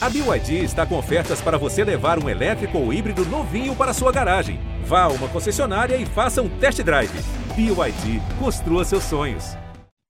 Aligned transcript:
A 0.00 0.08
BYD 0.08 0.62
está 0.62 0.86
com 0.86 0.96
ofertas 0.96 1.40
para 1.40 1.58
você 1.58 1.82
levar 1.82 2.22
um 2.22 2.28
elétrico 2.28 2.78
ou 2.78 2.92
híbrido 2.92 3.24
novinho 3.24 3.74
para 3.74 3.92
sua 3.92 4.12
garagem. 4.12 4.60
Vá 4.84 5.02
a 5.02 5.08
uma 5.08 5.28
concessionária 5.28 5.96
e 5.96 6.06
faça 6.06 6.40
um 6.40 6.48
test 6.60 6.80
drive. 6.84 7.10
BYD, 7.56 8.20
construa 8.38 8.84
seus 8.84 9.02
sonhos. 9.02 9.56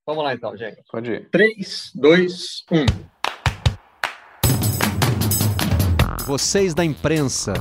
Vamos 0.06 0.22
lá 0.24 0.35
então, 0.35 0.54
gente. 0.59 0.82
Pode 0.93 1.11
ir. 1.11 1.30
3, 1.30 1.93
2, 1.95 2.64
1. 2.71 2.87
Vocês 6.27 6.75
da 6.75 6.84
imprensa. 6.84 7.55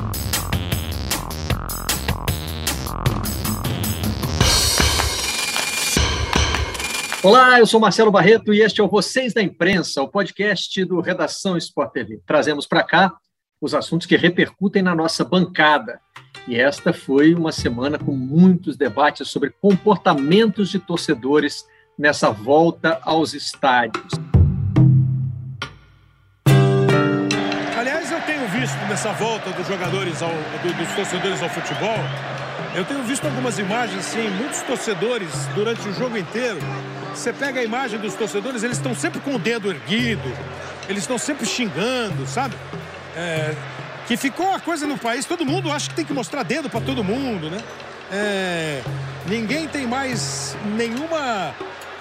Olá, 7.27 7.59
eu 7.59 7.65
sou 7.65 7.77
Marcelo 7.77 8.09
Barreto 8.09 8.53
e 8.53 8.61
este 8.61 8.79
é 8.79 8.83
o 8.85 8.87
Vocês 8.87 9.33
da 9.33 9.41
Imprensa, 9.41 10.01
o 10.01 10.07
podcast 10.07 10.85
do 10.85 11.01
Redação 11.01 11.57
Sport 11.57 11.91
TV. 11.91 12.21
Trazemos 12.25 12.65
para 12.65 12.81
cá 12.81 13.13
os 13.59 13.75
assuntos 13.75 14.07
que 14.07 14.15
repercutem 14.15 14.81
na 14.81 14.95
nossa 14.95 15.25
bancada. 15.25 15.99
E 16.47 16.57
esta 16.57 16.93
foi 16.93 17.33
uma 17.33 17.51
semana 17.51 17.99
com 17.99 18.13
muitos 18.13 18.77
debates 18.77 19.27
sobre 19.27 19.49
comportamentos 19.61 20.69
de 20.69 20.79
torcedores 20.79 21.65
nessa 21.99 22.31
volta 22.31 22.97
aos 23.03 23.33
estádios. 23.33 24.13
Aliás, 27.77 28.09
eu 28.09 28.21
tenho 28.21 28.47
visto 28.47 28.79
nessa 28.87 29.11
volta 29.11 29.51
dos 29.51 29.67
jogadores, 29.67 30.21
ao, 30.21 30.29
dos 30.29 30.95
torcedores 30.95 31.43
ao 31.43 31.49
futebol, 31.49 31.97
eu 32.73 32.85
tenho 32.85 33.03
visto 33.03 33.25
algumas 33.25 33.59
imagens, 33.59 34.05
sim, 34.05 34.29
muitos 34.29 34.61
torcedores 34.61 35.29
durante 35.55 35.89
o 35.89 35.93
jogo 35.93 36.17
inteiro. 36.17 36.59
Você 37.13 37.33
pega 37.33 37.59
a 37.59 37.63
imagem 37.63 37.99
dos 37.99 38.13
torcedores, 38.13 38.63
eles 38.63 38.77
estão 38.77 38.95
sempre 38.95 39.19
com 39.19 39.35
o 39.35 39.39
dedo 39.39 39.69
erguido, 39.69 40.31
eles 40.87 41.03
estão 41.03 41.17
sempre 41.17 41.45
xingando, 41.45 42.25
sabe? 42.27 42.55
É, 43.15 43.55
que 44.07 44.15
ficou 44.15 44.53
a 44.53 44.59
coisa 44.59 44.87
no 44.87 44.97
país, 44.97 45.25
todo 45.25 45.45
mundo 45.45 45.71
acha 45.71 45.89
que 45.89 45.95
tem 45.95 46.05
que 46.05 46.13
mostrar 46.13 46.43
dedo 46.43 46.69
para 46.69 46.79
todo 46.79 47.03
mundo, 47.03 47.49
né? 47.49 47.59
É, 48.11 48.81
ninguém 49.27 49.67
tem 49.67 49.85
mais 49.85 50.55
nenhuma. 50.75 51.53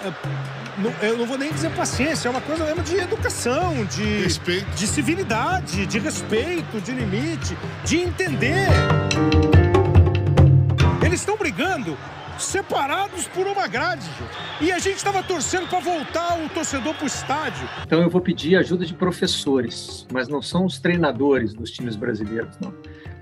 É, 0.03 1.09
eu 1.09 1.17
não 1.17 1.25
vou 1.25 1.37
nem 1.37 1.51
dizer 1.51 1.71
paciência, 1.71 2.27
é 2.27 2.31
uma 2.31 2.39
coisa 2.39 2.63
mesmo 2.63 2.83
de 2.83 2.97
educação, 2.97 3.83
de, 3.85 4.21
respeito. 4.21 4.69
de 4.75 4.87
civilidade, 4.87 5.85
de 5.85 5.99
respeito, 5.99 6.79
de 6.79 6.91
limite, 6.91 7.57
de 7.83 7.97
entender. 7.97 8.67
Eles 11.03 11.19
estão 11.19 11.35
brigando 11.35 11.97
separados 12.39 13.27
por 13.27 13.47
uma 13.47 13.67
grade. 13.67 14.07
E 14.61 14.71
a 14.71 14.79
gente 14.79 14.97
estava 14.97 15.21
torcendo 15.23 15.67
para 15.67 15.79
voltar 15.79 16.43
o 16.43 16.49
torcedor 16.49 16.93
para 16.95 17.03
o 17.03 17.07
estádio. 17.07 17.67
Então 17.83 18.01
eu 18.01 18.09
vou 18.09 18.21
pedir 18.21 18.55
ajuda 18.55 18.85
de 18.85 18.93
professores, 18.93 20.05
mas 20.11 20.27
não 20.27 20.41
são 20.41 20.65
os 20.65 20.79
treinadores 20.79 21.53
dos 21.53 21.71
times 21.71 21.95
brasileiros, 21.95 22.57
não. 22.59 22.73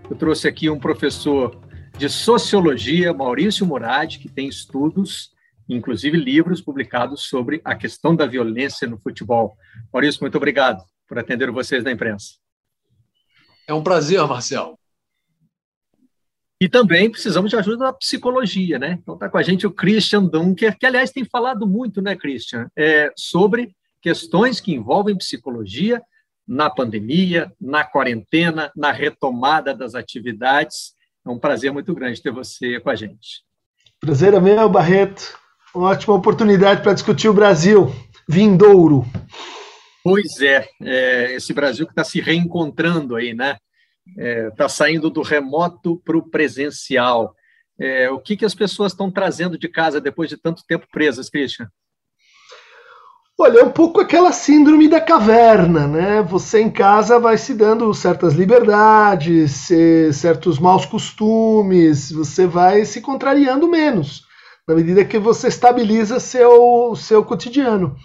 Eu 0.10 0.16
trouxe 0.16 0.48
aqui 0.48 0.70
um 0.70 0.80
professor 0.80 1.60
de 1.98 2.10
sociologia, 2.10 3.14
Maurício 3.14 3.66
Murad, 3.66 4.18
que 4.18 4.30
tem 4.30 4.48
estudos, 4.48 5.32
inclusive 5.68 6.18
livros 6.18 6.62
publicados 6.62 7.24
sobre 7.24 7.62
a 7.64 7.76
questão 7.76 8.16
da 8.16 8.26
violência 8.26 8.88
no 8.88 8.98
futebol. 9.00 9.58
Maurício, 9.92 10.22
muito 10.22 10.36
obrigado 10.36 10.84
por 11.08 11.18
atender 11.18 11.50
vocês 11.52 11.84
da 11.84 11.92
imprensa. 11.92 12.36
É 13.68 13.74
um 13.74 13.82
prazer, 13.82 14.22
Marcelo. 14.28 14.78
E 16.60 16.70
também 16.70 17.10
precisamos 17.10 17.50
de 17.50 17.58
ajuda 17.58 17.86
da 17.86 17.94
psicologia, 17.94 18.80
né? 18.80 18.98
Então 19.02 19.16
está 19.16 19.30
com 19.30 19.38
a 19.38 19.44
gente 19.44 19.68
o 19.68 19.72
Christian 19.72 20.24
Dunker, 20.24 20.78
que 20.78 20.86
aliás 20.86 21.12
tem 21.12 21.26
falado 21.26 21.68
muito, 21.68 22.02
né, 22.02 22.16
Christian, 22.16 22.68
é, 22.78 23.12
sobre 23.16 23.76
questões 24.02 24.62
que 24.62 24.74
envolvem 24.74 25.18
psicologia 25.18 26.02
na 26.48 26.70
pandemia, 26.70 27.52
na 27.60 27.84
quarentena, 27.84 28.72
na 28.76 28.92
retomada 28.92 29.74
das 29.74 29.96
atividades. 29.96 30.94
É 31.26 31.30
um 31.30 31.40
prazer 31.40 31.72
muito 31.74 31.94
grande 31.94 32.22
ter 32.22 32.32
você 32.32 32.80
com 32.80 32.90
a 32.90 32.96
gente. 32.96 33.44
Prazer 34.00 34.34
é 34.34 34.40
meu, 34.40 34.70
Barreto. 34.70 35.38
Uma 35.74 35.90
ótima 35.90 36.14
oportunidade 36.14 36.82
para 36.82 36.94
discutir 36.94 37.28
o 37.28 37.34
Brasil 37.34 37.92
vindouro. 38.30 39.06
Pois 40.04 40.40
é, 40.40 40.70
é 40.82 41.34
esse 41.34 41.52
Brasil 41.52 41.86
que 41.86 41.92
está 41.92 42.04
se 42.04 42.22
reencontrando 42.22 43.16
aí, 43.16 43.34
né? 43.34 43.58
Está 44.08 44.22
é, 44.22 44.50
tá 44.52 44.70
saindo 44.70 45.10
do 45.10 45.22
remoto 45.22 46.02
para 46.06 46.18
o 46.18 46.30
presencial. 46.30 47.36
É, 47.80 48.10
o 48.10 48.20
que, 48.20 48.38
que 48.38 48.46
as 48.46 48.56
pessoas 48.56 48.92
estão 48.92 49.12
trazendo 49.12 49.58
de 49.58 49.68
casa 49.68 50.00
depois 50.00 50.30
de 50.30 50.38
tanto 50.38 50.64
tempo 50.66 50.88
presas, 50.92 51.30
Christian? 51.30 51.70
Olha, 53.38 53.60
é 53.60 53.64
um 53.66 53.72
pouco 53.72 54.00
aquela 54.00 54.32
síndrome 54.32 54.88
da 54.88 55.02
caverna, 55.02 55.86
né? 55.86 56.22
Você 56.22 56.62
em 56.62 56.70
casa 56.70 57.20
vai 57.20 57.38
se 57.38 57.54
dando 57.54 57.94
certas 57.94 58.34
liberdades, 58.34 59.68
certos 60.14 60.58
maus 60.58 60.86
costumes, 60.86 62.14
você 62.14 62.48
vai 62.48 62.86
se 62.86 63.02
contrariando 63.02 63.68
menos, 63.68 64.24
na 64.66 64.74
medida 64.74 65.04
que 65.04 65.20
você 65.20 65.50
estabiliza 65.50 66.18
seu, 66.18 66.96
seu 66.96 67.26
cotidiano. 67.26 67.98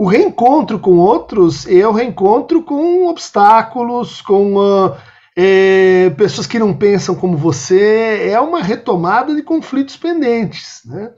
O 0.00 0.06
reencontro 0.06 0.78
com 0.78 0.96
outros 0.96 1.66
é 1.66 1.86
o 1.86 1.92
reencontro 1.92 2.62
com 2.62 3.06
obstáculos, 3.06 4.22
com 4.22 4.56
uh, 4.56 4.96
é, 5.36 6.08
pessoas 6.16 6.46
que 6.46 6.58
não 6.58 6.72
pensam 6.72 7.14
como 7.14 7.36
você, 7.36 8.30
é 8.30 8.40
uma 8.40 8.62
retomada 8.62 9.34
de 9.34 9.42
conflitos 9.42 9.98
pendentes. 9.98 10.80
Né? 10.86 11.10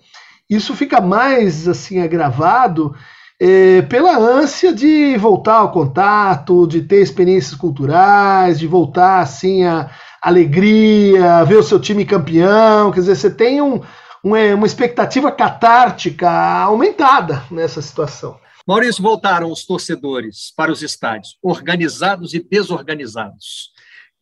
Isso 0.50 0.74
fica 0.74 1.00
mais 1.00 1.68
assim 1.68 2.02
agravado 2.02 2.92
é, 3.40 3.82
pela 3.82 4.18
ânsia 4.18 4.72
de 4.72 5.16
voltar 5.16 5.58
ao 5.58 5.70
contato, 5.70 6.66
de 6.66 6.80
ter 6.82 7.02
experiências 7.02 7.54
culturais, 7.54 8.58
de 8.58 8.66
voltar 8.66 9.20
assim 9.20 9.62
a 9.62 9.90
alegria, 10.20 11.44
ver 11.44 11.58
o 11.58 11.62
seu 11.62 11.78
time 11.78 12.04
campeão. 12.04 12.90
Quer 12.90 12.98
dizer, 12.98 13.14
você 13.14 13.30
tem 13.30 13.62
um, 13.62 13.80
uma, 14.24 14.40
uma 14.56 14.66
expectativa 14.66 15.30
catártica 15.30 16.28
aumentada 16.28 17.44
nessa 17.48 17.80
situação. 17.80 18.42
Maurício, 18.66 19.02
voltaram 19.02 19.50
os 19.50 19.64
torcedores 19.64 20.52
para 20.56 20.70
os 20.70 20.82
estádios, 20.82 21.36
organizados 21.42 22.32
e 22.32 22.40
desorganizados. 22.40 23.72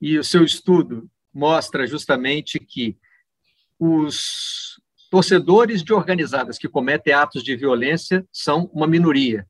E 0.00 0.18
o 0.18 0.24
seu 0.24 0.44
estudo 0.44 1.10
mostra 1.32 1.86
justamente 1.86 2.58
que 2.58 2.96
os 3.78 4.80
torcedores 5.10 5.82
de 5.82 5.92
organizadas 5.92 6.56
que 6.56 6.68
cometem 6.68 7.12
atos 7.12 7.42
de 7.42 7.54
violência 7.54 8.26
são 8.32 8.70
uma 8.72 8.86
minoria. 8.86 9.46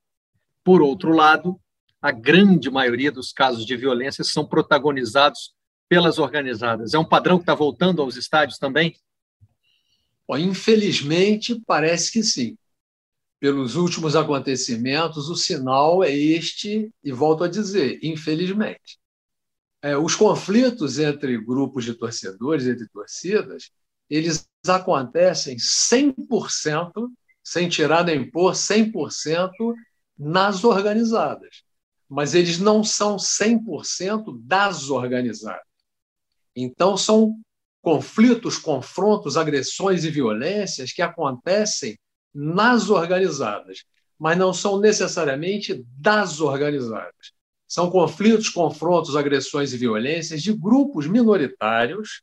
Por 0.65 0.83
outro 0.83 1.13
lado, 1.13 1.61
a 2.03 2.11
grande 2.11 2.69
maioria 2.71 3.13
dos 3.13 3.33
casos 3.33 3.65
de 3.65 3.77
violência 3.77 4.25
são 4.25 4.45
protagonizados 4.45 5.55
pelas 5.89 6.19
organizadas. 6.19 6.95
É 6.95 6.99
um 6.99 7.05
padrão 7.05 7.39
que 7.39 7.43
está 7.43 7.55
voltando 7.55 8.03
aos 8.03 8.17
estádios 8.17 8.59
também? 8.59 8.97
Infelizmente, 10.31 11.61
parece 11.67 12.13
que 12.13 12.23
sim 12.23 12.57
pelos 13.41 13.75
últimos 13.75 14.15
acontecimentos, 14.15 15.31
o 15.31 15.35
sinal 15.35 16.05
é 16.05 16.15
este, 16.15 16.93
e 17.03 17.11
volto 17.11 17.43
a 17.43 17.49
dizer, 17.49 17.99
infelizmente. 18.03 19.01
É, 19.83 19.97
os 19.97 20.15
conflitos 20.15 20.99
entre 20.99 21.43
grupos 21.43 21.87
de 21.87 21.95
torcedores, 21.95 22.67
entre 22.67 22.87
torcidas, 22.89 23.71
eles 24.11 24.47
acontecem 24.69 25.57
100%, 25.57 26.93
sem 27.43 27.67
tirar 27.67 28.05
nem 28.05 28.31
pôr, 28.31 28.53
100% 28.53 29.51
nas 30.19 30.63
organizadas. 30.63 31.63
Mas 32.07 32.35
eles 32.35 32.59
não 32.59 32.85
são 32.85 33.17
100% 33.17 34.39
das 34.43 34.91
organizadas. 34.91 35.65
Então, 36.55 36.95
são 36.95 37.41
conflitos, 37.81 38.59
confrontos, 38.59 39.39
agressões 39.39 40.05
e 40.05 40.11
violências 40.11 40.93
que 40.93 41.01
acontecem 41.01 41.99
nas 42.35 42.91
organizadas, 42.91 43.85
mas 44.19 44.37
não 44.37 44.53
são 44.53 44.79
necessariamente 44.79 45.85
das 45.99 46.41
organizadas. 46.41 47.33
São 47.67 47.91
conflitos, 47.91 48.49
confrontos, 48.49 49.17
agressões 49.17 49.73
e 49.73 49.79
violências 49.79 50.43
de 50.43 50.53
grupos 50.53 51.07
minoritários 51.07 52.23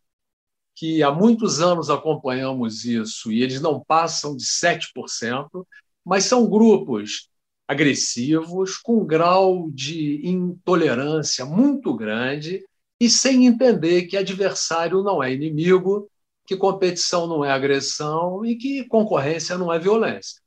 que 0.75 1.01
há 1.01 1.11
muitos 1.11 1.59
anos 1.59 1.89
acompanhamos 1.89 2.85
isso 2.85 3.31
e 3.31 3.41
eles 3.41 3.59
não 3.59 3.83
passam 3.83 4.35
de 4.35 4.43
7%, 4.43 5.65
mas 6.05 6.25
são 6.25 6.47
grupos 6.47 7.29
agressivos, 7.67 8.77
com 8.77 9.01
um 9.01 9.05
grau 9.05 9.69
de 9.71 10.21
intolerância 10.25 11.45
muito 11.45 11.95
grande 11.95 12.63
e 12.99 13.09
sem 13.09 13.45
entender 13.45 14.03
que 14.03 14.15
adversário 14.15 15.03
não 15.03 15.21
é 15.21 15.33
inimigo, 15.33 16.09
que 16.47 16.55
competição 16.55 17.27
não 17.27 17.43
é 17.43 17.51
agressão 17.51 18.45
e 18.45 18.55
que 18.55 18.85
concorrência 18.85 19.57
não 19.57 19.71
é 19.71 19.77
violência. 19.77 20.41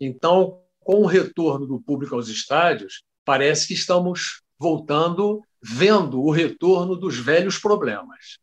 Então, 0.00 0.60
com 0.80 1.02
o 1.02 1.06
retorno 1.06 1.64
do 1.64 1.80
público 1.80 2.16
aos 2.16 2.28
estádios, 2.28 3.04
parece 3.24 3.68
que 3.68 3.74
estamos 3.74 4.42
voltando, 4.58 5.40
vendo 5.62 6.20
o 6.20 6.32
retorno 6.32 6.96
dos 6.96 7.16
velhos 7.16 7.56
problemas. 7.56 8.38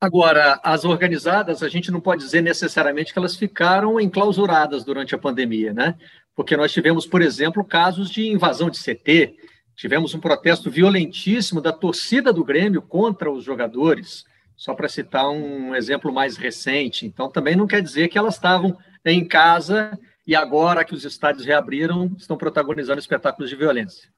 Agora, 0.00 0.58
as 0.64 0.84
organizadas, 0.84 1.62
a 1.62 1.68
gente 1.68 1.90
não 1.90 2.00
pode 2.00 2.24
dizer 2.24 2.40
necessariamente 2.40 3.12
que 3.12 3.18
elas 3.18 3.36
ficaram 3.36 4.00
enclausuradas 4.00 4.82
durante 4.82 5.14
a 5.14 5.18
pandemia, 5.18 5.72
né? 5.72 5.96
Porque 6.34 6.56
nós 6.56 6.72
tivemos, 6.72 7.06
por 7.06 7.22
exemplo, 7.22 7.64
casos 7.64 8.10
de 8.10 8.26
invasão 8.26 8.70
de 8.70 8.78
CT, 8.78 9.36
tivemos 9.76 10.14
um 10.14 10.20
protesto 10.20 10.70
violentíssimo 10.70 11.60
da 11.60 11.72
torcida 11.72 12.32
do 12.32 12.42
Grêmio 12.42 12.82
contra 12.82 13.30
os 13.30 13.44
jogadores, 13.44 14.24
só 14.60 14.74
para 14.74 14.90
citar 14.90 15.26
um 15.30 15.74
exemplo 15.74 16.12
mais 16.12 16.36
recente. 16.36 17.06
Então, 17.06 17.30
também 17.30 17.56
não 17.56 17.66
quer 17.66 17.80
dizer 17.80 18.08
que 18.08 18.18
elas 18.18 18.34
estavam 18.34 18.76
em 19.02 19.26
casa 19.26 19.98
e 20.26 20.36
agora 20.36 20.84
que 20.84 20.92
os 20.92 21.02
estádios 21.02 21.46
reabriram, 21.46 22.14
estão 22.18 22.36
protagonizando 22.36 23.00
espetáculos 23.00 23.48
de 23.48 23.56
violência. 23.56 24.12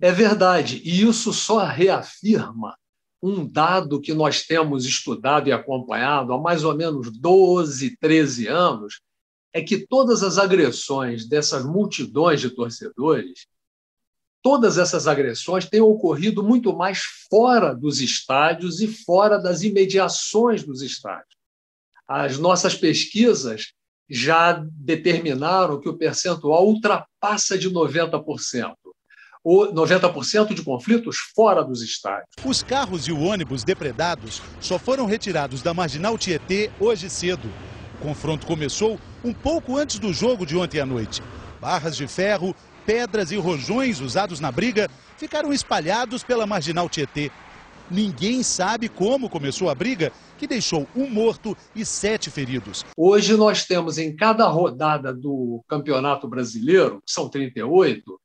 É 0.00 0.10
verdade, 0.10 0.80
e 0.82 1.02
isso 1.02 1.34
só 1.34 1.62
reafirma 1.66 2.78
um 3.22 3.46
dado 3.46 4.00
que 4.00 4.14
nós 4.14 4.42
temos 4.42 4.86
estudado 4.86 5.48
e 5.48 5.52
acompanhado 5.52 6.32
há 6.32 6.40
mais 6.40 6.64
ou 6.64 6.74
menos 6.74 7.12
12, 7.12 7.94
13 7.98 8.46
anos, 8.46 9.02
é 9.52 9.60
que 9.60 9.86
todas 9.86 10.22
as 10.22 10.38
agressões 10.38 11.28
dessas 11.28 11.62
multidões 11.62 12.40
de 12.40 12.48
torcedores, 12.48 13.46
todas 14.46 14.78
essas 14.78 15.08
agressões 15.08 15.64
têm 15.68 15.80
ocorrido 15.80 16.40
muito 16.40 16.72
mais 16.72 17.02
fora 17.28 17.74
dos 17.74 18.00
estádios 18.00 18.80
e 18.80 18.86
fora 18.86 19.38
das 19.38 19.64
imediações 19.64 20.62
dos 20.62 20.82
estádios. 20.82 21.34
As 22.06 22.38
nossas 22.38 22.72
pesquisas 22.72 23.72
já 24.08 24.64
determinaram 24.70 25.80
que 25.80 25.88
o 25.88 25.98
percentual 25.98 26.64
ultrapassa 26.64 27.58
de 27.58 27.68
90%. 27.68 28.72
90% 29.44 30.54
de 30.54 30.62
conflitos 30.62 31.16
fora 31.34 31.64
dos 31.64 31.82
estádios. 31.82 32.28
Os 32.44 32.62
carros 32.62 33.08
e 33.08 33.12
o 33.12 33.20
ônibus 33.22 33.64
depredados 33.64 34.40
só 34.60 34.78
foram 34.78 35.06
retirados 35.06 35.60
da 35.60 35.74
marginal 35.74 36.16
Tietê 36.16 36.70
hoje 36.78 37.10
cedo. 37.10 37.52
O 37.98 38.04
confronto 38.04 38.46
começou 38.46 38.96
um 39.24 39.32
pouco 39.32 39.76
antes 39.76 39.98
do 39.98 40.12
jogo 40.12 40.46
de 40.46 40.56
ontem 40.56 40.78
à 40.78 40.86
noite. 40.86 41.20
Barras 41.60 41.96
de 41.96 42.06
ferro, 42.06 42.54
pedras 42.86 43.32
e 43.32 43.36
rojões 43.36 44.00
usados 44.00 44.38
na 44.38 44.52
briga 44.52 44.88
ficaram 45.18 45.52
espalhados 45.52 46.22
pela 46.22 46.46
marginal 46.46 46.88
Tietê. 46.88 47.32
Ninguém 47.90 48.42
sabe 48.42 48.88
como 48.88 49.28
começou 49.28 49.68
a 49.68 49.74
briga, 49.74 50.12
que 50.38 50.46
deixou 50.46 50.88
um 50.94 51.08
morto 51.08 51.56
e 51.74 51.84
sete 51.84 52.30
feridos. 52.30 52.84
Hoje 52.96 53.36
nós 53.36 53.64
temos 53.64 53.98
em 53.98 54.14
cada 54.14 54.46
rodada 54.46 55.12
do 55.12 55.62
Campeonato 55.68 56.28
Brasileiro, 56.28 57.02
que 57.04 57.12
são 57.12 57.28
38, 57.28 58.20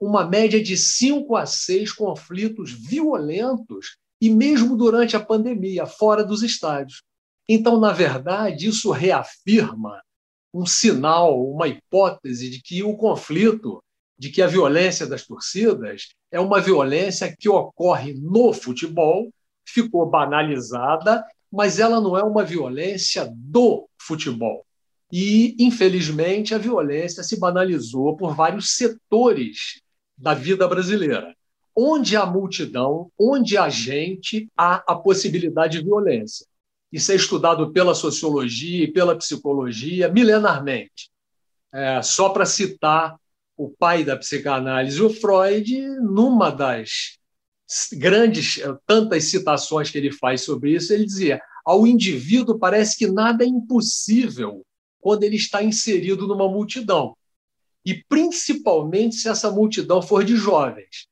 uma 0.00 0.26
média 0.26 0.62
de 0.62 0.76
cinco 0.76 1.36
a 1.36 1.46
seis 1.46 1.92
conflitos 1.92 2.72
violentos, 2.72 3.96
e 4.20 4.30
mesmo 4.30 4.76
durante 4.76 5.16
a 5.16 5.20
pandemia, 5.20 5.86
fora 5.86 6.24
dos 6.24 6.42
estádios. 6.42 7.02
Então, 7.48 7.78
na 7.78 7.92
verdade, 7.92 8.66
isso 8.66 8.90
reafirma 8.90 10.00
um 10.52 10.64
sinal, 10.64 11.38
uma 11.50 11.68
hipótese 11.68 12.50
de 12.50 12.62
que 12.62 12.82
o 12.82 12.96
conflito, 12.96 13.82
de 14.18 14.30
que 14.30 14.40
a 14.40 14.46
violência 14.46 15.06
das 15.06 15.26
torcidas 15.26 16.08
é 16.30 16.40
uma 16.40 16.60
violência 16.60 17.34
que 17.38 17.48
ocorre 17.48 18.14
no 18.14 18.52
futebol, 18.52 19.30
ficou 19.64 20.08
banalizada, 20.08 21.24
mas 21.52 21.78
ela 21.78 22.00
não 22.00 22.16
é 22.16 22.22
uma 22.22 22.44
violência 22.44 23.30
do 23.34 23.88
futebol. 23.98 24.64
E, 25.12 25.54
infelizmente, 25.58 26.54
a 26.54 26.58
violência 26.58 27.22
se 27.22 27.38
banalizou 27.38 28.16
por 28.16 28.34
vários 28.34 28.70
setores 28.70 29.80
da 30.16 30.34
vida 30.34 30.66
brasileira. 30.66 31.34
Onde 31.74 32.16
há 32.16 32.24
multidão, 32.24 33.10
onde 33.18 33.56
há 33.56 33.68
gente, 33.68 34.48
há 34.56 34.82
a 34.86 34.94
possibilidade 34.96 35.78
de 35.78 35.84
violência. 35.84 36.46
Isso 36.90 37.12
é 37.12 37.14
estudado 37.14 37.72
pela 37.72 37.94
sociologia 37.94 38.84
e 38.84 38.92
pela 38.92 39.16
psicologia 39.16 40.08
milenarmente. 40.08 41.10
É, 41.72 42.00
só 42.02 42.30
para 42.30 42.46
citar 42.46 43.16
o 43.56 43.70
pai 43.70 44.04
da 44.04 44.16
psicanálise, 44.16 45.00
o 45.02 45.10
Freud, 45.10 45.80
numa 46.00 46.50
das 46.50 47.18
grandes, 47.94 48.58
é, 48.58 48.76
tantas 48.86 49.24
citações 49.24 49.90
que 49.90 49.98
ele 49.98 50.12
faz 50.12 50.42
sobre 50.42 50.74
isso, 50.74 50.92
ele 50.92 51.06
dizia: 51.06 51.40
ao 51.64 51.86
indivíduo 51.86 52.58
parece 52.58 52.96
que 52.96 53.06
nada 53.06 53.44
é 53.44 53.46
impossível 53.46 54.64
quando 55.00 55.24
ele 55.24 55.36
está 55.36 55.62
inserido 55.62 56.26
numa 56.26 56.48
multidão 56.48 57.16
e 57.84 57.94
principalmente 58.08 59.14
se 59.14 59.28
essa 59.28 59.48
multidão 59.48 60.02
for 60.02 60.24
de 60.24 60.34
jovens, 60.34 61.06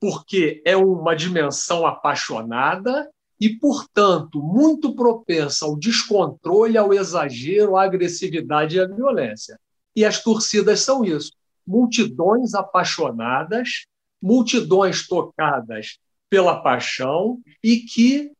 porque 0.00 0.60
é 0.66 0.76
uma 0.76 1.14
dimensão 1.14 1.86
apaixonada 1.86 3.08
e, 3.40 3.48
portanto, 3.48 4.42
muito 4.42 4.94
propensa 4.94 5.64
ao 5.64 5.78
descontrole, 5.78 6.76
ao 6.76 6.92
exagero, 6.92 7.76
à 7.76 7.84
agressividade 7.84 8.76
e 8.76 8.80
à 8.80 8.86
violência. 8.86 9.58
E 9.94 10.04
as 10.04 10.20
torcidas 10.20 10.80
são 10.80 11.04
isso: 11.04 11.30
multidões 11.66 12.54
apaixonadas, 12.54 13.86
multidões 14.20 15.06
tocadas 15.06 15.98
pela 16.28 16.62
paixão 16.62 17.40
e 17.62 17.78
que 17.78 18.32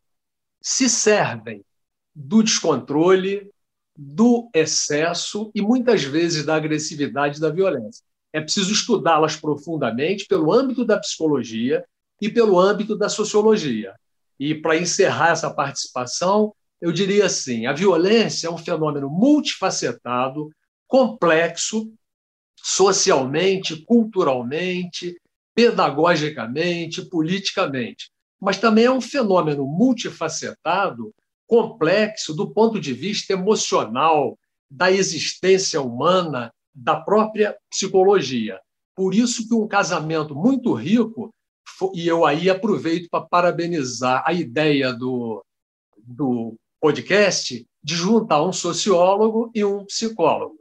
se 0.63 0.89
servem 0.89 1.65
do 2.15 2.43
descontrole, 2.43 3.51
do 3.97 4.49
excesso 4.55 5.51
e 5.55 5.61
muitas 5.61 6.03
vezes 6.03 6.45
da 6.45 6.55
agressividade 6.55 7.39
e 7.39 7.41
da 7.41 7.51
violência. 7.51 8.05
É 8.33 8.41
preciso 8.41 8.73
estudá-las 8.73 9.37
profundamente 9.37 10.27
pelo 10.27 10.53
âmbito 10.53 10.85
da 10.85 10.99
psicologia 10.99 11.85
e 12.21 12.29
pelo 12.29 12.59
âmbito 12.59 12.97
da 12.97 13.09
sociologia. 13.09 13.95
E 14.39 14.55
para 14.55 14.77
encerrar 14.77 15.31
essa 15.31 15.53
participação, 15.53 16.55
eu 16.81 16.93
diria 16.93 17.27
assim: 17.27 17.67
a 17.67 17.73
violência 17.73 18.47
é 18.47 18.51
um 18.51 18.57
fenômeno 18.57 19.11
multifacetado, 19.11 20.51
complexo, 20.87 21.93
socialmente, 22.62 23.85
culturalmente, 23.85 25.17
pedagogicamente, 25.55 27.03
politicamente, 27.03 28.11
mas 28.41 28.59
também 28.59 28.85
é 28.85 28.91
um 28.91 29.01
fenômeno 29.01 29.67
multifacetado 29.67 31.12
complexo 31.47 32.35
do 32.35 32.51
ponto 32.51 32.81
de 32.81 32.93
vista 32.93 33.33
emocional, 33.33 34.39
da 34.71 34.91
existência 34.91 35.83
humana, 35.83 36.53
da 36.73 37.01
própria 37.01 37.57
psicologia. 37.69 38.61
Por 38.95 39.15
isso 39.15 39.49
que 39.49 39.55
um 39.55 39.67
casamento 39.67 40.35
muito 40.35 40.73
rico, 40.73 41.35
e 41.93 42.07
eu 42.07 42.25
aí 42.25 42.49
aproveito 42.49 43.09
para 43.11 43.26
parabenizar 43.26 44.23
a 44.25 44.33
ideia 44.33 44.93
do, 44.93 45.45
do 45.99 46.55
podcast 46.81 47.67
de 47.83 47.95
juntar 47.95 48.43
um 48.43 48.52
sociólogo 48.52 49.50
e 49.55 49.64
um 49.64 49.85
psicólogo. 49.87 50.60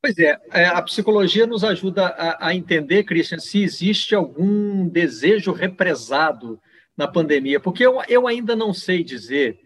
Pois 0.00 0.16
é, 0.18 0.38
é 0.52 0.66
a 0.66 0.80
psicologia 0.82 1.46
nos 1.46 1.64
ajuda 1.64 2.14
a, 2.38 2.54
entender, 2.54 3.02
Christian, 3.02 3.38
se 3.38 3.62
existe 3.62 4.14
algum 4.14 4.88
desejo 4.88 5.52
represado 5.52 6.60
na 6.96 7.08
pandemia, 7.08 7.58
porque 7.58 7.84
eu, 7.84 8.00
eu 8.08 8.28
ainda 8.28 8.54
não 8.54 8.72
sei 8.72 9.02
dizer 9.02 9.58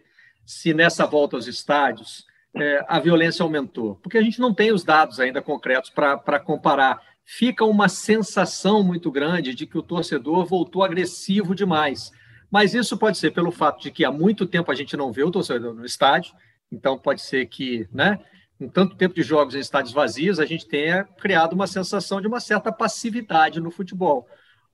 se 0.45 0.73
nessa 0.73 1.05
volta 1.05 1.35
aos 1.35 1.47
estádios 1.47 2.25
é, 2.55 2.83
a 2.87 2.99
violência 2.99 3.43
aumentou, 3.43 3.95
porque 3.97 4.17
a 4.17 4.21
gente 4.21 4.39
não 4.39 4.53
tem 4.53 4.71
os 4.71 4.83
dados 4.83 5.19
ainda 5.19 5.41
concretos 5.41 5.89
para 5.91 6.39
comparar. 6.39 7.01
Fica 7.23 7.63
uma 7.63 7.87
sensação 7.87 8.83
muito 8.83 9.11
grande 9.11 9.53
de 9.53 9.65
que 9.65 9.77
o 9.77 9.83
torcedor 9.83 10.45
voltou 10.45 10.83
agressivo 10.83 11.55
demais. 11.55 12.11
Mas 12.51 12.73
isso 12.73 12.97
pode 12.97 13.17
ser 13.17 13.31
pelo 13.31 13.51
fato 13.51 13.81
de 13.81 13.89
que 13.89 14.03
há 14.03 14.11
muito 14.11 14.45
tempo 14.45 14.71
a 14.71 14.75
gente 14.75 14.97
não 14.97 15.11
vê 15.11 15.23
o 15.23 15.31
torcedor 15.31 15.73
no 15.73 15.85
estádio, 15.85 16.33
então 16.71 16.97
pode 16.97 17.21
ser 17.21 17.45
que, 17.47 17.87
né, 17.91 18.19
com 18.63 18.69
tanto 18.69 18.95
tempo 18.95 19.13
de 19.13 19.23
jogos 19.23 19.55
em 19.55 19.59
estádios 19.59 19.93
vazios, 19.93 20.39
a 20.39 20.45
gente 20.45 20.67
tenha 20.67 21.03
criado 21.03 21.53
uma 21.53 21.67
sensação 21.67 22.21
de 22.21 22.27
uma 22.27 22.39
certa 22.39 22.71
passividade 22.71 23.59
no 23.59 23.69
futebol 23.69 24.27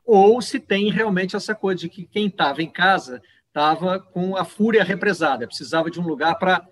ou 0.06 0.42
se 0.42 0.60
tem 0.60 0.92
realmente 0.92 1.36
essa 1.36 1.54
coisa 1.54 1.82
de 1.82 1.90
que 1.90 2.04
quem 2.04 2.28
estava 2.28 2.64
em 2.64 2.70
casa 2.70 3.22
estava 3.48 4.00
com 4.00 4.36
a 4.36 4.44
fúria 4.44 4.84
represada, 4.84 5.46
precisava 5.46 5.92
de 5.92 6.00
um 6.00 6.08
lugar 6.08 6.36
para 6.40 6.66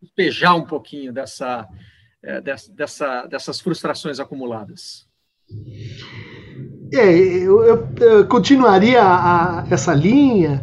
despejar 0.00 0.56
um 0.56 0.66
pouquinho 0.66 1.12
dessa, 1.12 1.66
é, 2.22 2.40
dessa, 2.40 3.26
dessas 3.26 3.60
frustrações 3.60 4.18
acumuladas. 4.18 5.06
É, 6.92 7.08
eu, 7.14 7.64
eu, 7.64 7.94
eu 7.98 8.28
continuaria 8.28 9.02
a, 9.02 9.66
essa 9.70 9.94
linha, 9.94 10.62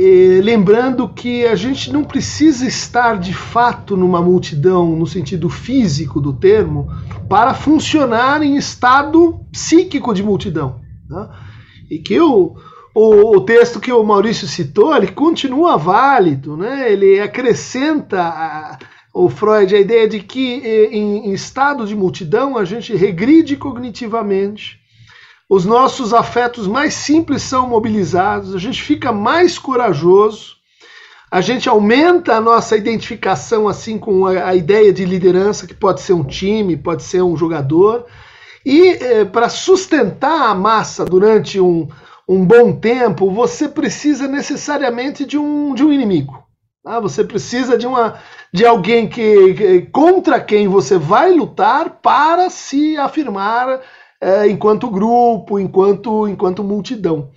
eh, 0.00 0.40
lembrando 0.42 1.08
que 1.08 1.44
a 1.44 1.56
gente 1.56 1.92
não 1.92 2.04
precisa 2.04 2.66
estar 2.66 3.18
de 3.18 3.34
fato 3.34 3.96
numa 3.96 4.22
multidão, 4.22 4.94
no 4.94 5.06
sentido 5.06 5.48
físico 5.48 6.20
do 6.20 6.32
termo, 6.32 6.88
para 7.28 7.52
funcionar 7.54 8.42
em 8.42 8.56
estado 8.56 9.40
psíquico 9.50 10.14
de 10.14 10.22
multidão. 10.22 10.80
Né? 11.08 11.28
e 11.90 11.98
que 11.98 12.20
o, 12.20 12.56
o, 12.94 13.36
o, 13.36 13.40
texto 13.40 13.80
que 13.80 13.92
o 13.92 14.02
Maurício 14.02 14.46
citou, 14.46 14.94
ele 14.94 15.08
continua 15.08 15.76
válido, 15.76 16.56
né? 16.56 16.92
ele 16.92 17.20
acrescenta 17.20 18.22
a, 18.22 18.78
o 19.14 19.28
Freud 19.28 19.74
a 19.74 19.80
ideia 19.80 20.06
de 20.06 20.20
que 20.20 20.60
em, 20.92 21.28
em 21.28 21.32
estado 21.32 21.86
de 21.86 21.96
multidão 21.96 22.56
a 22.56 22.64
gente 22.64 22.94
regride 22.94 23.56
cognitivamente, 23.56 24.78
os 25.48 25.64
nossos 25.64 26.12
afetos 26.12 26.66
mais 26.66 26.94
simples 26.94 27.42
são 27.42 27.68
mobilizados, 27.68 28.54
a 28.54 28.58
gente 28.58 28.82
fica 28.82 29.10
mais 29.12 29.58
corajoso, 29.58 30.56
a 31.30 31.40
gente 31.40 31.68
aumenta 31.68 32.34
a 32.34 32.40
nossa 32.40 32.76
identificação 32.76 33.66
assim 33.66 33.98
com 33.98 34.26
a, 34.26 34.48
a 34.48 34.54
ideia 34.54 34.92
de 34.92 35.04
liderança, 35.04 35.66
que 35.66 35.74
pode 35.74 36.00
ser 36.00 36.12
um 36.12 36.24
time, 36.24 36.76
pode 36.76 37.02
ser 37.02 37.22
um 37.22 37.36
jogador, 37.36 38.06
e 38.64 38.90
eh, 38.90 39.24
para 39.24 39.48
sustentar 39.48 40.50
a 40.50 40.54
massa 40.54 41.04
durante 41.04 41.58
um, 41.58 41.88
um 42.28 42.44
bom 42.44 42.72
tempo, 42.72 43.30
você 43.30 43.66
precisa 43.66 44.28
necessariamente 44.28 45.24
de 45.24 45.38
um, 45.38 45.74
de 45.74 45.82
um 45.82 45.92
inimigo. 45.92 46.42
Tá? 46.84 47.00
Você 47.00 47.24
precisa 47.24 47.78
de, 47.78 47.86
uma, 47.86 48.18
de 48.52 48.66
alguém 48.66 49.08
que, 49.08 49.54
que 49.54 49.80
contra 49.92 50.40
quem 50.40 50.68
você 50.68 50.98
vai 50.98 51.32
lutar 51.32 51.98
para 52.02 52.50
se 52.50 52.96
afirmar 52.98 53.80
é, 54.20 54.48
enquanto 54.48 54.90
grupo, 54.90 55.58
enquanto, 55.58 56.26
enquanto 56.26 56.64
multidão. 56.64 57.30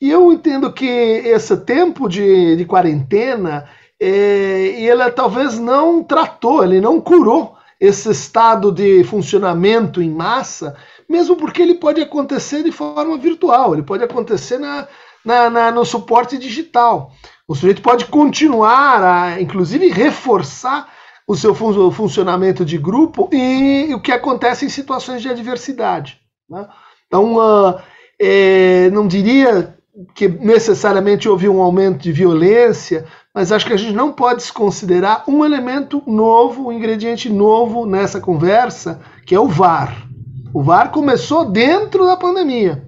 E 0.00 0.10
eu 0.10 0.32
entendo 0.32 0.72
que 0.72 0.84
esse 0.84 1.56
tempo 1.58 2.08
de, 2.08 2.56
de 2.56 2.64
quarentena, 2.64 3.68
é, 4.00 4.08
ele 4.08 5.10
talvez 5.10 5.58
não 5.58 6.02
tratou, 6.02 6.62
ele 6.62 6.80
não 6.80 7.00
curou 7.00 7.56
esse 7.80 8.10
estado 8.10 8.72
de 8.72 9.04
funcionamento 9.04 10.02
em 10.02 10.10
massa, 10.10 10.76
mesmo 11.08 11.36
porque 11.36 11.62
ele 11.62 11.74
pode 11.74 12.00
acontecer 12.00 12.62
de 12.62 12.72
forma 12.72 13.16
virtual, 13.16 13.74
ele 13.74 13.82
pode 13.82 14.02
acontecer 14.02 14.58
na, 14.58 14.88
na, 15.24 15.50
na 15.50 15.70
no 15.70 15.84
suporte 15.84 16.38
digital. 16.38 17.12
O 17.48 17.54
sujeito 17.54 17.82
pode 17.82 18.06
continuar 18.06 19.02
a, 19.02 19.40
inclusive, 19.40 19.88
reforçar 19.88 20.88
o 21.26 21.34
seu 21.34 21.54
fun 21.54 21.90
funcionamento 21.90 22.64
de 22.64 22.78
grupo 22.78 23.28
e 23.32 23.92
o 23.92 24.00
que 24.00 24.12
acontece 24.12 24.64
em 24.64 24.68
situações 24.68 25.20
de 25.20 25.28
adversidade. 25.28 26.20
Né? 26.48 26.66
Então, 27.06 27.36
uh, 27.36 27.80
é, 28.20 28.88
não 28.90 29.06
diria 29.06 29.74
que 30.14 30.28
necessariamente 30.28 31.28
houve 31.28 31.48
um 31.48 31.60
aumento 31.60 32.02
de 32.02 32.12
violência, 32.12 33.06
mas 33.34 33.50
acho 33.50 33.66
que 33.66 33.72
a 33.72 33.78
gente 33.78 33.94
não 33.94 34.12
pode 34.12 34.40
desconsiderar 34.40 35.24
um 35.26 35.44
elemento 35.44 36.02
novo, 36.06 36.68
um 36.68 36.72
ingrediente 36.72 37.30
novo 37.30 37.86
nessa 37.86 38.20
conversa, 38.20 39.00
que 39.24 39.34
é 39.34 39.40
o 39.40 39.48
VAR. 39.48 40.06
O 40.52 40.62
VAR 40.62 40.90
começou 40.90 41.46
dentro 41.46 42.04
da 42.04 42.16
pandemia. 42.16 42.84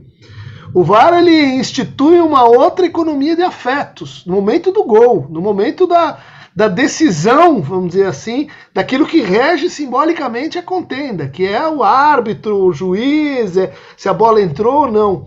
O 0.75 0.85
VAR 0.85 1.15
ele 1.15 1.35
institui 1.55 2.21
uma 2.21 2.45
outra 2.45 2.87
economia 2.87 3.35
de 3.35 3.43
afetos, 3.43 4.25
no 4.27 4.35
momento 4.35 4.71
do 4.71 4.85
gol, 4.85 5.27
no 5.31 5.41
momento 5.41 5.87
da, 5.87 6.19
da 6.59 6.67
decisão, 6.67 7.63
vamos 7.63 7.91
dizer 7.91 8.07
assim, 8.07 8.49
daquilo 8.75 9.07
que 9.07 9.21
rege 9.21 9.71
simbolicamente 9.71 10.59
a 10.59 10.63
contenda, 10.63 11.29
que 11.29 11.47
é 11.47 11.69
o 11.69 11.85
árbitro, 11.85 12.65
o 12.65 12.73
juiz, 12.73 13.57
é, 13.57 13.73
se 13.97 14.09
a 14.09 14.13
bola 14.13 14.43
entrou 14.43 14.87
ou 14.87 14.91
não. 14.91 15.27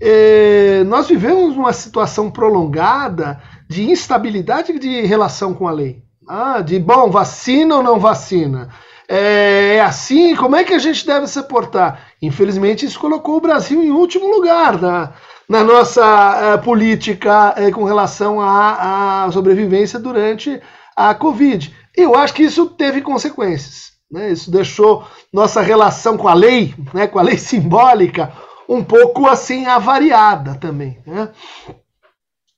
É, 0.00 0.82
nós 0.84 1.06
vivemos 1.06 1.56
uma 1.56 1.72
situação 1.72 2.32
prolongada 2.32 3.40
de 3.68 3.88
instabilidade 3.88 4.76
de 4.76 5.02
relação 5.02 5.54
com 5.54 5.68
a 5.68 5.70
lei. 5.70 6.02
Ah, 6.28 6.60
de 6.60 6.80
bom, 6.80 7.12
vacina 7.12 7.76
ou 7.76 7.82
não 7.84 8.00
vacina? 8.00 8.68
É, 9.08 9.76
é 9.76 9.80
assim, 9.80 10.34
como 10.34 10.56
é 10.56 10.64
que 10.64 10.74
a 10.74 10.80
gente 10.80 11.06
deve 11.06 11.28
se 11.28 11.40
portar? 11.44 12.08
Infelizmente, 12.20 12.84
isso 12.84 12.98
colocou 12.98 13.36
o 13.36 13.40
Brasil 13.40 13.84
em 13.84 13.92
último 13.92 14.26
lugar 14.26 14.82
na, 14.82 15.12
na 15.48 15.62
nossa 15.62 16.56
uh, 16.56 16.62
política 16.62 17.54
uh, 17.58 17.72
com 17.72 17.84
relação 17.84 18.40
à, 18.40 19.24
à, 19.24 19.32
sobrevivência 19.32 19.98
durante 19.98 20.60
a 20.96 21.14
Covid. 21.14 21.74
Eu 21.96 22.14
acho 22.14 22.34
que 22.34 22.42
isso 22.42 22.66
teve 22.66 23.00
consequências. 23.00 23.92
Né? 24.10 24.32
Isso 24.32 24.50
deixou 24.50 25.06
nossa 25.32 25.60
relação 25.60 26.16
com 26.16 26.28
a 26.28 26.34
lei, 26.34 26.74
né, 26.92 27.06
com 27.06 27.18
a 27.18 27.22
lei 27.22 27.38
simbólica, 27.38 28.32
um 28.68 28.82
pouco 28.82 29.26
assim 29.26 29.66
avariada 29.66 30.54
também. 30.56 30.98
Né? 31.06 31.30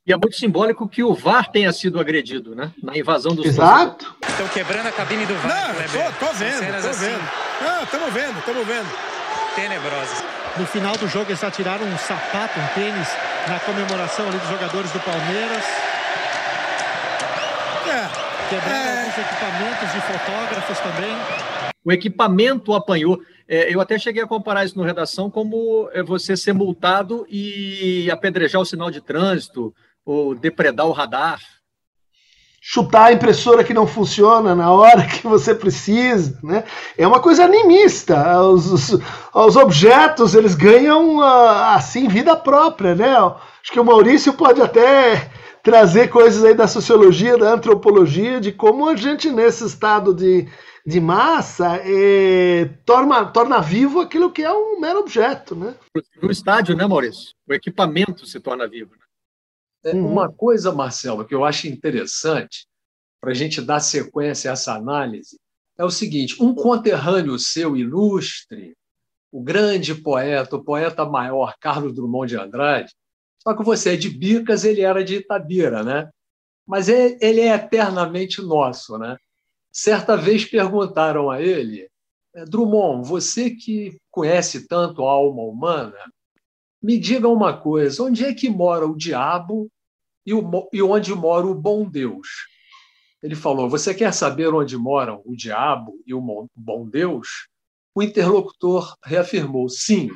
E 0.07 0.13
é 0.13 0.17
muito 0.17 0.37
simbólico 0.37 0.89
que 0.89 1.05
o 1.05 1.13
VAR 1.13 1.51
tenha 1.51 1.71
sido 1.71 2.01
agredido, 2.01 2.55
né? 2.55 2.73
Na 2.83 2.97
invasão 2.97 3.35
dos 3.35 3.45
Exato. 3.45 4.17
Estão 4.27 4.49
quebrando 4.49 4.87
a 4.87 4.91
cabine 4.91 5.27
do 5.27 5.35
VAR. 5.35 5.75
Não, 5.75 5.75
tô, 5.85 6.27
tô 6.27 6.33
vendo, 6.33 6.83
tô 6.83 6.89
assim. 6.89 7.05
vendo. 7.05 7.31
Não, 7.61 7.83
estamos 7.83 8.15
vendo, 8.15 8.39
estamos 8.39 8.67
vendo. 8.67 9.18
Tenebrosas. 9.59 10.25
No 10.57 10.67
final 10.67 10.97
do 10.97 11.09
jogo, 11.09 11.31
eles 11.31 11.43
atiraram 11.43 11.85
um 11.85 11.99
sapato, 11.99 12.59
um 12.61 12.67
tênis, 12.75 13.09
na 13.49 13.59
comemoração 13.59 14.29
ali 14.29 14.39
dos 14.39 14.49
jogadores 14.49 14.93
do 14.93 15.01
Palmeiras. 15.01 15.65
É. 17.89 18.49
Quebraram 18.49 18.77
é. 18.77 19.01
alguns 19.01 19.19
equipamentos 19.19 19.93
de 19.93 20.01
fotógrafos 20.01 20.79
também. 20.79 21.13
O 21.85 21.91
equipamento 21.91 22.73
apanhou. 22.73 23.21
É, 23.49 23.75
eu 23.75 23.81
até 23.81 23.99
cheguei 23.99 24.23
a 24.23 24.29
comparar 24.29 24.65
isso 24.65 24.79
no 24.79 24.85
redação 24.85 25.29
como 25.29 25.91
é, 25.93 26.05
você 26.05 26.37
ser 26.37 26.53
multado 26.53 27.27
e 27.29 28.09
apedrejar 28.13 28.61
o 28.61 28.65
sinal 28.65 28.93
de 28.93 29.01
trânsito 29.01 29.75
ou 30.05 30.37
depredar 30.37 30.87
o 30.87 30.93
radar 30.93 31.41
chutar 32.61 33.07
a 33.07 33.13
impressora 33.13 33.65
que 33.65 33.73
não 33.73 33.87
funciona 33.87 34.55
na 34.55 34.71
hora 34.71 35.07
que 35.07 35.27
você 35.27 35.55
precisa, 35.55 36.39
né? 36.43 36.65
É 36.97 37.07
uma 37.07 37.21
coisa 37.21 37.45
animista. 37.45 38.41
Os, 38.43 38.71
os, 38.71 39.01
os 39.35 39.57
objetos 39.57 40.35
eles 40.35 40.55
ganham 40.55 41.19
uh, 41.19 41.23
assim 41.75 42.09
vida 42.09 42.37
própria, 42.37 42.95
né? 42.95 43.17
Acho 43.17 43.73
que 43.73 43.81
o 43.81 43.85
Maurício 43.85 44.33
pode 44.33 44.61
até 44.61 45.31
trazer 45.63 46.09
coisas 46.09 46.45
aí 46.45 46.55
da 46.55 46.67
sociologia, 46.67 47.37
da 47.37 47.53
antropologia, 47.53 48.41
de 48.41 48.53
como 48.53 48.89
a 48.89 48.97
gente 48.97 49.31
nesse 49.31 49.65
estado 49.65 50.15
de, 50.15 50.49
de 50.87 51.01
massa 51.01 51.81
é, 51.85 52.71
torna, 52.85 53.27
torna 53.27 53.61
vivo 53.61 54.01
aquilo 54.01 54.31
que 54.31 54.43
é 54.43 54.53
um 54.53 54.81
mero 54.81 55.01
objeto, 55.01 55.55
né? 55.55 55.75
No 56.23 56.31
estádio, 56.31 56.77
né, 56.77 56.87
Maurício? 56.87 57.35
O 57.49 57.53
equipamento 57.53 58.27
se 58.27 58.41
torna 58.41 58.67
vivo. 58.67 58.91
Né? 58.93 59.08
É, 59.85 59.93
uhum. 59.93 60.13
Uma 60.13 60.31
coisa, 60.31 60.73
Marcelo, 60.73 61.25
que 61.25 61.35
eu 61.35 61.45
acho 61.45 61.69
interessante 61.69 62.67
para 63.21 63.31
a 63.31 63.35
gente 63.35 63.61
dar 63.61 63.81
sequência 63.81 64.51
a 64.51 64.53
essa 64.53 64.75
análise 64.75 65.39
é 65.77 65.85
o 65.85 65.91
seguinte: 65.91 66.43
um 66.43 66.55
conterrâneo 66.55 67.39
seu 67.39 67.77
ilustre, 67.77 68.77
o 69.31 69.43
grande 69.43 69.95
poeta, 69.95 70.57
o 70.57 70.65
poeta 70.65 71.05
maior 71.05 71.55
Carlos 71.61 71.95
Drummond 71.95 72.29
de 72.29 72.37
Andrade, 72.37 72.93
só 73.39 73.55
que 73.55 73.63
você 73.63 73.95
é 73.95 73.97
de 73.97 74.11
Bicas, 74.11 74.65
ele 74.65 74.83
era 74.83 75.05
de 75.05 75.17
Itabira, 75.17 75.83
né? 75.83 76.11
Mas 76.67 76.89
ele 76.89 77.41
é 77.41 77.55
eternamente 77.55 78.43
nosso, 78.43 78.99
né? 78.99 79.17
Certa 79.73 80.17
vez 80.17 80.45
perguntaram 80.45 81.31
a 81.31 81.41
ele, 81.41 81.89
é, 82.35 82.45
Drummond, 82.45 83.09
você 83.09 83.51
que 83.51 83.99
conhece 84.11 84.67
tanto 84.67 85.07
a 85.07 85.11
alma 85.11 85.43
humana, 85.43 85.97
me 86.83 86.99
diga 86.99 87.29
uma 87.29 87.57
coisa: 87.57 88.03
onde 88.03 88.25
é 88.25 88.33
que 88.33 88.49
mora 88.49 88.87
o 88.87 88.97
diabo 88.97 89.71
e, 90.25 90.33
o, 90.33 90.69
e 90.73 90.83
onde 90.83 91.15
mora 91.15 91.47
o 91.47 91.55
bom 91.55 91.89
Deus? 91.89 92.29
Ele 93.23 93.35
falou: 93.35 93.69
Você 93.69 93.95
quer 93.95 94.13
saber 94.13 94.53
onde 94.53 94.77
moram 94.77 95.23
o 95.25 95.35
diabo 95.35 96.01
e 96.07 96.15
o 96.15 96.49
bom 96.55 96.89
Deus? 96.89 97.49
O 97.95 98.03
interlocutor 98.03 98.97
reafirmou: 99.05 99.69
Sim. 99.69 100.09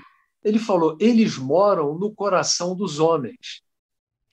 Ele 0.45 0.59
falou: 0.59 0.97
Eles 1.01 1.37
moram 1.37 1.99
no 1.99 2.13
coração 2.15 2.77
dos 2.77 2.99
homens. 2.99 3.63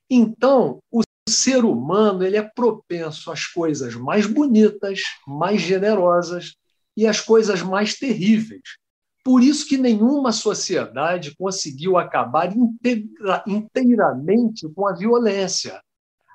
Então, 0.10 0.82
o 0.92 1.02
ser 1.30 1.64
humano 1.64 2.24
ele 2.24 2.38
é 2.38 2.42
propenso 2.42 3.32
às 3.32 3.46
coisas 3.46 3.94
mais 3.96 4.26
bonitas, 4.26 5.00
mais 5.28 5.62
generosas 5.62 6.56
e 6.98 7.06
às 7.06 7.22
coisas 7.22 7.62
mais 7.62 7.96
terríveis. 7.96 8.79
Por 9.24 9.44
isso 9.44 9.68
que 9.68 9.78
nenhuma 9.78 10.32
sociedade 10.32 11.36
conseguiu 11.36 11.98
acabar 11.98 12.56
inteira, 12.56 13.44
inteiramente 13.46 14.68
com 14.70 14.88
a 14.88 14.94
violência. 14.94 15.82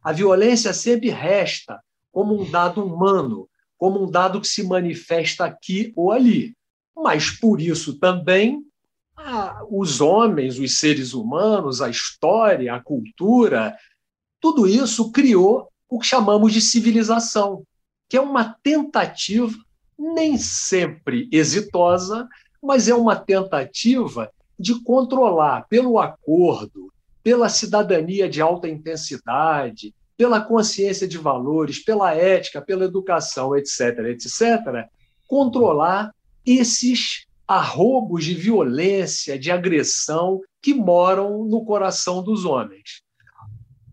A 0.02 0.12
violência 0.12 0.72
sempre 0.72 1.08
resta 1.08 1.80
como 2.12 2.40
um 2.40 2.50
dado 2.50 2.84
humano, 2.84 3.48
como 3.78 4.04
um 4.04 4.10
dado 4.10 4.40
que 4.40 4.46
se 4.46 4.62
manifesta 4.62 5.44
aqui 5.44 5.92
ou 5.96 6.12
ali. 6.12 6.54
Mas 6.94 7.30
por 7.30 7.60
isso 7.60 7.98
também 7.98 8.62
os 9.70 10.00
homens, 10.00 10.58
os 10.58 10.78
seres 10.78 11.14
humanos, 11.14 11.80
a 11.80 11.88
história, 11.88 12.74
a 12.74 12.80
cultura, 12.80 13.76
tudo 14.40 14.66
isso 14.66 15.10
criou 15.10 15.68
o 15.88 15.98
que 15.98 16.06
chamamos 16.06 16.52
de 16.52 16.60
civilização, 16.60 17.64
que 18.08 18.16
é 18.16 18.20
uma 18.20 18.56
tentativa 18.62 19.56
nem 19.98 20.36
sempre 20.36 21.28
exitosa 21.32 22.28
mas 22.64 22.88
é 22.88 22.94
uma 22.94 23.14
tentativa 23.14 24.32
de 24.58 24.80
controlar 24.82 25.66
pelo 25.68 25.98
acordo, 25.98 26.90
pela 27.22 27.48
cidadania 27.48 28.28
de 28.28 28.40
alta 28.40 28.68
intensidade, 28.68 29.94
pela 30.16 30.40
consciência 30.40 31.06
de 31.06 31.18
valores, 31.18 31.78
pela 31.78 32.14
ética, 32.14 32.62
pela 32.62 32.84
educação, 32.84 33.54
etc., 33.54 33.98
etc., 34.08 34.88
controlar 35.26 36.14
esses 36.46 37.26
arrobos 37.46 38.24
de 38.24 38.34
violência, 38.34 39.38
de 39.38 39.50
agressão 39.50 40.40
que 40.62 40.72
moram 40.72 41.44
no 41.44 41.64
coração 41.64 42.22
dos 42.22 42.46
homens. 42.46 43.02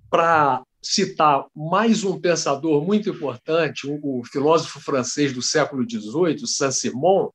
Para 0.09 0.63
citar 0.81 1.45
mais 1.55 2.03
um 2.03 2.19
pensador 2.19 2.83
muito 2.85 3.09
importante, 3.09 3.87
o 3.87 4.23
filósofo 4.23 4.79
francês 4.79 5.33
do 5.33 5.41
século 5.41 5.83
XVIII, 5.83 6.47
Saint-Simon, 6.47 7.29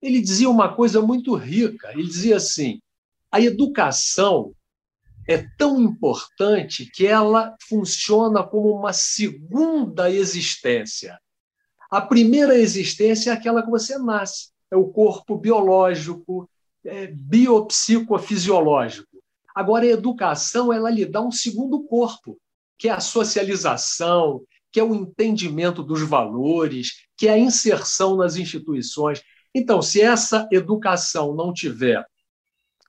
ele 0.00 0.20
dizia 0.20 0.48
uma 0.48 0.74
coisa 0.74 1.00
muito 1.00 1.34
rica. 1.34 1.90
Ele 1.92 2.04
dizia 2.04 2.36
assim: 2.36 2.80
a 3.30 3.40
educação 3.40 4.52
é 5.28 5.44
tão 5.58 5.80
importante 5.80 6.88
que 6.92 7.06
ela 7.06 7.54
funciona 7.68 8.42
como 8.42 8.70
uma 8.70 8.92
segunda 8.92 10.10
existência. 10.10 11.18
A 11.90 12.00
primeira 12.00 12.56
existência 12.56 13.30
é 13.30 13.32
aquela 13.32 13.62
que 13.62 13.70
você 13.70 13.98
nasce, 13.98 14.50
é 14.70 14.76
o 14.76 14.88
corpo 14.88 15.36
biológico, 15.36 16.48
é 16.84 17.08
biopsicofisiológico. 17.08 19.08
Agora, 19.54 19.84
a 19.84 19.88
educação 19.88 20.72
ela 20.72 20.90
lhe 20.90 21.06
dá 21.06 21.20
um 21.20 21.32
segundo 21.32 21.82
corpo, 21.84 22.38
que 22.78 22.88
é 22.88 22.92
a 22.92 23.00
socialização, 23.00 24.42
que 24.70 24.78
é 24.78 24.84
o 24.84 24.94
entendimento 24.94 25.82
dos 25.82 26.02
valores, 26.02 27.06
que 27.16 27.26
é 27.26 27.32
a 27.32 27.38
inserção 27.38 28.16
nas 28.16 28.36
instituições. 28.36 29.22
Então, 29.58 29.80
se 29.80 30.02
essa 30.02 30.46
educação 30.52 31.34
não 31.34 31.50
tiver 31.50 32.04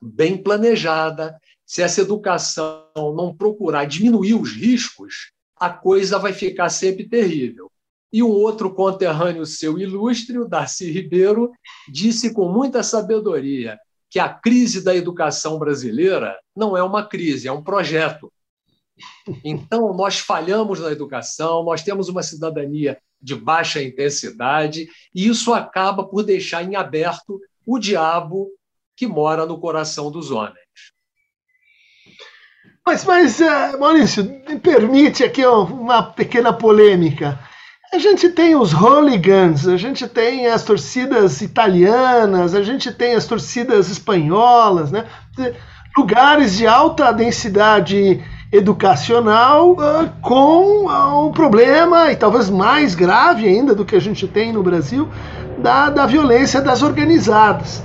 bem 0.01 0.37
planejada, 0.37 1.39
se 1.65 1.81
essa 1.81 2.01
educação 2.01 2.83
não 3.15 3.33
procurar 3.33 3.85
diminuir 3.85 4.33
os 4.33 4.51
riscos, 4.51 5.31
a 5.55 5.69
coisa 5.69 6.19
vai 6.19 6.33
ficar 6.33 6.67
sempre 6.67 7.07
terrível. 7.07 7.71
E 8.11 8.21
um 8.21 8.27
outro 8.27 8.73
conterrâneo 8.73 9.45
seu 9.45 9.79
ilustre, 9.79 10.37
o 10.37 10.45
Darcy 10.45 10.91
Ribeiro, 10.91 11.53
disse 11.87 12.33
com 12.33 12.49
muita 12.49 12.83
sabedoria 12.83 13.79
que 14.09 14.19
a 14.19 14.27
crise 14.27 14.83
da 14.83 14.93
educação 14.93 15.57
brasileira 15.57 16.37
não 16.53 16.75
é 16.75 16.83
uma 16.83 17.07
crise, 17.07 17.47
é 17.47 17.51
um 17.51 17.63
projeto. 17.63 18.29
Então, 19.41 19.93
nós 19.93 20.19
falhamos 20.19 20.81
na 20.81 20.91
educação, 20.91 21.63
nós 21.63 21.81
temos 21.81 22.09
uma 22.09 22.23
cidadania 22.23 22.97
de 23.21 23.35
baixa 23.35 23.81
intensidade, 23.81 24.87
e 25.13 25.27
isso 25.27 25.53
acaba 25.53 26.03
por 26.03 26.23
deixar 26.23 26.63
em 26.63 26.75
aberto 26.75 27.39
o 27.65 27.79
diabo 27.79 28.49
que 28.95 29.07
mora 29.07 29.45
no 29.45 29.59
coração 29.59 30.11
dos 30.11 30.31
homens. 30.31 30.57
Mas, 32.85 33.03
mas 33.03 33.39
uh, 33.39 33.77
Maurício, 33.79 34.23
me 34.47 34.57
permite 34.57 35.23
aqui 35.23 35.45
uma 35.45 36.01
pequena 36.01 36.53
polêmica. 36.53 37.37
A 37.93 37.97
gente 37.97 38.29
tem 38.29 38.55
os 38.55 38.73
hooligans, 38.73 39.67
a 39.67 39.77
gente 39.77 40.07
tem 40.07 40.47
as 40.47 40.63
torcidas 40.63 41.41
italianas, 41.41 42.53
a 42.53 42.61
gente 42.61 42.91
tem 42.91 43.13
as 43.13 43.25
torcidas 43.25 43.89
espanholas, 43.89 44.91
né? 44.91 45.07
lugares 45.97 46.57
de 46.57 46.67
alta 46.67 47.11
densidade 47.11 48.23
educacional 48.51 49.71
uh, 49.71 50.09
com 50.21 50.85
uh, 50.85 51.27
um 51.27 51.31
problema, 51.31 52.11
e 52.11 52.15
talvez 52.15 52.49
mais 52.49 52.95
grave 52.95 53.47
ainda 53.47 53.75
do 53.75 53.83
que 53.83 53.95
a 53.95 54.01
gente 54.01 54.27
tem 54.27 54.53
no 54.53 54.63
Brasil, 54.63 55.07
da, 55.57 55.89
da 55.89 56.05
violência 56.05 56.61
das 56.61 56.81
organizadas. 56.81 57.83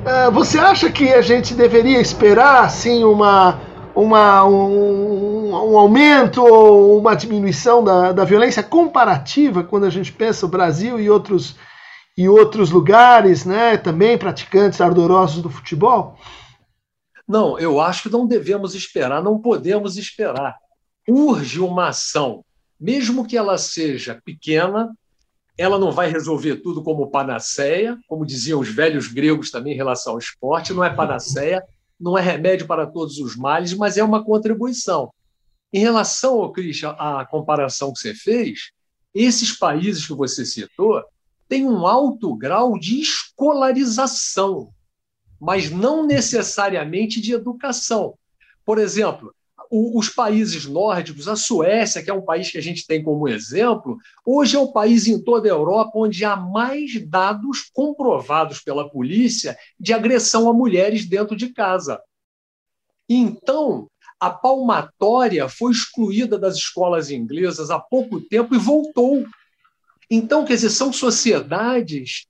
Uh, 0.00 0.30
você 0.32 0.58
acha 0.58 0.90
que 0.90 1.12
a 1.12 1.20
gente 1.20 1.52
deveria 1.54 2.00
esperar 2.00 2.64
assim 2.64 3.04
uma, 3.04 3.60
uma, 3.94 4.44
um, 4.46 5.50
um 5.72 5.78
aumento 5.78 6.42
ou 6.42 6.98
uma 6.98 7.14
diminuição 7.14 7.84
da, 7.84 8.12
da 8.12 8.24
violência 8.24 8.62
comparativa 8.62 9.62
quando 9.62 9.84
a 9.84 9.90
gente 9.90 10.10
pensa 10.10 10.46
o 10.46 10.48
Brasil 10.48 10.98
e 10.98 11.10
outros, 11.10 11.56
e 12.16 12.26
outros 12.26 12.70
lugares, 12.70 13.44
né, 13.44 13.76
também 13.76 14.16
praticantes 14.16 14.80
ardorosos 14.80 15.42
do 15.42 15.50
futebol? 15.50 16.16
Não, 17.30 17.56
eu 17.60 17.80
acho 17.80 18.02
que 18.02 18.08
não 18.08 18.26
devemos 18.26 18.74
esperar, 18.74 19.22
não 19.22 19.38
podemos 19.38 19.96
esperar. 19.96 20.58
Urge 21.08 21.60
uma 21.60 21.90
ação, 21.90 22.44
mesmo 22.78 23.24
que 23.24 23.36
ela 23.36 23.56
seja 23.56 24.20
pequena, 24.24 24.92
ela 25.56 25.78
não 25.78 25.92
vai 25.92 26.10
resolver 26.10 26.56
tudo 26.56 26.82
como 26.82 27.08
panaceia, 27.08 27.96
como 28.08 28.26
diziam 28.26 28.58
os 28.58 28.68
velhos 28.68 29.06
gregos 29.06 29.52
também 29.52 29.74
em 29.74 29.76
relação 29.76 30.14
ao 30.14 30.18
esporte, 30.18 30.72
não 30.72 30.82
é 30.82 30.90
panaceia, 30.90 31.62
não 32.00 32.18
é 32.18 32.20
remédio 32.20 32.66
para 32.66 32.84
todos 32.84 33.18
os 33.18 33.36
males, 33.36 33.74
mas 33.74 33.96
é 33.96 34.02
uma 34.02 34.24
contribuição. 34.24 35.12
Em 35.72 35.78
relação 35.78 36.40
ao 36.40 36.50
Christian, 36.50 36.96
à 36.98 37.24
comparação 37.24 37.92
que 37.92 38.00
você 38.00 38.12
fez, 38.12 38.72
esses 39.14 39.56
países 39.56 40.04
que 40.04 40.14
você 40.14 40.44
citou 40.44 41.00
têm 41.48 41.64
um 41.64 41.86
alto 41.86 42.34
grau 42.34 42.76
de 42.76 43.00
escolarização 43.00 44.72
mas 45.40 45.70
não 45.70 46.06
necessariamente 46.06 47.20
de 47.20 47.32
educação. 47.32 48.14
Por 48.64 48.78
exemplo, 48.78 49.34
os 49.70 50.08
países 50.08 50.66
nórdicos, 50.66 51.28
a 51.28 51.36
Suécia, 51.36 52.02
que 52.02 52.10
é 52.10 52.14
um 52.14 52.24
país 52.24 52.50
que 52.50 52.58
a 52.58 52.62
gente 52.62 52.86
tem 52.86 53.02
como 53.02 53.28
exemplo, 53.28 53.98
hoje 54.26 54.56
é 54.56 54.58
o 54.58 54.72
país 54.72 55.06
em 55.06 55.22
toda 55.22 55.48
a 55.48 55.52
Europa 55.52 55.92
onde 55.94 56.24
há 56.24 56.34
mais 56.34 57.00
dados 57.06 57.70
comprovados 57.72 58.60
pela 58.60 58.90
polícia 58.90 59.56
de 59.78 59.92
agressão 59.92 60.50
a 60.50 60.52
mulheres 60.52 61.06
dentro 61.06 61.36
de 61.36 61.50
casa. 61.50 62.02
Então, 63.08 63.88
a 64.18 64.28
palmatória 64.28 65.48
foi 65.48 65.72
excluída 65.72 66.36
das 66.36 66.56
escolas 66.56 67.10
inglesas 67.10 67.70
há 67.70 67.78
pouco 67.78 68.20
tempo 68.20 68.54
e 68.54 68.58
voltou. 68.58 69.24
Então, 70.10 70.44
quer 70.44 70.54
dizer, 70.54 70.70
são 70.70 70.92
sociedades 70.92 72.26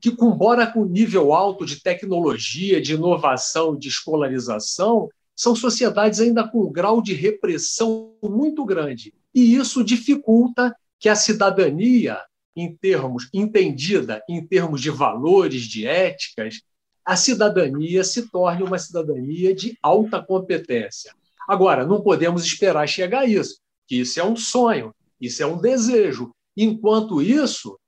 que, 0.00 0.10
embora 0.10 0.66
com 0.66 0.84
nível 0.84 1.32
alto 1.32 1.64
de 1.64 1.82
tecnologia, 1.82 2.80
de 2.80 2.94
inovação, 2.94 3.76
de 3.76 3.88
escolarização, 3.88 5.08
são 5.36 5.54
sociedades 5.56 6.20
ainda 6.20 6.46
com 6.46 6.64
um 6.64 6.72
grau 6.72 7.00
de 7.00 7.14
repressão 7.14 8.14
muito 8.22 8.64
grande. 8.64 9.14
E 9.34 9.54
isso 9.54 9.82
dificulta 9.84 10.74
que 10.98 11.08
a 11.08 11.14
cidadania, 11.14 12.18
em 12.54 12.76
termos 12.76 13.28
entendida 13.32 14.22
em 14.28 14.44
termos 14.46 14.80
de 14.80 14.90
valores, 14.90 15.62
de 15.62 15.86
éticas, 15.86 16.60
a 17.04 17.16
cidadania 17.16 18.04
se 18.04 18.30
torne 18.30 18.62
uma 18.62 18.78
cidadania 18.78 19.54
de 19.54 19.76
alta 19.82 20.22
competência. 20.22 21.12
Agora, 21.48 21.86
não 21.86 22.02
podemos 22.02 22.44
esperar 22.44 22.86
chegar 22.86 23.20
a 23.20 23.26
isso, 23.26 23.60
que 23.88 23.96
isso 23.96 24.20
é 24.20 24.24
um 24.24 24.36
sonho, 24.36 24.94
isso 25.20 25.42
é 25.42 25.46
um 25.46 25.58
desejo. 25.58 26.30
Enquanto 26.56 27.22
isso, 27.22 27.78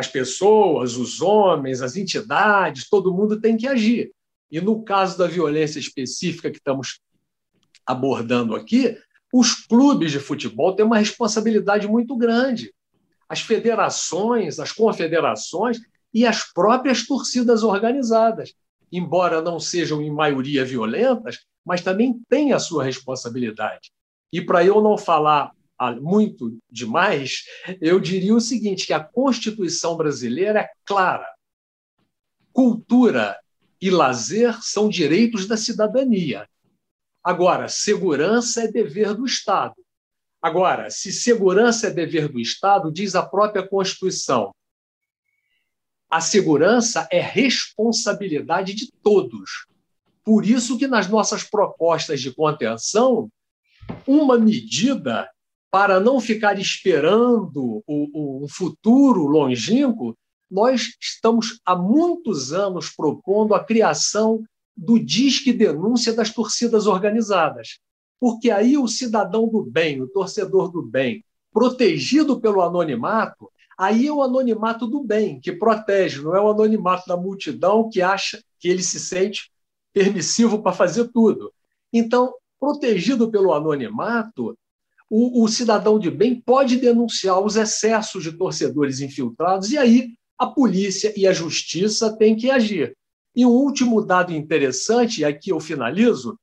as 0.00 0.08
pessoas, 0.08 0.96
os 0.96 1.20
homens, 1.20 1.80
as 1.82 1.96
entidades, 1.96 2.88
todo 2.88 3.12
mundo 3.12 3.40
tem 3.40 3.56
que 3.56 3.68
agir. 3.68 4.10
E 4.50 4.60
no 4.60 4.82
caso 4.82 5.16
da 5.16 5.26
violência 5.26 5.78
específica 5.78 6.50
que 6.50 6.58
estamos 6.58 7.00
abordando 7.86 8.56
aqui, 8.56 8.96
os 9.32 9.54
clubes 9.54 10.10
de 10.10 10.18
futebol 10.18 10.74
têm 10.74 10.84
uma 10.84 10.98
responsabilidade 10.98 11.86
muito 11.86 12.16
grande. 12.16 12.74
As 13.28 13.40
federações, 13.40 14.58
as 14.58 14.72
confederações 14.72 15.78
e 16.12 16.26
as 16.26 16.52
próprias 16.52 17.06
torcidas 17.06 17.62
organizadas, 17.62 18.52
embora 18.90 19.40
não 19.40 19.60
sejam 19.60 20.02
em 20.02 20.10
maioria 20.10 20.64
violentas, 20.64 21.38
mas 21.64 21.80
também 21.80 22.20
têm 22.28 22.52
a 22.52 22.58
sua 22.58 22.82
responsabilidade. 22.82 23.92
E 24.32 24.40
para 24.40 24.64
eu 24.64 24.80
não 24.80 24.98
falar 24.98 25.52
muito 26.00 26.58
demais, 26.70 27.44
eu 27.80 27.98
diria 27.98 28.34
o 28.34 28.40
seguinte: 28.40 28.86
que 28.86 28.92
a 28.92 29.02
Constituição 29.02 29.96
brasileira 29.96 30.60
é 30.60 30.70
clara. 30.84 31.26
Cultura 32.52 33.38
e 33.80 33.90
lazer 33.90 34.58
são 34.62 34.88
direitos 34.88 35.46
da 35.46 35.56
cidadania. 35.56 36.46
Agora, 37.22 37.68
segurança 37.68 38.62
é 38.64 38.68
dever 38.68 39.14
do 39.14 39.24
Estado. 39.24 39.74
Agora, 40.42 40.90
se 40.90 41.12
segurança 41.12 41.88
é 41.88 41.90
dever 41.90 42.28
do 42.28 42.40
Estado, 42.40 42.92
diz 42.92 43.14
a 43.14 43.22
própria 43.22 43.66
Constituição, 43.66 44.52
a 46.10 46.20
segurança 46.20 47.06
é 47.10 47.20
responsabilidade 47.20 48.74
de 48.74 48.90
todos. 48.90 49.66
Por 50.24 50.44
isso 50.44 50.76
que 50.76 50.88
nas 50.88 51.08
nossas 51.08 51.44
propostas 51.44 52.20
de 52.20 52.34
contenção, 52.34 53.30
uma 54.06 54.36
medida 54.36 55.30
para 55.70 56.00
não 56.00 56.20
ficar 56.20 56.58
esperando 56.58 57.82
um 57.86 58.46
futuro 58.48 59.26
longínquo, 59.26 60.16
nós 60.50 60.96
estamos 61.00 61.60
há 61.64 61.76
muitos 61.76 62.52
anos 62.52 62.90
propondo 62.90 63.54
a 63.54 63.64
criação 63.64 64.42
do 64.76 64.98
Disque 64.98 65.52
Denúncia 65.52 66.12
das 66.12 66.30
torcidas 66.30 66.86
organizadas. 66.86 67.78
Porque 68.18 68.50
aí 68.50 68.76
o 68.76 68.88
cidadão 68.88 69.48
do 69.48 69.62
bem, 69.62 70.02
o 70.02 70.08
torcedor 70.08 70.72
do 70.72 70.82
bem, 70.82 71.24
protegido 71.52 72.40
pelo 72.40 72.62
anonimato, 72.62 73.48
aí 73.78 74.08
é 74.08 74.12
o 74.12 74.22
anonimato 74.22 74.86
do 74.86 75.02
bem, 75.02 75.40
que 75.40 75.52
protege, 75.52 76.20
não 76.20 76.34
é 76.34 76.40
o 76.40 76.50
anonimato 76.50 77.08
da 77.08 77.16
multidão 77.16 77.88
que 77.88 78.02
acha 78.02 78.42
que 78.58 78.68
ele 78.68 78.82
se 78.82 78.98
sente 78.98 79.50
permissivo 79.92 80.62
para 80.62 80.72
fazer 80.72 81.08
tudo. 81.08 81.52
Então, 81.92 82.34
protegido 82.58 83.30
pelo 83.30 83.54
anonimato, 83.54 84.56
o, 85.10 85.42
o 85.42 85.48
cidadão 85.48 85.98
de 85.98 86.08
bem 86.08 86.40
pode 86.40 86.76
denunciar 86.76 87.40
os 87.40 87.56
excessos 87.56 88.22
de 88.22 88.32
torcedores 88.32 89.00
infiltrados, 89.00 89.72
e 89.72 89.76
aí 89.76 90.14
a 90.38 90.46
polícia 90.46 91.12
e 91.16 91.26
a 91.26 91.32
justiça 91.32 92.16
têm 92.16 92.36
que 92.36 92.48
agir. 92.48 92.96
E 93.34 93.44
um 93.44 93.50
último 93.50 94.00
dado 94.00 94.32
interessante, 94.32 95.20
e 95.20 95.24
aqui 95.24 95.50
eu 95.50 95.58
finalizo, 95.58 96.38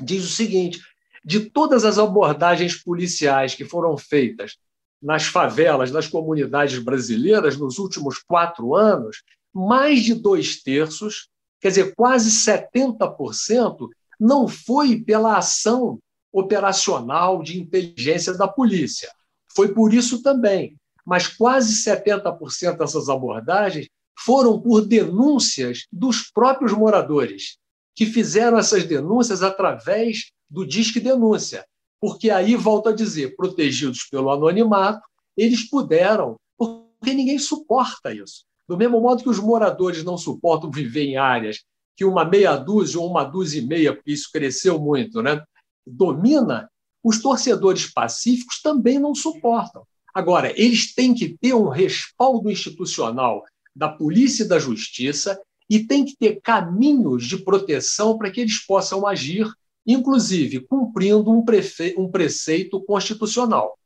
diz 0.00 0.24
o 0.24 0.28
seguinte: 0.28 0.80
de 1.24 1.50
todas 1.50 1.84
as 1.84 1.98
abordagens 1.98 2.80
policiais 2.80 3.54
que 3.54 3.64
foram 3.64 3.98
feitas 3.98 4.56
nas 5.02 5.24
favelas, 5.24 5.90
nas 5.90 6.06
comunidades 6.06 6.78
brasileiras 6.78 7.56
nos 7.56 7.78
últimos 7.78 8.18
quatro 8.18 8.74
anos, 8.74 9.22
mais 9.52 10.02
de 10.02 10.14
dois 10.14 10.62
terços, 10.62 11.28
quer 11.60 11.68
dizer, 11.68 11.94
quase 11.94 12.30
70%, 12.30 13.88
não 14.18 14.46
foi 14.46 15.00
pela 15.00 15.38
ação 15.38 15.98
operacional 16.32 17.42
de 17.42 17.60
inteligência 17.60 18.34
da 18.34 18.46
polícia. 18.46 19.10
Foi 19.54 19.72
por 19.74 19.92
isso 19.92 20.22
também. 20.22 20.76
Mas 21.04 21.26
quase 21.26 21.82
70% 21.82 22.76
dessas 22.76 23.08
abordagens 23.08 23.88
foram 24.18 24.60
por 24.60 24.86
denúncias 24.86 25.86
dos 25.90 26.30
próprios 26.30 26.72
moradores, 26.72 27.56
que 27.94 28.06
fizeram 28.06 28.58
essas 28.58 28.84
denúncias 28.84 29.42
através 29.42 30.30
do 30.48 30.66
Disque 30.66 31.00
Denúncia. 31.00 31.64
Porque 32.00 32.30
aí, 32.30 32.54
volto 32.54 32.88
a 32.90 32.92
dizer, 32.92 33.34
protegidos 33.36 34.04
pelo 34.10 34.30
anonimato, 34.30 35.00
eles 35.36 35.68
puderam, 35.68 36.36
porque 36.56 37.14
ninguém 37.14 37.38
suporta 37.38 38.12
isso. 38.12 38.44
Do 38.68 38.76
mesmo 38.76 39.00
modo 39.00 39.22
que 39.22 39.28
os 39.28 39.40
moradores 39.40 40.04
não 40.04 40.16
suportam 40.16 40.70
viver 40.70 41.04
em 41.04 41.16
áreas 41.16 41.64
que 41.96 42.04
uma 42.04 42.24
meia 42.24 42.56
dúzia 42.56 42.98
ou 42.98 43.10
uma 43.10 43.24
dúzia 43.24 43.60
e 43.60 43.66
meia, 43.66 43.94
porque 43.94 44.12
isso 44.12 44.30
cresceu 44.32 44.78
muito, 44.80 45.22
né, 45.22 45.42
domina, 45.90 46.70
os 47.02 47.20
torcedores 47.20 47.86
pacíficos 47.86 48.60
também 48.62 48.98
não 48.98 49.14
suportam. 49.14 49.86
Agora, 50.14 50.52
eles 50.60 50.94
têm 50.94 51.14
que 51.14 51.36
ter 51.38 51.54
um 51.54 51.68
respaldo 51.68 52.50
institucional 52.50 53.44
da 53.74 53.88
polícia 53.88 54.44
e 54.44 54.48
da 54.48 54.58
justiça 54.58 55.40
e 55.68 55.86
têm 55.86 56.04
que 56.04 56.16
ter 56.16 56.40
caminhos 56.42 57.24
de 57.24 57.38
proteção 57.38 58.18
para 58.18 58.30
que 58.30 58.40
eles 58.40 58.58
possam 58.58 59.06
agir, 59.06 59.48
inclusive 59.86 60.60
cumprindo 60.60 61.30
um, 61.30 61.44
prefe... 61.44 61.94
um 61.96 62.10
preceito 62.10 62.82
constitucional. 62.82 63.78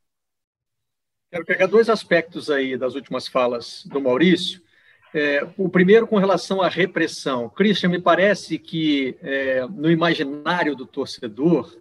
Quero 1.31 1.45
pegar 1.45 1.67
dois 1.67 1.91
aspectos 1.91 2.49
aí 2.49 2.77
das 2.77 2.95
últimas 2.95 3.29
falas 3.29 3.85
do 3.87 4.01
Maurício. 4.01 4.63
É, 5.13 5.47
o 5.59 5.69
primeiro 5.69 6.07
com 6.07 6.17
relação 6.17 6.63
à 6.63 6.69
repressão. 6.69 7.49
Christian, 7.51 7.91
me 7.91 8.01
parece 8.01 8.59
que 8.59 9.17
é, 9.21 9.67
no 9.67 9.91
imaginário 9.91 10.75
do 10.75 10.87
torcedor 10.87 11.77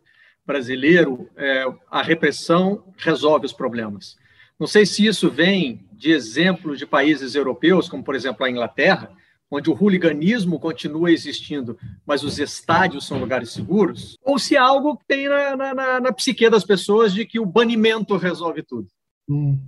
brasileiro, 0.46 1.30
é, 1.36 1.66
a 1.90 2.02
repressão 2.02 2.84
resolve 2.98 3.46
os 3.46 3.54
problemas. 3.54 4.16
Não 4.60 4.68
sei 4.68 4.86
se 4.86 5.06
isso 5.06 5.30
vem 5.30 5.86
de 5.94 6.12
exemplos 6.12 6.78
de 6.78 6.86
países 6.86 7.36
europeus, 7.36 7.90
como 7.90 8.04
por 8.04 8.16
exemplo 8.16 8.46
a 8.46 8.50
Inglaterra, 8.50 9.12
onde 9.50 9.70
o 9.70 9.74
hooliganismo 9.74 10.60
continua 10.60 11.12
existindo, 11.12 11.78
mas 12.06 12.24
os 12.24 12.40
estádios 12.40 13.06
são 13.06 13.20
lugares 13.20 13.52
seguros, 13.52 14.18
ou 14.24 14.40
se 14.40 14.58
algo 14.58 14.98
que 14.98 15.06
tem 15.06 15.30
na, 15.30 15.56
na, 15.56 16.00
na 16.00 16.14
psique 16.14 16.50
das 16.50 16.64
pessoas 16.64 17.14
de 17.14 17.26
que 17.26 17.40
o 17.40 17.46
banimento 17.46 18.18
resolve 18.18 18.64
tudo. 18.64 18.88
Hum. 19.30 19.60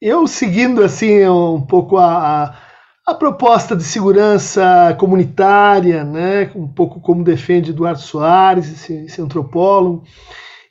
Eu, 0.00 0.26
seguindo 0.26 0.82
assim 0.82 1.24
um 1.28 1.64
pouco 1.64 1.96
a, 1.96 2.44
a, 2.44 2.56
proposta 3.14 3.74
de 3.74 3.82
segurança 3.82 4.96
comunitária, 4.98 6.04
né, 6.04 6.50
um 6.54 6.68
pouco 6.68 7.00
como 7.00 7.24
defende 7.24 7.70
Eduardo 7.70 8.00
Soares, 8.00 8.70
esse, 8.70 8.94
esse 9.06 9.20
antropólogo, 9.20 10.04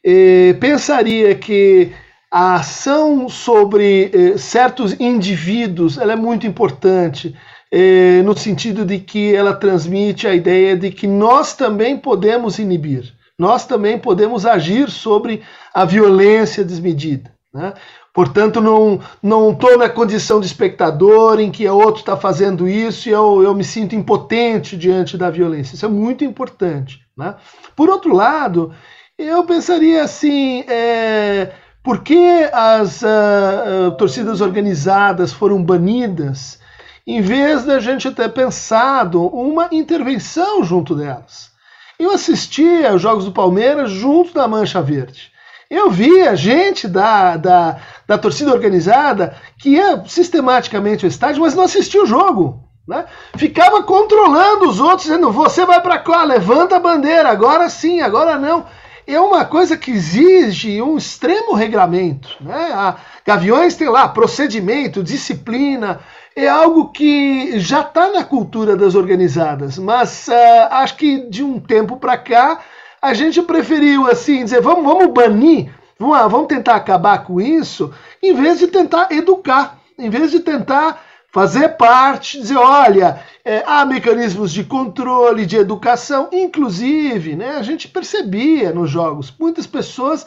eh, 0.03 0.53
pensaria 0.59 1.35
que 1.35 1.91
a 2.31 2.55
ação 2.55 3.27
sobre 3.27 4.09
eh, 4.13 4.37
certos 4.37 4.97
indivíduos 4.99 5.97
ela 5.97 6.13
é 6.13 6.15
muito 6.15 6.47
importante, 6.47 7.35
eh, 7.69 8.21
no 8.23 8.35
sentido 8.37 8.85
de 8.85 8.99
que 8.99 9.35
ela 9.35 9.53
transmite 9.53 10.25
a 10.25 10.33
ideia 10.33 10.77
de 10.77 10.89
que 10.91 11.05
nós 11.05 11.53
também 11.53 11.97
podemos 11.97 12.57
inibir, 12.57 13.13
nós 13.37 13.65
também 13.65 13.99
podemos 13.99 14.45
agir 14.45 14.89
sobre 14.89 15.41
a 15.73 15.83
violência 15.83 16.63
desmedida. 16.63 17.31
Né? 17.53 17.73
Portanto, 18.13 18.59
não 18.59 19.51
estou 19.51 19.77
na 19.77 19.87
condição 19.87 20.41
de 20.41 20.45
espectador 20.45 21.39
em 21.39 21.49
que 21.49 21.67
o 21.67 21.77
outro 21.77 22.01
está 22.01 22.17
fazendo 22.17 22.67
isso 22.67 23.07
e 23.07 23.11
eu, 23.11 23.41
eu 23.41 23.55
me 23.55 23.63
sinto 23.63 23.95
impotente 23.95 24.75
diante 24.75 25.17
da 25.17 25.29
violência. 25.29 25.75
Isso 25.75 25.85
é 25.85 25.89
muito 25.89 26.25
importante. 26.25 26.99
Né? 27.17 27.35
Por 27.73 27.89
outro 27.89 28.13
lado, 28.13 28.73
eu 29.17 29.45
pensaria 29.45 30.03
assim: 30.03 30.65
é, 30.67 31.53
por 31.81 32.03
que 32.03 32.49
as 32.51 33.01
uh, 33.01 33.87
uh, 33.87 33.91
torcidas 33.97 34.41
organizadas 34.41 35.31
foram 35.31 35.63
banidas, 35.63 36.59
em 37.07 37.21
vez 37.21 37.63
da 37.63 37.79
gente 37.79 38.11
ter 38.11 38.29
pensado 38.33 39.25
uma 39.27 39.69
intervenção 39.71 40.63
junto 40.65 40.93
delas? 40.95 41.49
Eu 41.97 42.11
assisti 42.11 42.85
aos 42.85 43.01
Jogos 43.01 43.25
do 43.25 43.31
Palmeiras 43.31 43.89
junto 43.89 44.33
da 44.33 44.47
Mancha 44.47 44.81
Verde. 44.81 45.30
Eu 45.71 45.89
via 45.89 46.35
gente 46.35 46.85
da, 46.85 47.37
da, 47.37 47.77
da 48.05 48.17
torcida 48.17 48.51
organizada 48.51 49.37
que 49.57 49.69
ia 49.69 50.03
sistematicamente 50.05 51.05
ao 51.05 51.09
estádio, 51.09 51.41
mas 51.41 51.55
não 51.55 51.63
assistia 51.63 52.03
o 52.03 52.05
jogo. 52.05 52.61
Né? 52.85 53.05
Ficava 53.37 53.81
controlando 53.81 54.67
os 54.67 54.81
outros, 54.81 55.03
dizendo: 55.03 55.31
você 55.31 55.65
vai 55.65 55.81
para 55.81 55.97
cá, 55.97 56.25
levanta 56.25 56.75
a 56.75 56.79
bandeira, 56.79 57.29
agora 57.29 57.69
sim, 57.69 58.01
agora 58.01 58.37
não 58.37 58.65
é 59.07 59.19
uma 59.19 59.45
coisa 59.45 59.77
que 59.77 59.91
exige 59.91 60.81
um 60.81 60.97
extremo 60.97 61.53
regramento. 61.53 62.29
Né? 62.41 62.71
A 62.73 62.95
Gaviões 63.25 63.75
tem 63.75 63.89
lá 63.89 64.07
procedimento, 64.07 65.03
disciplina, 65.03 65.99
é 66.35 66.47
algo 66.47 66.91
que 66.91 67.59
já 67.59 67.81
está 67.81 68.09
na 68.09 68.23
cultura 68.23 68.75
das 68.75 68.95
organizadas, 68.95 69.77
mas 69.77 70.27
uh, 70.27 70.33
acho 70.71 70.95
que 70.95 71.29
de 71.29 71.43
um 71.43 71.59
tempo 71.59 71.97
para 71.97 72.17
cá 72.17 72.59
a 73.01 73.13
gente 73.13 73.41
preferiu 73.41 74.07
assim 74.07 74.43
dizer 74.43 74.61
vamos, 74.61 74.83
vamos 74.83 75.11
banir, 75.11 75.71
vamos, 75.97 76.31
vamos 76.31 76.47
tentar 76.47 76.75
acabar 76.75 77.23
com 77.23 77.41
isso, 77.41 77.93
em 78.21 78.33
vez 78.33 78.59
de 78.59 78.67
tentar 78.67 79.11
educar, 79.11 79.79
em 79.97 80.09
vez 80.09 80.31
de 80.31 80.39
tentar 80.39 81.03
fazer 81.31 81.69
parte, 81.69 82.41
dizer, 82.41 82.57
olha, 82.57 83.23
é, 83.43 83.63
há 83.65 83.85
mecanismos 83.85 84.51
de 84.51 84.65
controle, 84.65 85.45
de 85.45 85.55
educação, 85.55 86.27
inclusive, 86.31 87.37
né, 87.37 87.55
a 87.55 87.63
gente 87.63 87.87
percebia 87.87 88.73
nos 88.73 88.89
jogos 88.89 89.33
muitas 89.39 89.65
pessoas 89.65 90.25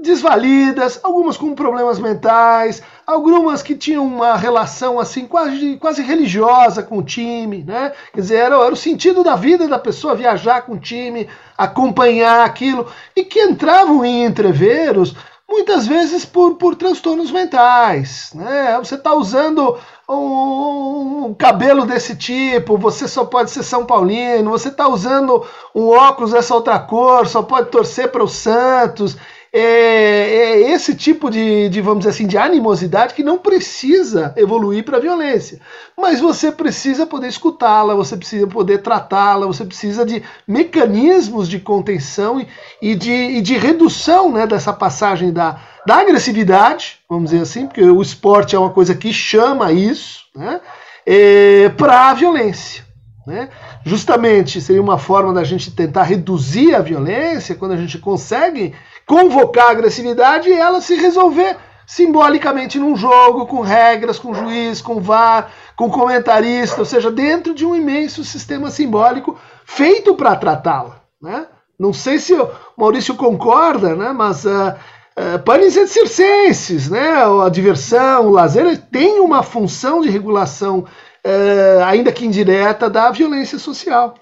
desvalidas, 0.00 0.98
algumas 1.02 1.36
com 1.36 1.54
problemas 1.54 1.98
mentais, 1.98 2.82
algumas 3.06 3.62
que 3.62 3.76
tinham 3.76 4.04
uma 4.04 4.36
relação 4.36 4.98
assim 4.98 5.26
quase, 5.26 5.76
quase 5.76 6.02
religiosa 6.02 6.82
com 6.82 6.98
o 6.98 7.02
time, 7.02 7.62
né? 7.62 7.92
Quer 8.12 8.20
dizer, 8.20 8.36
era, 8.36 8.56
era 8.56 8.74
o 8.74 8.76
sentido 8.76 9.22
da 9.22 9.36
vida 9.36 9.68
da 9.68 9.78
pessoa 9.78 10.16
viajar 10.16 10.62
com 10.62 10.74
o 10.74 10.80
time, 10.80 11.28
acompanhar 11.56 12.44
aquilo, 12.44 12.86
e 13.14 13.24
que 13.24 13.40
entravam 13.40 14.04
em 14.04 14.24
entreveros 14.24 15.14
muitas 15.48 15.86
vezes 15.86 16.24
por, 16.24 16.56
por 16.56 16.74
transtornos 16.74 17.30
mentais. 17.30 18.32
Né? 18.34 18.76
Você 18.78 18.96
está 18.96 19.14
usando 19.14 19.78
um, 20.08 21.26
um, 21.26 21.34
cabelo 21.34 21.86
desse 21.86 22.16
tipo, 22.16 22.76
você 22.76 23.06
só 23.06 23.24
pode 23.24 23.50
ser 23.50 23.62
São 23.62 23.86
Paulino, 23.86 24.50
você 24.50 24.68
está 24.68 24.88
usando 24.88 25.46
um 25.74 25.88
óculos 25.88 26.32
dessa 26.32 26.54
outra 26.54 26.78
cor, 26.80 27.28
só 27.28 27.42
pode 27.42 27.70
torcer 27.70 28.10
para 28.10 28.24
o 28.24 28.28
Santos. 28.28 29.16
É, 29.56 29.60
é, 29.60 30.72
esse 30.72 30.96
tipo 30.96 31.30
de, 31.30 31.68
de, 31.68 31.80
vamos 31.80 32.00
dizer 32.00 32.10
assim, 32.10 32.26
de 32.26 32.36
animosidade 32.36 33.14
que 33.14 33.22
não 33.22 33.38
precisa 33.38 34.34
evoluir 34.36 34.84
para 34.84 34.98
violência. 34.98 35.60
Mas 35.96 36.20
você 36.20 36.50
precisa 36.50 37.06
poder 37.06 37.28
escutá-la, 37.28 37.94
você 37.94 38.16
precisa 38.16 38.48
poder 38.48 38.78
tratá-la, 38.78 39.46
você 39.46 39.64
precisa 39.64 40.04
de 40.04 40.24
mecanismos 40.44 41.48
de 41.48 41.60
contenção 41.60 42.40
e, 42.40 42.48
e, 42.82 42.96
de, 42.96 43.12
e 43.12 43.40
de 43.40 43.56
redução 43.56 44.32
né, 44.32 44.44
dessa 44.44 44.72
passagem 44.72 45.32
da, 45.32 45.60
da 45.86 45.98
agressividade, 45.98 46.98
vamos 47.08 47.30
dizer 47.30 47.42
assim, 47.42 47.68
porque 47.68 47.84
o 47.84 48.02
esporte 48.02 48.56
é 48.56 48.58
uma 48.58 48.70
coisa 48.70 48.92
que 48.92 49.12
chama 49.12 49.70
isso, 49.70 50.24
né, 50.34 50.60
é, 51.06 51.68
para 51.68 52.10
a 52.10 52.14
violência. 52.14 52.82
Né? 53.24 53.48
Justamente 53.84 54.60
seria 54.60 54.82
uma 54.82 54.98
forma 54.98 55.32
da 55.32 55.44
gente 55.44 55.70
tentar 55.70 56.02
reduzir 56.02 56.74
a 56.74 56.80
violência 56.80 57.54
quando 57.54 57.72
a 57.72 57.76
gente 57.76 57.98
consegue 57.98 58.74
convocar 59.06 59.68
a 59.68 59.70
agressividade 59.70 60.48
e 60.48 60.52
ela 60.52 60.80
se 60.80 60.94
resolver 60.94 61.56
simbolicamente 61.86 62.78
num 62.78 62.96
jogo, 62.96 63.46
com 63.46 63.60
regras, 63.60 64.18
com 64.18 64.34
juiz, 64.34 64.80
com 64.80 65.00
VAR, 65.00 65.52
com 65.76 65.90
comentarista, 65.90 66.80
ou 66.80 66.84
seja, 66.84 67.10
dentro 67.10 67.54
de 67.54 67.66
um 67.66 67.74
imenso 67.74 68.24
sistema 68.24 68.70
simbólico 68.70 69.38
feito 69.64 70.14
para 70.14 70.36
tratá-la. 70.36 71.02
Né? 71.20 71.46
Não 71.78 71.92
sei 71.92 72.18
se 72.18 72.32
o 72.34 72.50
Maurício 72.76 73.14
concorda, 73.14 73.94
né? 73.94 74.12
mas 74.12 74.44
uh, 74.44 74.74
uh, 75.18 75.38
podem 75.44 75.70
ser 75.70 75.86
circenses, 75.86 76.88
né? 76.88 77.24
a 77.44 77.48
diversão, 77.48 78.28
o 78.28 78.30
lazer 78.30 78.80
tem 78.90 79.20
uma 79.20 79.42
função 79.42 80.00
de 80.00 80.08
regulação, 80.08 80.80
uh, 80.80 81.84
ainda 81.84 82.12
que 82.12 82.24
indireta, 82.24 82.88
da 82.88 83.10
violência 83.10 83.58
social. 83.58 84.14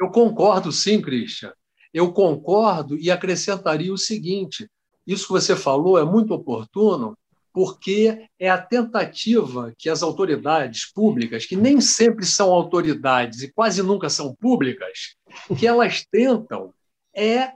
Eu 0.00 0.08
concordo 0.10 0.72
sim, 0.72 1.00
Christian. 1.00 1.52
Eu 1.92 2.12
concordo 2.12 2.96
e 2.96 3.10
acrescentaria 3.10 3.92
o 3.92 3.98
seguinte: 3.98 4.68
isso 5.06 5.26
que 5.26 5.32
você 5.32 5.54
falou 5.54 5.98
é 5.98 6.04
muito 6.04 6.32
oportuno, 6.32 7.16
porque 7.52 8.26
é 8.38 8.48
a 8.48 8.60
tentativa 8.60 9.74
que 9.76 9.90
as 9.90 10.02
autoridades 10.02 10.90
públicas, 10.90 11.44
que 11.44 11.56
nem 11.56 11.80
sempre 11.80 12.24
são 12.24 12.50
autoridades 12.50 13.42
e 13.42 13.52
quase 13.52 13.82
nunca 13.82 14.08
são 14.08 14.34
públicas, 14.34 15.16
que 15.58 15.66
elas 15.66 16.04
tentam 16.10 16.72
é 17.14 17.52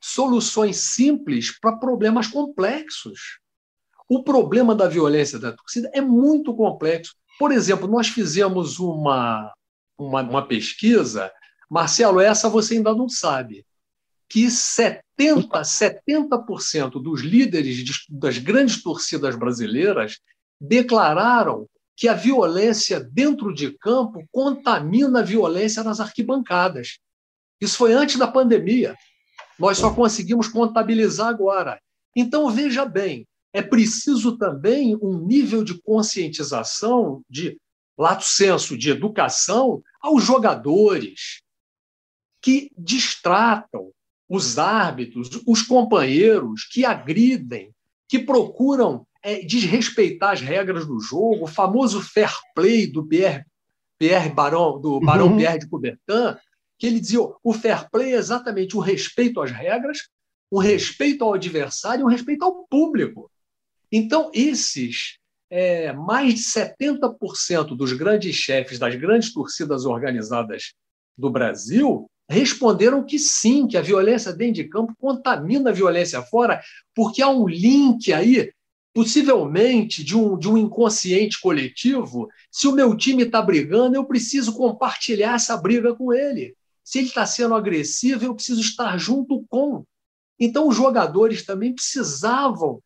soluções 0.00 0.76
simples 0.76 1.58
para 1.58 1.76
problemas 1.76 2.28
complexos. 2.28 3.40
O 4.08 4.22
problema 4.22 4.74
da 4.74 4.88
violência 4.88 5.38
da 5.38 5.52
torcida 5.52 5.90
é 5.92 6.00
muito 6.00 6.54
complexo. 6.54 7.14
Por 7.38 7.50
exemplo, 7.50 7.88
nós 7.88 8.08
fizemos 8.08 8.78
uma, 8.78 9.52
uma, 9.98 10.22
uma 10.22 10.46
pesquisa, 10.46 11.32
Marcelo, 11.70 12.20
essa 12.20 12.48
você 12.48 12.74
ainda 12.74 12.94
não 12.94 13.08
sabe, 13.08 13.64
que 14.32 14.46
70%, 14.46 14.96
70% 15.18 17.02
dos 17.02 17.20
líderes 17.20 17.84
de, 17.84 17.92
das 18.08 18.38
grandes 18.38 18.82
torcidas 18.82 19.36
brasileiras 19.36 20.20
declararam 20.58 21.68
que 21.94 22.08
a 22.08 22.14
violência 22.14 22.98
dentro 22.98 23.52
de 23.52 23.76
campo 23.76 24.26
contamina 24.32 25.20
a 25.20 25.22
violência 25.22 25.84
nas 25.84 26.00
arquibancadas. 26.00 26.98
Isso 27.60 27.76
foi 27.76 27.92
antes 27.92 28.16
da 28.16 28.26
pandemia. 28.26 28.96
Nós 29.58 29.76
só 29.76 29.94
conseguimos 29.94 30.48
contabilizar 30.48 31.28
agora. 31.28 31.78
Então, 32.16 32.48
veja 32.50 32.86
bem, 32.86 33.28
é 33.52 33.60
preciso 33.60 34.38
também 34.38 34.96
um 34.96 35.18
nível 35.18 35.62
de 35.62 35.78
conscientização, 35.82 37.20
de 37.28 37.58
lato 37.98 38.24
senso, 38.24 38.78
de 38.78 38.88
educação 38.88 39.82
aos 40.00 40.24
jogadores 40.24 41.42
que 42.40 42.70
distratam 42.78 43.92
os 44.32 44.58
árbitros, 44.58 45.28
os 45.46 45.60
companheiros, 45.60 46.64
que 46.64 46.86
agridem, 46.86 47.70
que 48.08 48.18
procuram 48.18 49.06
é, 49.22 49.44
desrespeitar 49.44 50.32
as 50.32 50.40
regras 50.40 50.86
do 50.86 50.98
jogo, 50.98 51.44
o 51.44 51.46
famoso 51.46 52.00
fair 52.00 52.32
play 52.54 52.86
do 52.86 53.06
Pierre, 53.06 53.44
Pierre 53.98 54.30
Barão, 54.30 54.80
do 54.80 54.98
Barão 55.00 55.26
uhum. 55.26 55.36
Pierre 55.36 55.58
de 55.58 55.68
Coubertin, 55.68 56.38
que 56.78 56.86
ele 56.86 56.98
dizia 56.98 57.20
o 57.20 57.52
fair 57.52 57.90
play 57.90 58.14
é 58.14 58.16
exatamente 58.16 58.74
o 58.74 58.80
respeito 58.80 59.38
às 59.38 59.50
regras, 59.50 60.08
o 60.50 60.58
respeito 60.58 61.24
ao 61.24 61.34
adversário 61.34 62.00
e 62.00 62.04
o 62.04 62.08
respeito 62.08 62.42
ao 62.42 62.66
público. 62.68 63.30
Então, 63.92 64.30
esses 64.32 65.18
é, 65.50 65.92
mais 65.92 66.36
de 66.36 66.40
70% 66.40 67.76
dos 67.76 67.92
grandes 67.92 68.34
chefes 68.34 68.78
das 68.78 68.94
grandes 68.94 69.30
torcidas 69.30 69.84
organizadas 69.84 70.72
do 71.18 71.28
Brasil 71.28 72.10
responderam 72.28 73.04
que 73.04 73.18
sim, 73.18 73.66
que 73.66 73.76
a 73.76 73.82
violência 73.82 74.32
dentro 74.32 74.54
de 74.54 74.64
campo 74.64 74.94
contamina 74.98 75.70
a 75.70 75.72
violência 75.72 76.22
fora, 76.22 76.60
porque 76.94 77.22
há 77.22 77.28
um 77.28 77.46
link 77.48 78.12
aí 78.12 78.52
possivelmente 78.94 80.04
de 80.04 80.16
um, 80.16 80.38
de 80.38 80.48
um 80.48 80.58
inconsciente 80.58 81.40
coletivo, 81.40 82.28
se 82.50 82.68
o 82.68 82.72
meu 82.72 82.94
time 82.96 83.22
está 83.22 83.40
brigando, 83.40 83.96
eu 83.96 84.04
preciso 84.04 84.54
compartilhar 84.54 85.34
essa 85.34 85.56
briga 85.56 85.94
com 85.94 86.12
ele. 86.12 86.54
Se 86.84 86.98
ele 86.98 87.08
está 87.08 87.24
sendo 87.24 87.54
agressivo, 87.54 88.24
eu 88.24 88.34
preciso 88.34 88.60
estar 88.60 88.98
junto 88.98 89.44
com. 89.48 89.84
Então, 90.38 90.68
os 90.68 90.76
jogadores 90.76 91.44
também 91.44 91.74
precisavam, 91.74 92.80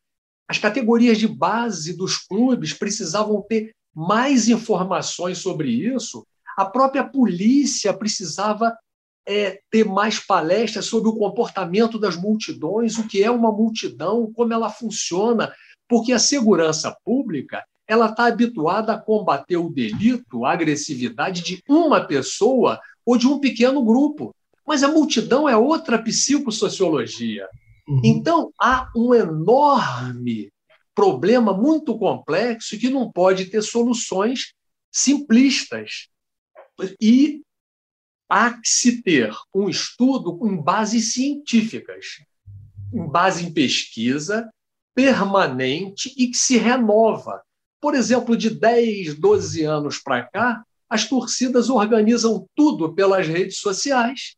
as 0.49 0.59
categorias 0.59 1.19
de 1.19 1.27
base 1.27 1.97
dos 1.97 2.19
clubes 2.19 2.73
precisavam 2.73 3.43
ter 3.43 3.75
mais 3.95 4.49
informações 4.49 5.39
sobre 5.39 5.71
isso. 5.71 6.25
A 6.57 6.65
própria 6.65 7.03
polícia 7.03 7.93
precisava 7.93 8.77
é, 9.27 9.61
ter 9.71 9.85
mais 9.85 10.21
palestras 10.21 10.87
sobre 10.87 11.09
o 11.09 11.17
comportamento 11.17 11.99
das 11.99 12.17
multidões, 12.17 12.97
o 12.97 13.07
que 13.07 13.23
é 13.23 13.31
uma 13.31 13.51
multidão, 13.51 14.33
como 14.33 14.53
ela 14.53 14.71
funciona, 14.71 15.53
porque 15.89 16.13
a 16.13 16.19
segurança 16.19 16.97
pública 17.05 17.65
ela 17.89 18.07
está 18.07 18.27
habituada 18.27 18.93
a 18.93 18.99
combater 18.99 19.57
o 19.57 19.71
delito, 19.71 20.45
a 20.45 20.53
agressividade 20.53 21.43
de 21.43 21.63
uma 21.69 22.01
pessoa 22.01 22.81
ou 23.05 23.17
de 23.17 23.27
um 23.27 23.39
pequeno 23.39 23.85
grupo. 23.85 24.35
Mas 24.67 24.83
a 24.83 24.89
multidão 24.89 25.49
é 25.49 25.57
outra 25.57 25.97
psicossociologia. 25.97 27.49
Uhum. 27.89 28.01
Então, 28.05 28.51
há 28.61 28.91
um 28.97 29.15
enorme 29.15 30.51
problema 30.93 31.53
muito 31.53 31.97
complexo 31.97 32.77
que 32.79 32.91
não 32.91 33.13
pode 33.13 33.47
ter 33.47 33.63
soluções 33.63 34.53
simplistas. 34.91 36.09
E 37.01 37.43
há 38.29 38.53
que 38.53 38.69
se 38.69 39.03
ter 39.03 39.33
um 39.55 39.69
estudo 39.69 40.37
com 40.37 40.61
bases 40.61 41.13
científicas, 41.13 42.07
em 42.93 43.07
base 43.07 43.47
em 43.47 43.53
pesquisa, 43.53 44.51
permanente 44.95 46.13
e 46.17 46.29
que 46.29 46.37
se 46.37 46.57
renova. 46.57 47.43
Por 47.81 47.95
exemplo, 47.95 48.37
de 48.37 48.51
10, 48.51 49.19
12 49.19 49.65
anos 49.65 49.99
para 49.99 50.23
cá, 50.23 50.63
as 50.89 51.05
torcidas 51.05 51.69
organizam 51.69 52.47
tudo 52.55 52.95
pelas 52.95 53.27
redes 53.27 53.59
sociais. 53.59 54.37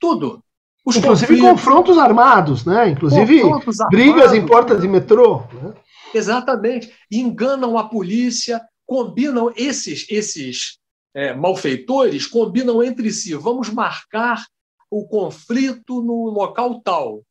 Tudo. 0.00 0.42
Os 0.84 0.96
Inclusive 0.96 1.36
conflitos, 1.36 1.50
confrontos 1.50 1.98
armados, 1.98 2.64
né? 2.64 2.88
Inclusive 2.88 3.42
brigas 3.90 4.32
em 4.32 4.44
portas 4.44 4.80
de 4.80 4.88
metrô. 4.88 5.44
Né? 5.52 5.74
Exatamente. 6.12 6.92
Enganam 7.10 7.78
a 7.78 7.88
polícia, 7.88 8.60
combinam 8.86 9.52
esses, 9.56 10.06
esses 10.10 10.78
é, 11.14 11.34
malfeitores, 11.34 12.26
combinam 12.26 12.82
entre 12.82 13.10
si. 13.10 13.34
Vamos 13.34 13.68
marcar 13.70 14.44
o 14.90 15.06
conflito 15.06 16.02
no 16.02 16.30
local 16.30 16.80
tal. 16.80 17.22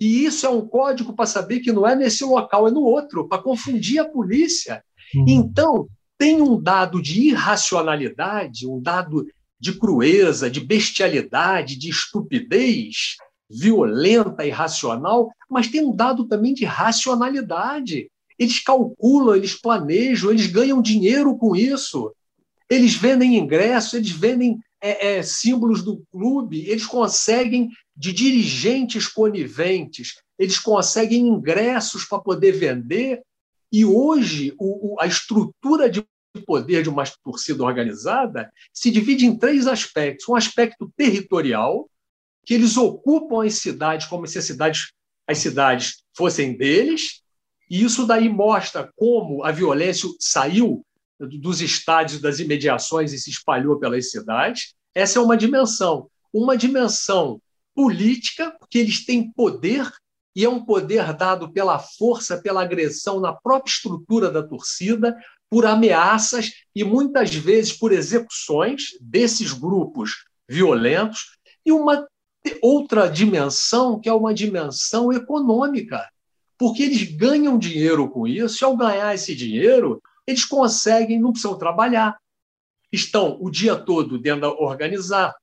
E 0.00 0.24
isso 0.24 0.46
é 0.46 0.50
um 0.50 0.66
código 0.66 1.14
para 1.14 1.26
saber 1.26 1.60
que 1.60 1.72
não 1.72 1.86
é 1.86 1.94
nesse 1.94 2.24
local, 2.24 2.68
é 2.68 2.70
no 2.70 2.82
outro, 2.82 3.28
para 3.28 3.42
confundir 3.42 3.98
a 3.98 4.04
polícia. 4.04 4.82
Uhum. 5.14 5.24
Então, 5.26 5.88
tem 6.18 6.40
um 6.40 6.60
dado 6.60 7.00
de 7.00 7.28
irracionalidade, 7.28 8.66
um 8.66 8.80
dado 8.80 9.26
de 9.58 9.72
crueza, 9.78 10.50
de 10.50 10.60
bestialidade, 10.60 11.78
de 11.78 11.88
estupidez 11.88 13.16
violenta 13.48 14.44
e 14.44 14.50
racional, 14.50 15.30
mas 15.48 15.68
tem 15.68 15.84
um 15.84 15.94
dado 15.94 16.26
também 16.26 16.52
de 16.52 16.64
racionalidade. 16.64 18.10
Eles 18.38 18.58
calculam, 18.62 19.36
eles 19.36 19.54
planejam, 19.54 20.30
eles 20.30 20.46
ganham 20.46 20.82
dinheiro 20.82 21.36
com 21.36 21.54
isso. 21.54 22.12
Eles 22.68 22.94
vendem 22.94 23.36
ingressos, 23.36 23.94
eles 23.94 24.10
vendem 24.10 24.58
é, 24.80 25.18
é, 25.18 25.22
símbolos 25.22 25.82
do 25.82 26.02
clube, 26.10 26.68
eles 26.68 26.86
conseguem 26.86 27.70
de 27.96 28.12
dirigentes 28.12 29.06
coniventes, 29.06 30.16
eles 30.38 30.58
conseguem 30.58 31.28
ingressos 31.28 32.04
para 32.04 32.18
poder 32.18 32.52
vender, 32.52 33.22
e 33.72 33.84
hoje 33.84 34.54
o, 34.58 34.94
o, 34.94 35.00
a 35.00 35.06
estrutura 35.06 35.88
de 35.88 36.06
poder 36.46 36.82
de 36.82 36.88
uma 36.88 37.04
torcida 37.24 37.64
organizada 37.64 38.52
se 38.72 38.90
divide 38.90 39.24
em 39.24 39.36
três 39.36 39.66
aspectos. 39.66 40.28
Um 40.28 40.36
aspecto 40.36 40.92
territorial, 40.96 41.88
que 42.44 42.54
eles 42.54 42.76
ocupam 42.76 43.44
as 43.44 43.54
cidades 43.54 44.06
como 44.06 44.26
se 44.26 44.38
as 44.38 44.44
cidades, 44.44 44.92
as 45.26 45.38
cidades 45.38 46.02
fossem 46.14 46.56
deles, 46.56 47.22
e 47.68 47.82
isso 47.82 48.06
daí 48.06 48.28
mostra 48.28 48.92
como 48.94 49.42
a 49.42 49.50
violência 49.50 50.08
saiu 50.20 50.84
dos 51.18 51.60
estádios, 51.60 52.20
das 52.20 52.38
imediações 52.38 53.12
e 53.12 53.18
se 53.18 53.30
espalhou 53.30 53.78
pelas 53.78 54.10
cidades. 54.10 54.74
Essa 54.94 55.18
é 55.18 55.22
uma 55.22 55.36
dimensão. 55.36 56.10
Uma 56.32 56.56
dimensão 56.56 57.40
política, 57.74 58.54
porque 58.58 58.78
eles 58.78 59.04
têm 59.04 59.30
poder, 59.30 59.90
e 60.34 60.44
é 60.44 60.48
um 60.48 60.64
poder 60.64 61.14
dado 61.14 61.50
pela 61.52 61.78
força, 61.78 62.40
pela 62.40 62.62
agressão 62.62 63.20
na 63.20 63.32
própria 63.32 63.70
estrutura 63.70 64.30
da 64.30 64.42
torcida, 64.42 65.16
por 65.48 65.64
ameaças 65.64 66.52
e 66.74 66.82
muitas 66.82 67.34
vezes 67.34 67.72
por 67.72 67.92
execuções 67.92 68.98
desses 69.00 69.52
grupos 69.52 70.24
violentos, 70.48 71.36
e 71.64 71.72
uma 71.72 72.06
outra 72.62 73.08
dimensão, 73.08 73.98
que 73.98 74.08
é 74.08 74.12
uma 74.12 74.32
dimensão 74.32 75.12
econômica, 75.12 76.06
porque 76.58 76.82
eles 76.84 77.02
ganham 77.02 77.58
dinheiro 77.58 78.08
com 78.08 78.26
isso, 78.26 78.62
e 78.62 78.64
ao 78.64 78.76
ganhar 78.76 79.14
esse 79.14 79.34
dinheiro, 79.34 80.02
eles 80.26 80.44
conseguem, 80.44 81.20
não 81.20 81.32
precisam 81.32 81.58
trabalhar. 81.58 82.16
Estão 82.92 83.38
o 83.40 83.50
dia 83.50 83.76
todo 83.76 84.18
dentro 84.18 84.42
da 84.42 84.50
organizar, 84.50 85.34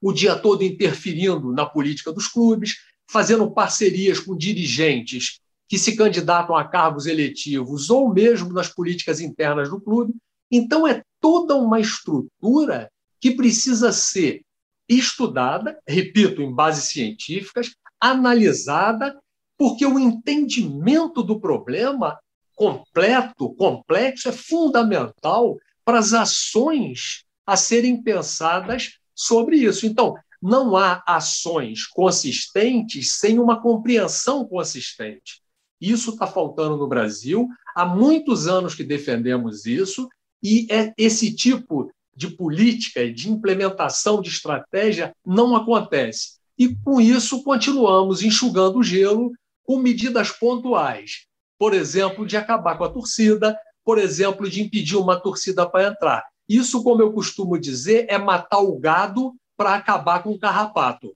o 0.00 0.12
dia 0.12 0.36
todo 0.36 0.64
interferindo 0.64 1.52
na 1.52 1.66
política 1.66 2.12
dos 2.12 2.26
clubes, 2.26 2.76
fazendo 3.08 3.50
parcerias 3.50 4.18
com 4.18 4.36
dirigentes 4.36 5.40
que 5.68 5.78
se 5.78 5.96
candidatam 5.96 6.56
a 6.56 6.64
cargos 6.64 7.06
eletivos 7.06 7.88
ou 7.88 8.12
mesmo 8.12 8.52
nas 8.52 8.68
políticas 8.68 9.20
internas 9.20 9.70
do 9.70 9.80
clube. 9.80 10.14
Então, 10.50 10.86
é 10.86 11.02
toda 11.20 11.56
uma 11.56 11.80
estrutura 11.80 12.90
que 13.20 13.30
precisa 13.30 13.92
ser 13.92 14.42
estudada, 14.88 15.78
repito, 15.86 16.42
em 16.42 16.52
bases 16.52 16.90
científicas, 16.90 17.74
analisada, 18.00 19.18
porque 19.56 19.86
o 19.86 19.98
entendimento 19.98 21.22
do 21.22 21.40
problema 21.40 22.18
completo, 22.62 23.52
complexo, 23.54 24.28
é 24.28 24.32
fundamental 24.32 25.58
para 25.84 25.98
as 25.98 26.12
ações 26.12 27.24
a 27.44 27.56
serem 27.56 28.00
pensadas 28.00 28.98
sobre 29.12 29.56
isso. 29.56 29.84
Então, 29.84 30.14
não 30.40 30.76
há 30.76 31.02
ações 31.04 31.88
consistentes 31.88 33.14
sem 33.18 33.40
uma 33.40 33.60
compreensão 33.60 34.46
consistente. 34.46 35.42
Isso 35.80 36.10
está 36.10 36.24
faltando 36.24 36.76
no 36.76 36.86
Brasil. 36.86 37.48
Há 37.74 37.84
muitos 37.84 38.46
anos 38.46 38.76
que 38.76 38.84
defendemos 38.84 39.66
isso, 39.66 40.08
e 40.40 40.68
é 40.70 40.92
esse 40.96 41.34
tipo 41.34 41.90
de 42.14 42.28
política, 42.28 43.12
de 43.12 43.28
implementação 43.28 44.22
de 44.22 44.28
estratégia 44.28 45.12
não 45.26 45.56
acontece. 45.56 46.38
E 46.56 46.76
com 46.84 47.00
isso 47.00 47.42
continuamos 47.42 48.22
enxugando 48.22 48.78
o 48.78 48.84
gelo 48.84 49.32
com 49.64 49.78
medidas 49.78 50.30
pontuais. 50.30 51.26
Por 51.62 51.74
exemplo, 51.74 52.26
de 52.26 52.36
acabar 52.36 52.76
com 52.76 52.82
a 52.82 52.88
torcida, 52.88 53.56
por 53.84 53.96
exemplo, 53.96 54.50
de 54.50 54.60
impedir 54.60 54.96
uma 54.96 55.14
torcida 55.14 55.64
para 55.64 55.86
entrar. 55.86 56.24
Isso, 56.48 56.82
como 56.82 57.00
eu 57.00 57.12
costumo 57.12 57.56
dizer, 57.56 58.04
é 58.08 58.18
matar 58.18 58.58
o 58.58 58.76
gado 58.80 59.32
para 59.56 59.76
acabar 59.76 60.24
com 60.24 60.30
o 60.30 60.38
carrapato. 60.40 61.12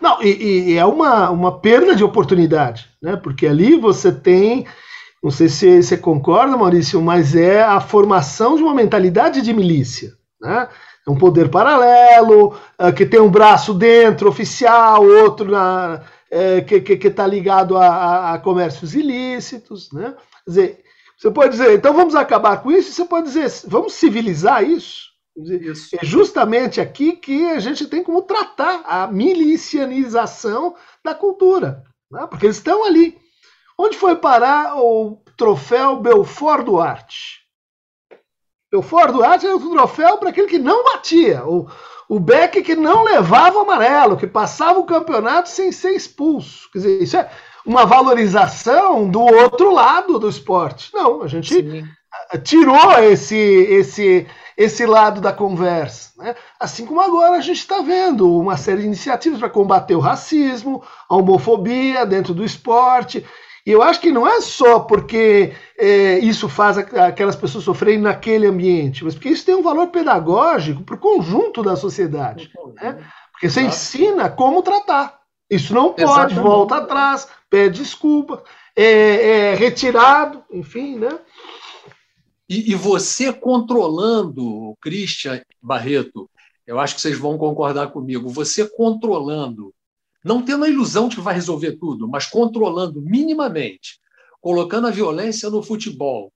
Não, 0.00 0.22
e, 0.22 0.70
e, 0.70 0.78
é 0.78 0.84
uma, 0.86 1.28
uma 1.28 1.60
perda 1.60 1.94
de 1.94 2.02
oportunidade, 2.02 2.88
né? 3.02 3.16
Porque 3.16 3.46
ali 3.46 3.76
você 3.76 4.10
tem, 4.10 4.66
não 5.22 5.30
sei 5.30 5.50
se 5.50 5.82
você 5.82 5.98
concorda, 5.98 6.56
Maurício, 6.56 7.02
mas 7.02 7.36
é 7.36 7.62
a 7.62 7.78
formação 7.78 8.56
de 8.56 8.62
uma 8.62 8.74
mentalidade 8.74 9.42
de 9.42 9.52
milícia, 9.52 10.12
né? 10.40 10.70
É 11.06 11.10
um 11.10 11.18
poder 11.18 11.50
paralelo, 11.50 12.56
uh, 12.80 12.92
que 12.96 13.04
tem 13.04 13.20
um 13.20 13.30
braço 13.30 13.74
dentro, 13.74 14.26
oficial, 14.26 15.04
outro 15.04 15.50
na, 15.50 16.00
é, 16.30 16.60
que 16.60 17.06
está 17.06 17.26
ligado 17.26 17.76
a, 17.76 17.86
a, 17.86 18.34
a, 18.34 18.38
comércios 18.38 18.94
ilícitos, 18.94 19.90
né? 19.92 20.14
Quer 20.44 20.50
dizer, 20.50 20.84
você 21.16 21.30
pode 21.30 21.50
dizer, 21.52 21.72
então 21.74 21.94
vamos 21.94 22.14
acabar 22.14 22.62
com 22.62 22.70
isso, 22.70 22.92
você 22.92 23.04
pode 23.04 23.26
dizer, 23.26 23.50
vamos 23.66 23.94
civilizar 23.94 24.62
isso. 24.62 25.06
Isso. 25.36 25.94
É 25.94 26.04
justamente 26.04 26.80
aqui 26.80 27.12
que 27.12 27.44
a 27.46 27.60
gente 27.60 27.86
tem 27.86 28.02
como 28.02 28.22
tratar 28.22 28.82
a 28.86 29.06
milicianização 29.06 30.74
da 31.04 31.14
cultura, 31.14 31.84
né? 32.10 32.26
porque 32.26 32.46
eles 32.46 32.56
estão 32.56 32.84
ali. 32.84 33.18
Onde 33.78 33.98
foi 33.98 34.16
parar 34.16 34.78
o 34.78 35.22
troféu 35.36 36.00
Belfort 36.00 36.64
Duarte? 36.64 37.45
Belfort 38.70 39.12
Duarte 39.12 39.46
é 39.46 39.54
o 39.54 39.60
troféu 39.60 40.18
para 40.18 40.30
aquele 40.30 40.48
que 40.48 40.58
não 40.58 40.84
batia, 40.84 41.44
o, 41.44 41.68
o 42.08 42.18
Beck 42.18 42.62
que 42.62 42.74
não 42.74 43.04
levava 43.04 43.58
o 43.58 43.62
amarelo, 43.62 44.16
que 44.16 44.26
passava 44.26 44.78
o 44.78 44.86
campeonato 44.86 45.48
sem 45.48 45.70
ser 45.72 45.92
expulso. 45.92 46.70
Quer 46.72 46.78
dizer, 46.78 47.02
isso 47.02 47.16
é 47.16 47.30
uma 47.64 47.84
valorização 47.84 49.08
do 49.08 49.20
outro 49.20 49.72
lado 49.72 50.18
do 50.18 50.28
esporte. 50.28 50.92
Não, 50.94 51.22
a 51.22 51.26
gente 51.28 51.54
Sim. 51.54 51.84
tirou 52.42 52.98
esse, 52.98 53.36
esse 53.36 54.26
esse 54.56 54.86
lado 54.86 55.20
da 55.20 55.32
conversa. 55.32 56.12
Né? 56.16 56.34
Assim 56.58 56.86
como 56.86 57.00
agora 57.00 57.36
a 57.36 57.40
gente 57.40 57.58
está 57.58 57.82
vendo 57.82 58.38
uma 58.38 58.56
série 58.56 58.80
de 58.80 58.86
iniciativas 58.86 59.38
para 59.38 59.50
combater 59.50 59.94
o 59.94 60.00
racismo, 60.00 60.82
a 61.08 61.14
homofobia 61.14 62.06
dentro 62.06 62.32
do 62.32 62.44
esporte. 62.44 63.24
E 63.66 63.72
eu 63.72 63.82
acho 63.82 64.00
que 64.00 64.12
não 64.12 64.24
é 64.24 64.40
só 64.40 64.78
porque 64.78 65.52
é, 65.76 66.20
isso 66.20 66.48
faz 66.48 66.78
aquelas 66.78 67.34
pessoas 67.34 67.64
sofrerem 67.64 68.00
naquele 68.00 68.46
ambiente, 68.46 69.02
mas 69.04 69.14
porque 69.14 69.28
isso 69.28 69.44
tem 69.44 69.56
um 69.56 69.62
valor 69.62 69.88
pedagógico 69.88 70.84
para 70.84 70.94
o 70.94 70.98
conjunto 70.98 71.64
da 71.64 71.74
sociedade. 71.74 72.48
Né? 72.74 73.04
Porque 73.32 73.50
você 73.50 73.62
ensina 73.62 74.30
como 74.30 74.62
tratar. 74.62 75.18
Isso 75.50 75.74
não 75.74 75.88
pode, 75.92 76.02
Exatamente. 76.02 76.40
volta 76.40 76.76
atrás, 76.76 77.28
pede 77.50 77.80
desculpa, 77.80 78.44
é, 78.74 79.50
é 79.50 79.54
retirado, 79.54 80.44
enfim, 80.52 80.96
né? 80.96 81.18
E, 82.48 82.70
e 82.70 82.74
você 82.76 83.32
controlando, 83.32 84.76
Christian 84.80 85.40
Barreto, 85.60 86.30
eu 86.64 86.78
acho 86.78 86.94
que 86.94 87.00
vocês 87.00 87.18
vão 87.18 87.36
concordar 87.36 87.88
comigo, 87.88 88.28
você 88.28 88.68
controlando, 88.68 89.72
não 90.26 90.42
tendo 90.42 90.64
a 90.64 90.68
ilusão 90.68 91.08
de 91.08 91.14
que 91.14 91.22
vai 91.22 91.34
resolver 91.34 91.76
tudo, 91.78 92.08
mas 92.08 92.26
controlando 92.26 93.00
minimamente, 93.00 94.00
colocando 94.40 94.88
a 94.88 94.90
violência 94.90 95.48
no 95.48 95.62
futebol 95.62 96.32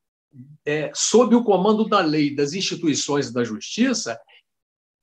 é, 0.65 0.93
sob 0.95 1.35
o 1.35 1.43
comando 1.43 1.89
da 1.89 2.01
lei, 2.01 2.33
das 2.33 2.53
instituições 2.53 3.29
e 3.29 3.35
da 3.35 3.43
justiça, 3.43 4.17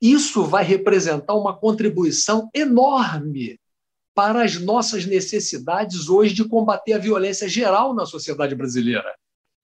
isso 0.00 0.42
vai 0.44 0.64
representar 0.64 1.34
uma 1.34 1.54
contribuição 1.54 2.48
enorme 2.54 3.60
para 4.14 4.42
as 4.42 4.58
nossas 4.58 5.04
necessidades 5.04 6.08
hoje 6.08 6.32
de 6.32 6.48
combater 6.48 6.94
a 6.94 6.98
violência 6.98 7.46
geral 7.46 7.94
na 7.94 8.06
sociedade 8.06 8.54
brasileira. 8.54 9.14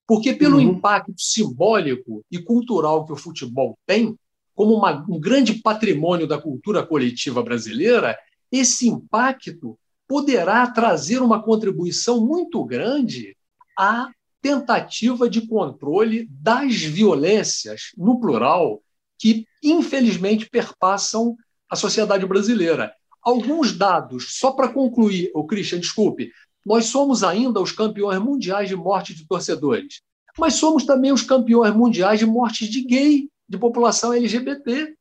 Porque, 0.07 0.35
pelo 0.35 0.57
uhum. 0.57 0.75
impacto 0.75 1.15
simbólico 1.17 2.23
e 2.31 2.39
cultural 2.43 3.07
que 3.07 3.13
o 3.13 3.17
futebol 3.17 3.75
tem, 3.87 4.15
como 4.55 4.75
uma, 4.75 5.03
um 5.09 5.19
grande 5.19 5.55
patrimônio 5.55 6.27
da 6.27 6.39
cultura 6.39 6.87
coletiva 6.87 7.43
brasileira, 7.43 8.19
esse 8.51 8.89
impacto 8.89 9.79
poderá 10.07 10.67
trazer 10.67 11.21
uma 11.21 11.43
contribuição 11.43 12.25
muito 12.25 12.65
grande 12.65 13.37
à 13.79 14.09
tentativa 14.41 15.29
de 15.29 15.47
controle 15.47 16.29
das 16.31 16.75
violências, 16.77 17.93
no 17.97 18.21
plural, 18.21 18.83
que 19.19 19.47
infelizmente 19.63 20.49
perpassam 20.51 21.37
a 21.71 21.77
sociedade 21.77 22.27
brasileira. 22.27 22.93
Alguns 23.23 23.73
dados, 23.73 24.39
só 24.39 24.53
para 24.53 24.69
concluir, 24.69 25.31
o 25.35 25.45
Christian, 25.47 25.81
desculpe, 25.81 26.31
nós 26.65 26.87
somos 26.87 27.25
ainda 27.25 27.61
os 27.61 27.73
campeões 27.73 28.21
mundiais 28.21 28.69
de 28.69 28.77
morte 28.77 29.15
de 29.15 29.27
torcedores, 29.27 30.03
mas 30.39 30.55
somos 30.55 30.85
também 30.85 31.13
os 31.13 31.23
campeões 31.23 31.75
mundiais 31.75 32.19
de 32.19 32.27
mortes 32.27 32.69
de 32.69 32.83
gay, 32.83 33.29
de 33.49 33.59
população 33.59 34.13
LGBT. 34.13 34.95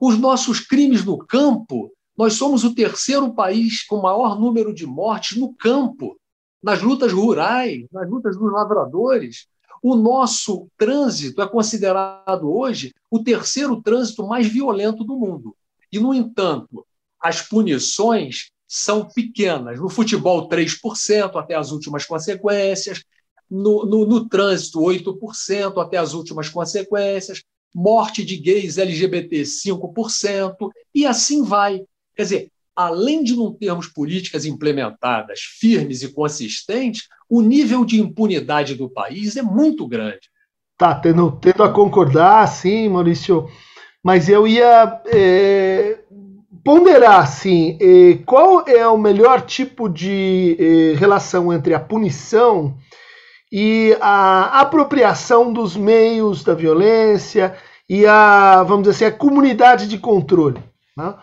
Os 0.00 0.18
nossos 0.18 0.60
crimes 0.60 1.04
no 1.04 1.18
campo, 1.18 1.92
nós 2.20 2.34
somos 2.34 2.64
o 2.64 2.74
terceiro 2.74 3.32
país 3.32 3.82
com 3.82 3.96
maior 3.96 4.38
número 4.38 4.74
de 4.74 4.84
mortes 4.84 5.38
no 5.38 5.54
campo, 5.54 6.20
nas 6.62 6.82
lutas 6.82 7.14
rurais, 7.14 7.86
nas 7.90 8.06
lutas 8.10 8.36
dos 8.36 8.52
lavradores. 8.52 9.46
O 9.82 9.96
nosso 9.96 10.68
trânsito 10.76 11.40
é 11.40 11.48
considerado 11.48 12.54
hoje 12.54 12.92
o 13.10 13.24
terceiro 13.24 13.80
trânsito 13.80 14.26
mais 14.26 14.46
violento 14.46 15.02
do 15.02 15.16
mundo. 15.16 15.56
E, 15.90 15.98
no 15.98 16.12
entanto, 16.12 16.86
as 17.18 17.40
punições 17.40 18.50
são 18.68 19.08
pequenas. 19.08 19.80
No 19.80 19.88
futebol, 19.88 20.46
3% 20.46 21.36
até 21.36 21.54
as 21.54 21.72
últimas 21.72 22.04
consequências. 22.04 23.02
No, 23.50 23.86
no, 23.86 24.04
no 24.04 24.28
trânsito, 24.28 24.78
8% 24.80 25.82
até 25.82 25.96
as 25.96 26.12
últimas 26.12 26.50
consequências. 26.50 27.42
Morte 27.74 28.22
de 28.22 28.36
gays 28.36 28.76
LGBT, 28.76 29.40
5%. 29.40 30.68
E 30.94 31.06
assim 31.06 31.42
vai. 31.42 31.82
Quer 32.14 32.22
dizer, 32.22 32.52
além 32.74 33.22
de 33.22 33.36
não 33.36 33.52
termos 33.52 33.86
políticas 33.86 34.44
implementadas 34.44 35.40
firmes 35.40 36.02
e 36.02 36.12
consistentes, 36.12 37.08
o 37.28 37.40
nível 37.40 37.84
de 37.84 38.00
impunidade 38.00 38.74
do 38.74 38.88
país 38.88 39.36
é 39.36 39.42
muito 39.42 39.86
grande. 39.86 40.30
Tá, 40.76 40.94
tendo, 40.94 41.32
tendo 41.32 41.62
a 41.62 41.72
concordar, 41.72 42.46
sim, 42.48 42.88
Maurício, 42.88 43.48
mas 44.02 44.28
eu 44.28 44.48
ia 44.48 45.00
é, 45.06 45.98
ponderar 46.64 47.20
assim, 47.20 47.78
eh, 47.80 48.18
qual 48.24 48.64
é 48.66 48.86
o 48.86 48.98
melhor 48.98 49.42
tipo 49.42 49.88
de 49.88 50.56
eh, 50.58 50.98
relação 50.98 51.52
entre 51.52 51.74
a 51.74 51.80
punição 51.80 52.76
e 53.52 53.96
a 54.00 54.60
apropriação 54.60 55.52
dos 55.52 55.76
meios 55.76 56.44
da 56.44 56.54
violência 56.54 57.56
e 57.88 58.06
a, 58.06 58.62
vamos 58.62 58.88
dizer 58.88 59.06
assim, 59.06 59.14
a 59.14 59.18
comunidade 59.18 59.88
de 59.88 59.98
controle. 59.98 60.62
Né? 60.96 61.14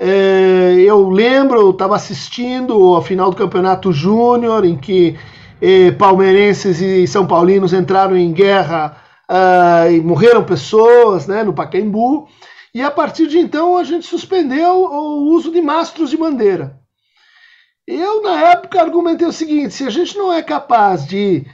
É, 0.00 0.76
eu 0.78 1.10
lembro, 1.10 1.60
eu 1.60 1.70
estava 1.70 1.96
assistindo 1.96 2.72
ao 2.94 3.02
final 3.02 3.30
do 3.30 3.36
Campeonato 3.36 3.92
Júnior, 3.92 4.64
em 4.64 4.76
que 4.76 5.18
eh, 5.60 5.90
palmeirenses 5.92 6.80
e 6.80 7.06
são 7.06 7.26
paulinos 7.26 7.72
entraram 7.72 8.16
em 8.16 8.32
guerra 8.32 8.96
uh, 9.28 9.90
e 9.90 10.00
morreram 10.00 10.44
pessoas 10.44 11.26
né, 11.26 11.42
no 11.42 11.52
Pacaembu, 11.52 12.28
e 12.72 12.80
a 12.80 12.90
partir 12.90 13.26
de 13.26 13.38
então 13.38 13.76
a 13.76 13.82
gente 13.82 14.06
suspendeu 14.06 14.84
o 14.84 15.32
uso 15.34 15.50
de 15.50 15.60
mastros 15.60 16.10
de 16.10 16.16
bandeira. 16.16 16.78
Eu, 17.86 18.22
na 18.22 18.40
época, 18.50 18.80
argumentei 18.80 19.26
o 19.26 19.32
seguinte: 19.32 19.74
se 19.74 19.84
a 19.84 19.90
gente 19.90 20.16
não 20.16 20.32
é 20.32 20.42
capaz 20.42 21.06
de 21.06 21.44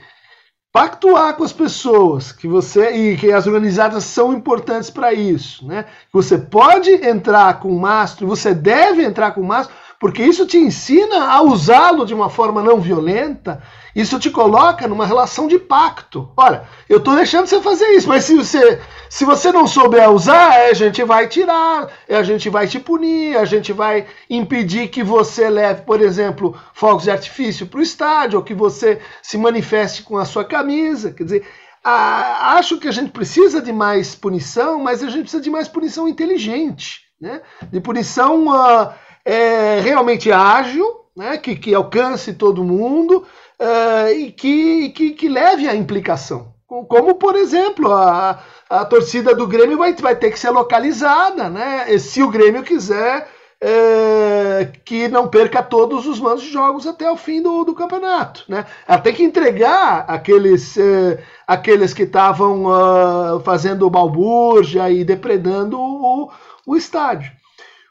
pactuar 0.75 1.35
com 1.35 1.43
as 1.45 1.53
pessoas 1.53 2.33
que 2.33 2.49
você 2.49 2.89
e 2.91 3.15
que 3.15 3.31
as 3.31 3.47
organizadas 3.47 4.03
são 4.03 4.33
importantes 4.33 4.89
para 4.89 5.13
isso, 5.13 5.65
né? 5.65 5.85
Você 6.11 6.37
pode 6.37 6.91
entrar 6.91 7.61
com 7.61 7.73
mastro, 7.79 8.27
você 8.27 8.53
deve 8.53 9.01
entrar 9.01 9.31
com 9.31 9.41
mastro, 9.41 9.73
porque 9.99 10.23
isso 10.23 10.45
te 10.45 10.57
ensina 10.57 11.31
a 11.31 11.41
usá-lo 11.41 12.05
de 12.05 12.13
uma 12.13 12.29
forma 12.29 12.61
não 12.61 12.79
violenta 12.79 13.61
isso 13.95 14.19
te 14.19 14.29
coloca 14.29 14.87
numa 14.89 15.05
relação 15.05 15.47
de 15.47 15.57
pacto. 15.57 16.29
Olha, 16.35 16.67
eu 16.89 16.97
estou 16.97 17.15
deixando 17.15 17.47
você 17.47 17.61
fazer 17.61 17.87
isso, 17.91 18.09
mas 18.09 18.25
se 18.25 18.35
você, 18.35 18.81
se 19.09 19.23
você 19.23 19.53
não 19.53 19.65
souber 19.65 20.11
usar, 20.11 20.51
a 20.69 20.73
gente 20.73 21.01
vai 21.05 21.29
tirar, 21.29 21.89
a 22.09 22.21
gente 22.21 22.49
vai 22.49 22.67
te 22.67 22.77
punir, 22.77 23.37
a 23.37 23.45
gente 23.45 23.71
vai 23.71 24.05
impedir 24.29 24.89
que 24.89 25.01
você 25.01 25.49
leve, 25.49 25.83
por 25.83 26.01
exemplo, 26.01 26.59
fogos 26.73 27.03
de 27.03 27.11
artifício 27.11 27.67
para 27.67 27.79
o 27.79 27.83
estádio, 27.83 28.37
ou 28.37 28.43
que 28.43 28.53
você 28.53 28.99
se 29.21 29.37
manifeste 29.37 30.03
com 30.03 30.17
a 30.17 30.25
sua 30.25 30.43
camisa. 30.43 31.13
Quer 31.13 31.23
dizer, 31.23 31.47
a, 31.81 32.57
acho 32.57 32.77
que 32.77 32.89
a 32.89 32.91
gente 32.91 33.11
precisa 33.11 33.61
de 33.61 33.71
mais 33.71 34.13
punição, 34.13 34.77
mas 34.77 35.01
a 35.01 35.07
gente 35.07 35.21
precisa 35.21 35.41
de 35.41 35.49
mais 35.49 35.69
punição 35.69 36.05
inteligente, 36.05 36.99
né? 37.21 37.41
de 37.71 37.79
punição 37.79 38.49
uh, 38.49 38.93
é, 39.25 39.79
realmente 39.79 40.31
ágil, 40.31 40.85
né? 41.17 41.37
que, 41.37 41.55
que 41.55 41.73
alcance 41.73 42.33
todo 42.33 42.63
mundo 42.63 43.25
uh, 43.59 44.09
e 44.09 44.31
que, 44.31 44.89
que, 44.89 45.11
que, 45.11 45.27
leve 45.27 45.67
à 45.67 45.75
implicação. 45.75 46.53
Como, 46.67 47.15
por 47.15 47.35
exemplo, 47.35 47.91
a, 47.91 48.39
a 48.69 48.85
torcida 48.85 49.33
do 49.33 49.47
Grêmio 49.47 49.77
vai, 49.77 49.93
vai 49.93 50.15
ter 50.15 50.31
que 50.31 50.39
ser 50.39 50.49
localizada, 50.49 51.49
né? 51.49 51.97
Se 51.97 52.21
o 52.23 52.29
Grêmio 52.29 52.63
quiser 52.63 53.27
é, 53.61 54.71
que 54.83 55.07
não 55.07 55.27
perca 55.27 55.63
todos 55.63 56.05
os 56.05 56.19
mandos 56.19 56.43
de 56.43 56.51
jogos 56.51 56.85
até 56.85 57.09
o 57.09 57.17
fim 57.17 57.41
do, 57.41 57.63
do 57.63 57.73
campeonato. 57.73 58.43
Né? 58.47 58.65
Ela 58.87 58.97
tem 58.99 59.13
que 59.13 59.23
entregar 59.23 60.05
aqueles, 60.07 60.77
é, 60.77 61.23
aqueles 61.47 61.93
que 61.93 62.03
estavam 62.03 62.65
uh, 62.65 63.39
fazendo 63.41 63.89
balbúrdia 63.89 64.89
e 64.89 65.03
depredando 65.03 65.79
o, 65.79 66.31
o 66.65 66.75
estádio. 66.75 67.31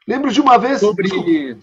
Lembro 0.07 0.33
de 0.33 0.41
uma 0.41 0.59
vez. 0.59 0.81
Sobre, 0.81 1.57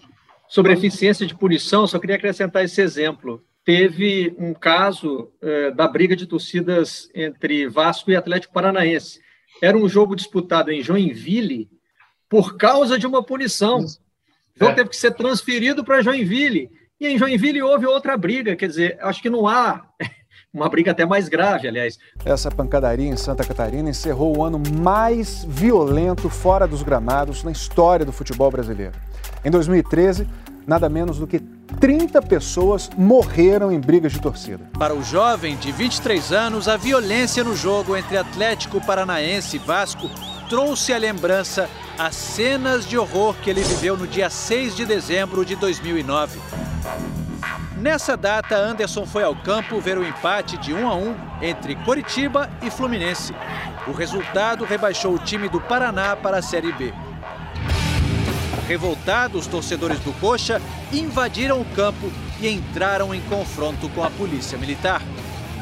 sobre 0.48 0.72
eficiência 0.72 1.26
de 1.26 1.34
punição, 1.34 1.86
só 1.86 1.98
queria 1.98 2.16
acrescentar 2.16 2.64
esse 2.64 2.80
exemplo. 2.80 3.44
Teve 3.64 4.34
um 4.38 4.52
caso 4.52 5.30
é, 5.40 5.70
da 5.70 5.86
briga 5.86 6.16
de 6.16 6.26
torcidas 6.26 7.08
entre 7.14 7.68
Vasco 7.68 8.10
e 8.10 8.16
Atlético 8.16 8.52
Paranaense. 8.52 9.20
Era 9.62 9.76
um 9.76 9.88
jogo 9.88 10.16
disputado 10.16 10.72
em 10.72 10.82
Joinville 10.82 11.70
por 12.28 12.56
causa 12.56 12.98
de 12.98 13.06
uma 13.06 13.22
punição. 13.22 13.78
O 13.78 14.58
jogo 14.58 14.72
é. 14.72 14.74
teve 14.74 14.90
que 14.90 14.96
ser 14.96 15.12
transferido 15.12 15.84
para 15.84 16.02
Joinville. 16.02 16.70
E 16.98 17.06
em 17.06 17.18
Joinville 17.18 17.62
houve 17.62 17.86
outra 17.86 18.16
briga. 18.16 18.56
Quer 18.56 18.68
dizer, 18.68 18.98
acho 19.00 19.22
que 19.22 19.30
não 19.30 19.46
há 19.46 19.86
uma 20.54 20.68
briga 20.68 20.90
até 20.90 21.06
mais 21.06 21.28
grave, 21.28 21.66
aliás. 21.66 21.98
Essa 22.24 22.50
pancadaria 22.50 23.08
em 23.08 23.16
Santa 23.16 23.42
Catarina 23.42 23.88
encerrou 23.88 24.36
o 24.36 24.44
ano 24.44 24.62
mais 24.82 25.44
violento 25.48 26.28
fora 26.28 26.66
dos 26.66 26.82
gramados 26.82 27.42
na 27.42 27.50
história 27.50 28.04
do 28.04 28.12
futebol 28.12 28.50
brasileiro. 28.50 28.92
Em 29.42 29.50
2013, 29.50 30.28
nada 30.66 30.90
menos 30.90 31.18
do 31.18 31.26
que 31.26 31.40
30 31.80 32.20
pessoas 32.20 32.90
morreram 32.98 33.72
em 33.72 33.80
brigas 33.80 34.12
de 34.12 34.20
torcida. 34.20 34.68
Para 34.78 34.94
o 34.94 35.02
jovem 35.02 35.56
de 35.56 35.72
23 35.72 36.32
anos, 36.32 36.68
a 36.68 36.76
violência 36.76 37.42
no 37.42 37.56
jogo 37.56 37.96
entre 37.96 38.18
Atlético 38.18 38.78
Paranaense 38.84 39.56
e 39.56 39.58
Vasco 39.58 40.10
trouxe 40.50 40.92
à 40.92 40.98
lembrança 40.98 41.68
as 41.98 42.14
cenas 42.14 42.86
de 42.86 42.98
horror 42.98 43.34
que 43.42 43.48
ele 43.48 43.62
viveu 43.62 43.96
no 43.96 44.06
dia 44.06 44.28
6 44.28 44.76
de 44.76 44.84
dezembro 44.84 45.46
de 45.46 45.56
2009. 45.56 46.38
Nessa 47.82 48.16
data, 48.16 48.56
Anderson 48.56 49.04
foi 49.04 49.24
ao 49.24 49.34
campo 49.34 49.80
ver 49.80 49.98
o 49.98 50.06
empate 50.06 50.56
de 50.56 50.72
1 50.72 50.88
a 50.88 50.94
1 50.94 51.16
entre 51.42 51.74
Coritiba 51.74 52.48
e 52.62 52.70
Fluminense. 52.70 53.34
O 53.88 53.90
resultado 53.90 54.64
rebaixou 54.64 55.12
o 55.12 55.18
time 55.18 55.48
do 55.48 55.60
Paraná 55.60 56.14
para 56.14 56.36
a 56.36 56.42
Série 56.42 56.70
B. 56.70 56.94
Revoltados, 58.68 59.40
os 59.40 59.46
torcedores 59.48 59.98
do 59.98 60.12
Coxa 60.20 60.62
invadiram 60.92 61.60
o 61.60 61.64
campo 61.74 62.12
e 62.40 62.48
entraram 62.48 63.12
em 63.12 63.20
confronto 63.22 63.88
com 63.88 64.04
a 64.04 64.10
polícia 64.10 64.56
militar. 64.56 65.02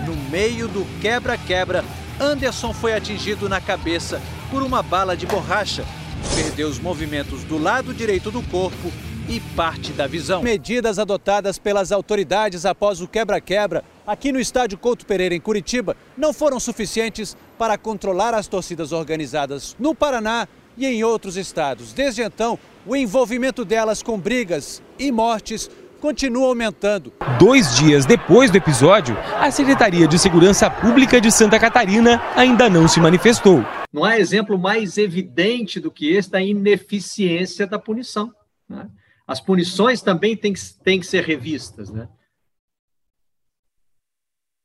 No 0.05 0.15
meio 0.31 0.69
do 0.69 0.85
quebra-quebra, 1.01 1.83
Anderson 2.21 2.75
foi 2.75 2.93
atingido 2.93 3.49
na 3.49 3.63
cabeça 3.63 4.21
por 4.51 4.63
uma 4.63 4.83
bala 4.83 5.17
de 5.17 5.25
borracha. 5.25 5.87
Perdeu 6.35 6.69
os 6.69 6.79
movimentos 6.79 7.45
do 7.45 7.57
lado 7.57 7.95
direito 7.95 8.31
do 8.31 8.43
corpo 8.43 8.93
e 9.31 9.39
parte 9.55 9.93
da 9.93 10.09
visão. 10.09 10.43
Medidas 10.43 10.99
adotadas 10.99 11.57
pelas 11.57 11.93
autoridades 11.93 12.67
após 12.67 13.01
o 13.01 13.07
quebra-quebra 13.07 13.85
aqui 14.05 14.33
no 14.33 14.41
estádio 14.41 14.77
Couto 14.77 15.07
Pereira, 15.07 15.35
em 15.37 15.41
Curitiba, 15.41 15.97
não 16.19 16.33
foram 16.33 16.59
suficientes 16.59 17.37
para 17.57 17.79
controlar 17.79 18.35
as 18.35 18.49
torcidas 18.49 18.91
organizadas 18.91 19.77
no 19.79 19.95
Paraná 19.95 20.49
e 20.77 20.85
em 20.85 21.05
outros 21.05 21.37
estados. 21.37 21.93
Desde 21.93 22.23
então, 22.23 22.59
o 22.85 22.97
envolvimento 22.97 23.65
delas 23.65 24.03
com 24.03 24.19
brigas 24.19 24.83
e 24.99 25.13
mortes 25.13 25.71
continua 26.01 26.49
aumentando. 26.49 27.13
Dois 27.39 27.77
dias 27.77 28.05
depois 28.05 28.51
do 28.51 28.57
episódio, 28.57 29.17
a 29.39 29.49
Secretaria 29.53 30.09
de 30.09 30.19
Segurança 30.19 30.69
Pública 30.69 31.21
de 31.21 31.31
Santa 31.31 31.57
Catarina 31.61 32.21
ainda 32.35 32.69
não 32.69 32.89
se 32.89 32.99
manifestou. 32.99 33.65
Não 33.93 34.05
há 34.05 34.19
exemplo 34.19 34.59
mais 34.59 34.99
evidente 34.99 35.79
do 35.79 35.91
que 35.91 36.11
esse 36.13 36.29
da 36.29 36.43
ineficiência 36.43 37.65
da 37.65 37.79
punição. 37.79 38.33
Né? 38.69 38.89
As 39.31 39.41
punições 39.41 40.03
também 40.03 40.37
têm 40.37 40.53
que, 40.53 40.61
têm 40.83 40.99
que 40.99 41.07
ser 41.07 41.23
revistas. 41.23 41.89
Né? 41.89 42.09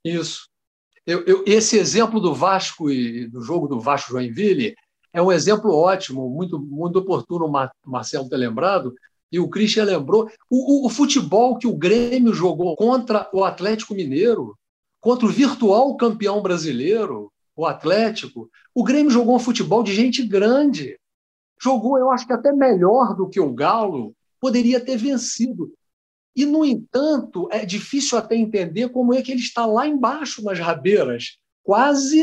Isso. 0.04 0.50
Eu, 1.06 1.24
eu, 1.26 1.44
esse 1.46 1.78
exemplo 1.78 2.20
do 2.20 2.34
Vasco 2.34 2.90
e 2.90 3.28
do 3.28 3.42
jogo 3.42 3.68
do 3.68 3.80
Vasco 3.80 4.10
Joinville 4.10 4.76
é 5.14 5.22
um 5.22 5.32
exemplo 5.32 5.72
ótimo, 5.72 6.28
muito, 6.32 6.58
muito 6.58 6.98
oportuno, 6.98 7.46
o 7.46 7.92
Marcelo 7.92 8.28
ter 8.28 8.38
lembrado, 8.38 8.96
e 9.32 9.40
o 9.40 9.48
Christian 9.48 9.84
lembrou, 9.84 10.32
o, 10.50 10.86
o, 10.86 10.88
o, 10.88 10.90
futebol 10.90 11.60
que 11.60 11.68
o 11.68 11.78
Grêmio 11.78 12.34
jogou 12.34 12.76
contra 12.76 13.30
o 13.32 13.44
Atlético 13.44 13.94
Mineiro, 13.94 14.58
contra 15.00 15.28
o 15.28 15.32
virtual 15.32 15.96
campeão 15.96 16.42
brasileiro, 16.42 17.32
o 17.56 17.68
Atlético, 17.68 18.50
o 18.74 18.84
Grêmio 18.84 19.12
jogou 19.12 19.36
um 19.36 19.40
futebol 19.40 19.84
de 19.84 19.94
gente 19.94 20.26
grande. 20.26 21.00
Jogou, 21.62 22.00
eu 22.00 22.10
acho 22.10 22.26
que 22.26 22.34
até 22.34 22.52
melhor 22.52 23.16
do 23.16 23.30
que 23.30 23.40
o 23.40 23.54
Galo, 23.54 24.16
poderia 24.46 24.80
ter 24.80 24.96
vencido. 24.96 25.74
E, 26.36 26.46
no 26.46 26.64
entanto, 26.64 27.50
é 27.52 27.66
difícil 27.66 28.16
até 28.16 28.36
entender 28.36 28.90
como 28.90 29.12
é 29.12 29.24
que 29.24 29.32
ele 29.32 29.42
está 29.42 29.66
lá 29.66 29.88
embaixo 29.88 30.44
nas 30.44 30.60
rabeiras, 30.60 31.40
quase 31.64 32.22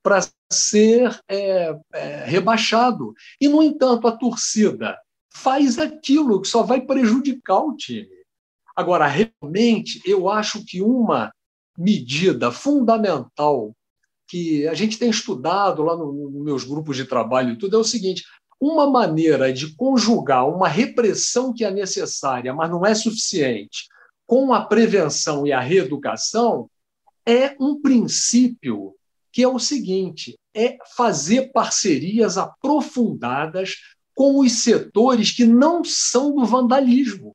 para 0.00 0.24
ser 0.52 1.20
é, 1.28 1.76
é, 1.92 2.24
rebaixado. 2.26 3.12
E, 3.40 3.48
no 3.48 3.60
entanto, 3.60 4.06
a 4.06 4.16
torcida 4.16 4.96
faz 5.32 5.80
aquilo 5.80 6.40
que 6.40 6.46
só 6.46 6.62
vai 6.62 6.80
prejudicar 6.80 7.64
o 7.64 7.74
time. 7.74 8.22
Agora, 8.76 9.08
realmente, 9.08 10.00
eu 10.04 10.28
acho 10.28 10.64
que 10.64 10.80
uma 10.80 11.32
medida 11.76 12.52
fundamental 12.52 13.74
que 14.28 14.68
a 14.68 14.74
gente 14.74 14.96
tem 14.96 15.10
estudado 15.10 15.82
lá 15.82 15.96
nos 15.96 16.14
no 16.14 16.44
meus 16.44 16.62
grupos 16.62 16.96
de 16.96 17.04
trabalho 17.04 17.54
e 17.54 17.58
tudo 17.58 17.74
é 17.74 17.80
o 17.80 17.84
seguinte: 17.84 18.22
uma 18.60 18.88
maneira 18.88 19.52
de 19.52 19.74
conjugar 19.74 20.48
uma 20.48 20.68
repressão 20.68 21.52
que 21.52 21.64
é 21.64 21.70
necessária, 21.70 22.52
mas 22.54 22.70
não 22.70 22.84
é 22.84 22.94
suficiente, 22.94 23.88
com 24.26 24.54
a 24.54 24.64
prevenção 24.64 25.46
e 25.46 25.52
a 25.52 25.60
reeducação, 25.60 26.70
é 27.26 27.54
um 27.60 27.80
princípio 27.80 28.94
que 29.32 29.42
é 29.42 29.48
o 29.48 29.58
seguinte: 29.58 30.38
é 30.54 30.76
fazer 30.96 31.52
parcerias 31.52 32.38
aprofundadas 32.38 33.76
com 34.14 34.38
os 34.38 34.52
setores 34.62 35.32
que 35.32 35.44
não 35.44 35.82
são 35.84 36.34
do 36.34 36.44
vandalismo. 36.44 37.34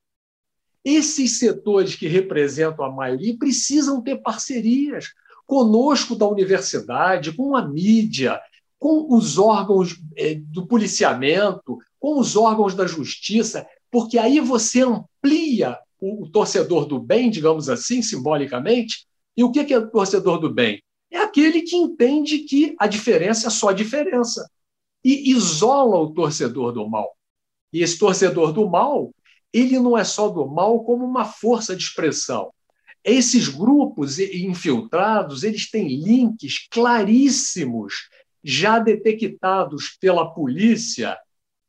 Esses 0.82 1.38
setores 1.38 1.94
que 1.94 2.08
representam 2.08 2.84
a 2.84 2.90
maioria 2.90 3.36
precisam 3.36 4.00
ter 4.00 4.16
parcerias 4.22 5.12
conosco 5.46 6.14
da 6.16 6.26
universidade, 6.26 7.32
com 7.32 7.54
a 7.54 7.68
mídia, 7.68 8.40
com 8.80 9.14
os 9.14 9.36
órgãos 9.36 10.00
é, 10.16 10.34
do 10.34 10.66
policiamento, 10.66 11.78
com 12.00 12.18
os 12.18 12.34
órgãos 12.34 12.74
da 12.74 12.86
justiça, 12.86 13.66
porque 13.90 14.18
aí 14.18 14.40
você 14.40 14.82
amplia 14.82 15.78
o, 16.00 16.26
torcedor 16.26 16.86
do 16.86 16.98
bem, 16.98 17.30
digamos 17.30 17.68
assim, 17.68 18.00
simbolicamente. 18.00 19.06
E 19.36 19.44
o 19.44 19.52
que 19.52 19.72
é 19.72 19.78
o 19.78 19.90
torcedor 19.90 20.38
do 20.38 20.52
bem? 20.52 20.82
É 21.10 21.18
aquele 21.18 21.60
que 21.60 21.76
entende 21.76 22.38
que 22.38 22.74
a 22.78 22.86
diferença 22.86 23.48
é 23.48 23.50
só 23.50 23.70
diferença 23.70 24.50
e 25.04 25.30
isola 25.30 25.98
o 25.98 26.12
torcedor 26.14 26.72
do 26.72 26.88
mal. 26.88 27.14
E 27.72 27.82
esse 27.82 27.98
torcedor 27.98 28.52
do 28.52 28.68
mal, 28.68 29.12
ele 29.52 29.78
não 29.78 29.96
é 29.96 30.04
só 30.04 30.28
do 30.28 30.46
mal 30.46 30.82
como 30.84 31.04
uma 31.04 31.26
força 31.26 31.76
de 31.76 31.82
expressão. 31.82 32.50
Esses 33.04 33.48
grupos 33.48 34.18
infiltrados, 34.18 35.42
eles 35.42 35.70
têm 35.70 35.88
links 36.02 36.66
claríssimos, 36.70 38.08
já 38.42 38.78
detectados 38.78 39.96
pela 40.00 40.32
polícia, 40.32 41.18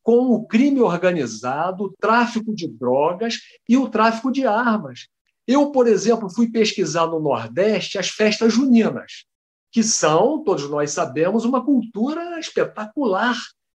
com 0.04 0.32
o 0.32 0.46
crime 0.46 0.82
organizado, 0.82 1.86
o 1.86 1.94
tráfico 2.00 2.54
de 2.54 2.68
drogas 2.68 3.40
e 3.68 3.78
o 3.78 3.90
tráfico 3.90 4.32
de 4.32 4.46
armas. 4.46 5.08
Eu, 5.48 5.72
por 5.72 5.88
exemplo, 5.88 6.30
fui 6.30 6.50
pesquisar 6.50 7.08
no 7.08 7.20
Nordeste 7.20 7.98
as 7.98 8.10
festas 8.10 8.54
juninas 8.54 9.26
que 9.72 9.82
são, 9.82 10.44
todos 10.44 10.70
nós 10.70 10.92
sabemos, 10.92 11.46
uma 11.46 11.64
cultura 11.64 12.38
espetacular 12.40 13.38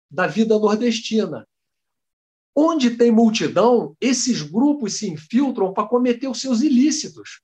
da 0.09 0.25
vida 0.25 0.57
nordestina. 0.57 1.47
Onde 2.55 2.97
tem 2.97 3.11
multidão, 3.11 3.95
esses 4.01 4.41
grupos 4.41 4.95
se 4.95 5.09
infiltram 5.09 5.71
para 5.71 5.87
cometer 5.87 6.27
os 6.27 6.41
seus 6.41 6.61
ilícitos. 6.61 7.41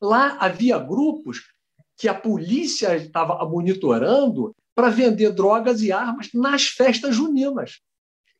Lá 0.00 0.38
havia 0.40 0.78
grupos 0.78 1.52
que 1.96 2.08
a 2.08 2.14
polícia 2.14 2.96
estava 2.96 3.46
monitorando 3.46 4.54
para 4.80 4.88
vender 4.88 5.30
drogas 5.32 5.82
e 5.82 5.92
armas 5.92 6.30
nas 6.32 6.64
festas 6.64 7.14
juninas. 7.14 7.80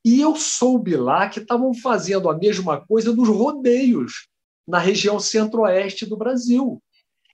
E 0.03 0.19
eu 0.23 0.35
soube 0.35 0.97
lá 0.97 1.29
que 1.29 1.39
estavam 1.39 1.75
fazendo 1.75 2.31
a 2.31 2.39
mesma 2.39 2.81
coisa 2.81 3.15
nos 3.15 3.29
rodeios 3.29 4.27
na 4.67 4.79
região 4.79 5.21
centro-oeste 5.21 6.07
do 6.07 6.17
Brasil. 6.17 6.83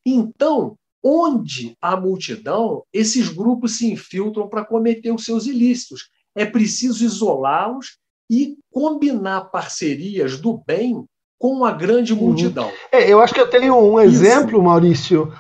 Então, 0.04 0.74
onde 1.04 1.76
há 1.80 1.96
multidão, 1.96 2.82
esses 2.92 3.28
grupos 3.28 3.78
se 3.78 3.86
infiltram 3.86 4.48
para 4.48 4.64
cometer 4.64 5.12
os 5.12 5.24
seus 5.24 5.46
ilícitos. 5.46 6.08
É 6.34 6.44
preciso 6.44 7.04
isolá-los 7.04 7.98
e 8.28 8.56
combinar 8.72 9.42
parcerias 9.52 10.40
do 10.40 10.60
bem 10.66 11.04
com 11.38 11.64
a 11.64 11.70
grande 11.70 12.12
uhum. 12.12 12.22
multidão. 12.22 12.72
É, 12.90 13.08
eu 13.08 13.20
acho 13.20 13.32
que 13.32 13.40
eu 13.40 13.48
tenho 13.48 13.76
um 13.76 14.00
exemplo, 14.00 14.56
Isso. 14.56 14.62
Maurício. 14.62 15.32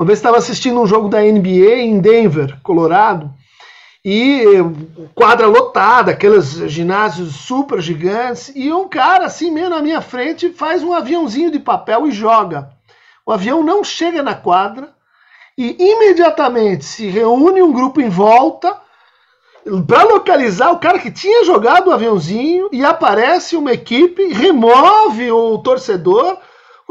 Uma 0.00 0.06
vez 0.06 0.18
estava 0.18 0.38
assistindo 0.38 0.80
um 0.80 0.86
jogo 0.86 1.10
da 1.10 1.20
NBA 1.20 1.76
em 1.76 2.00
Denver, 2.00 2.58
Colorado, 2.62 3.30
e 4.02 4.44
quadra 5.14 5.46
lotada, 5.46 6.10
aqueles 6.10 6.52
ginásios 6.70 7.36
super 7.36 7.82
gigantes, 7.82 8.50
e 8.56 8.72
um 8.72 8.88
cara 8.88 9.26
assim 9.26 9.50
meio 9.50 9.68
na 9.68 9.82
minha 9.82 10.00
frente 10.00 10.54
faz 10.54 10.82
um 10.82 10.94
aviãozinho 10.94 11.50
de 11.50 11.58
papel 11.58 12.06
e 12.06 12.12
joga. 12.12 12.70
O 13.26 13.30
avião 13.30 13.62
não 13.62 13.84
chega 13.84 14.22
na 14.22 14.34
quadra 14.34 14.88
e 15.54 15.76
imediatamente 15.78 16.86
se 16.86 17.06
reúne 17.08 17.62
um 17.62 17.70
grupo 17.70 18.00
em 18.00 18.08
volta 18.08 18.74
para 19.86 20.04
localizar 20.04 20.70
o 20.70 20.78
cara 20.78 20.98
que 20.98 21.10
tinha 21.10 21.44
jogado 21.44 21.88
o 21.88 21.92
aviãozinho 21.92 22.70
e 22.72 22.82
aparece 22.82 23.54
uma 23.54 23.74
equipe, 23.74 24.32
remove 24.32 25.30
o 25.30 25.58
torcedor 25.58 26.38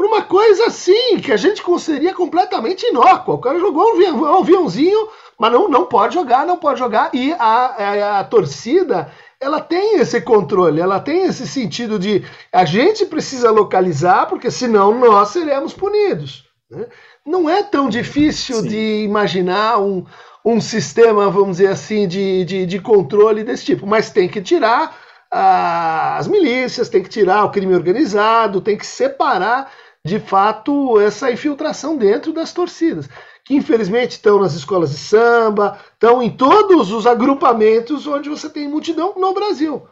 por 0.00 0.06
uma 0.06 0.22
coisa 0.22 0.68
assim 0.68 1.18
que 1.18 1.30
a 1.30 1.36
gente 1.36 1.62
consideraria 1.62 2.14
completamente 2.14 2.86
inócua. 2.86 3.34
O 3.34 3.38
cara 3.38 3.58
jogou 3.58 3.94
um 3.94 4.38
aviãozinho 4.38 5.10
mas 5.38 5.52
não, 5.52 5.68
não 5.68 5.84
pode 5.84 6.14
jogar, 6.14 6.46
não 6.46 6.56
pode 6.56 6.78
jogar. 6.78 7.10
E 7.12 7.34
a, 7.34 7.38
a, 7.38 8.20
a 8.20 8.24
torcida 8.24 9.12
ela 9.38 9.60
tem 9.60 9.96
esse 9.96 10.18
controle, 10.22 10.80
ela 10.80 11.00
tem 11.00 11.24
esse 11.24 11.46
sentido 11.46 11.98
de 11.98 12.24
a 12.50 12.64
gente 12.64 13.04
precisa 13.04 13.50
localizar, 13.50 14.24
porque 14.26 14.50
senão 14.50 14.98
nós 14.98 15.28
seremos 15.28 15.74
punidos. 15.74 16.46
Né? 16.70 16.86
Não 17.26 17.50
é 17.50 17.62
tão 17.62 17.86
difícil 17.86 18.62
Sim. 18.62 18.68
de 18.68 19.04
imaginar 19.04 19.82
um, 19.82 20.06
um 20.42 20.62
sistema, 20.62 21.28
vamos 21.28 21.58
dizer 21.58 21.72
assim, 21.72 22.08
de, 22.08 22.42
de, 22.46 22.64
de 22.64 22.78
controle 22.80 23.44
desse 23.44 23.66
tipo, 23.66 23.86
mas 23.86 24.08
tem 24.08 24.30
que 24.30 24.40
tirar 24.40 24.96
as 25.30 26.26
milícias, 26.26 26.88
tem 26.88 27.02
que 27.02 27.08
tirar 27.08 27.44
o 27.44 27.50
crime 27.50 27.74
organizado, 27.74 28.62
tem 28.62 28.78
que 28.78 28.86
separar 28.86 29.70
de 30.04 30.18
fato 30.18 30.98
essa 31.00 31.30
infiltração 31.30 31.96
dentro 31.96 32.32
das 32.32 32.52
torcidas 32.52 33.08
que 33.44 33.54
infelizmente 33.54 34.12
estão 34.12 34.40
nas 34.40 34.54
escolas 34.54 34.90
de 34.90 34.96
samba, 34.96 35.76
estão 35.92 36.22
em 36.22 36.30
todos 36.30 36.92
os 36.92 37.06
agrupamentos 37.06 38.06
onde 38.06 38.28
você 38.28 38.48
tem 38.48 38.68
multidão 38.68 39.14
no 39.16 39.34
Brasil. 39.34 39.88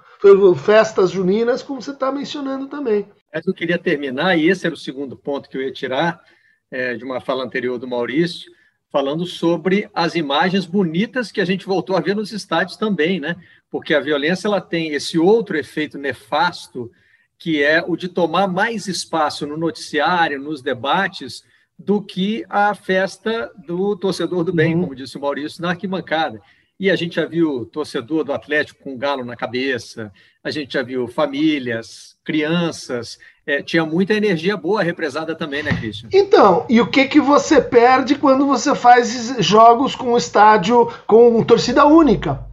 Festas 0.64 1.10
juninas, 1.10 1.60
como 1.60 1.82
você 1.82 1.90
está 1.90 2.12
mencionando 2.12 2.68
também. 2.68 3.08
Eu 3.44 3.52
queria 3.54 3.76
terminar, 3.76 4.36
e 4.36 4.48
esse 4.48 4.64
era 4.64 4.74
o 4.74 4.78
segundo 4.78 5.16
ponto 5.16 5.48
que 5.48 5.56
eu 5.56 5.62
ia 5.62 5.72
tirar 5.72 6.20
é, 6.70 6.94
de 6.94 7.04
uma 7.04 7.20
fala 7.20 7.44
anterior 7.44 7.78
do 7.78 7.88
Maurício, 7.88 8.50
falando 8.92 9.26
sobre 9.26 9.88
as 9.92 10.14
imagens 10.14 10.64
bonitas 10.64 11.32
que 11.32 11.40
a 11.40 11.44
gente 11.44 11.66
voltou 11.66 11.96
a 11.96 12.00
ver 12.00 12.14
nos 12.14 12.32
estádios 12.32 12.76
também, 12.76 13.20
né? 13.20 13.34
Porque 13.70 13.92
a 13.92 14.00
violência 14.00 14.46
ela 14.48 14.60
tem 14.60 14.92
esse 14.92 15.18
outro 15.18 15.56
efeito 15.56 15.98
nefasto, 15.98 16.90
que 17.38 17.62
é 17.62 17.82
o 17.86 17.96
de 17.96 18.08
tomar 18.08 18.48
mais 18.48 18.86
espaço 18.88 19.46
no 19.46 19.56
noticiário, 19.56 20.40
nos 20.40 20.60
debates, 20.60 21.44
do 21.78 22.02
que 22.02 22.44
a 22.48 22.74
festa 22.74 23.52
do 23.66 23.94
torcedor 23.94 24.42
do 24.42 24.52
bem, 24.52 24.74
uhum. 24.74 24.82
como 24.82 24.96
disse 24.96 25.16
o 25.16 25.20
Maurício, 25.20 25.62
na 25.62 25.70
arquibancada. 25.70 26.40
E 26.80 26.90
a 26.90 26.96
gente 26.96 27.16
já 27.16 27.24
viu 27.24 27.66
torcedor 27.66 28.24
do 28.24 28.32
Atlético 28.32 28.82
com 28.82 28.94
um 28.94 28.98
galo 28.98 29.24
na 29.24 29.36
cabeça, 29.36 30.12
a 30.42 30.50
gente 30.50 30.74
já 30.74 30.82
viu 30.82 31.06
famílias, 31.08 32.16
crianças, 32.24 33.18
é, 33.46 33.62
tinha 33.62 33.84
muita 33.84 34.14
energia 34.14 34.56
boa 34.56 34.82
represada 34.82 35.34
também, 35.34 35.62
né, 35.62 35.72
Christian? 35.74 36.08
Então, 36.12 36.66
e 36.68 36.80
o 36.80 36.86
que, 36.86 37.06
que 37.06 37.20
você 37.20 37.60
perde 37.60 38.14
quando 38.14 38.46
você 38.46 38.74
faz 38.74 39.36
jogos 39.38 39.96
com 39.96 40.16
estádio 40.16 40.92
com 41.06 41.42
torcida 41.42 41.84
única? 41.84 42.46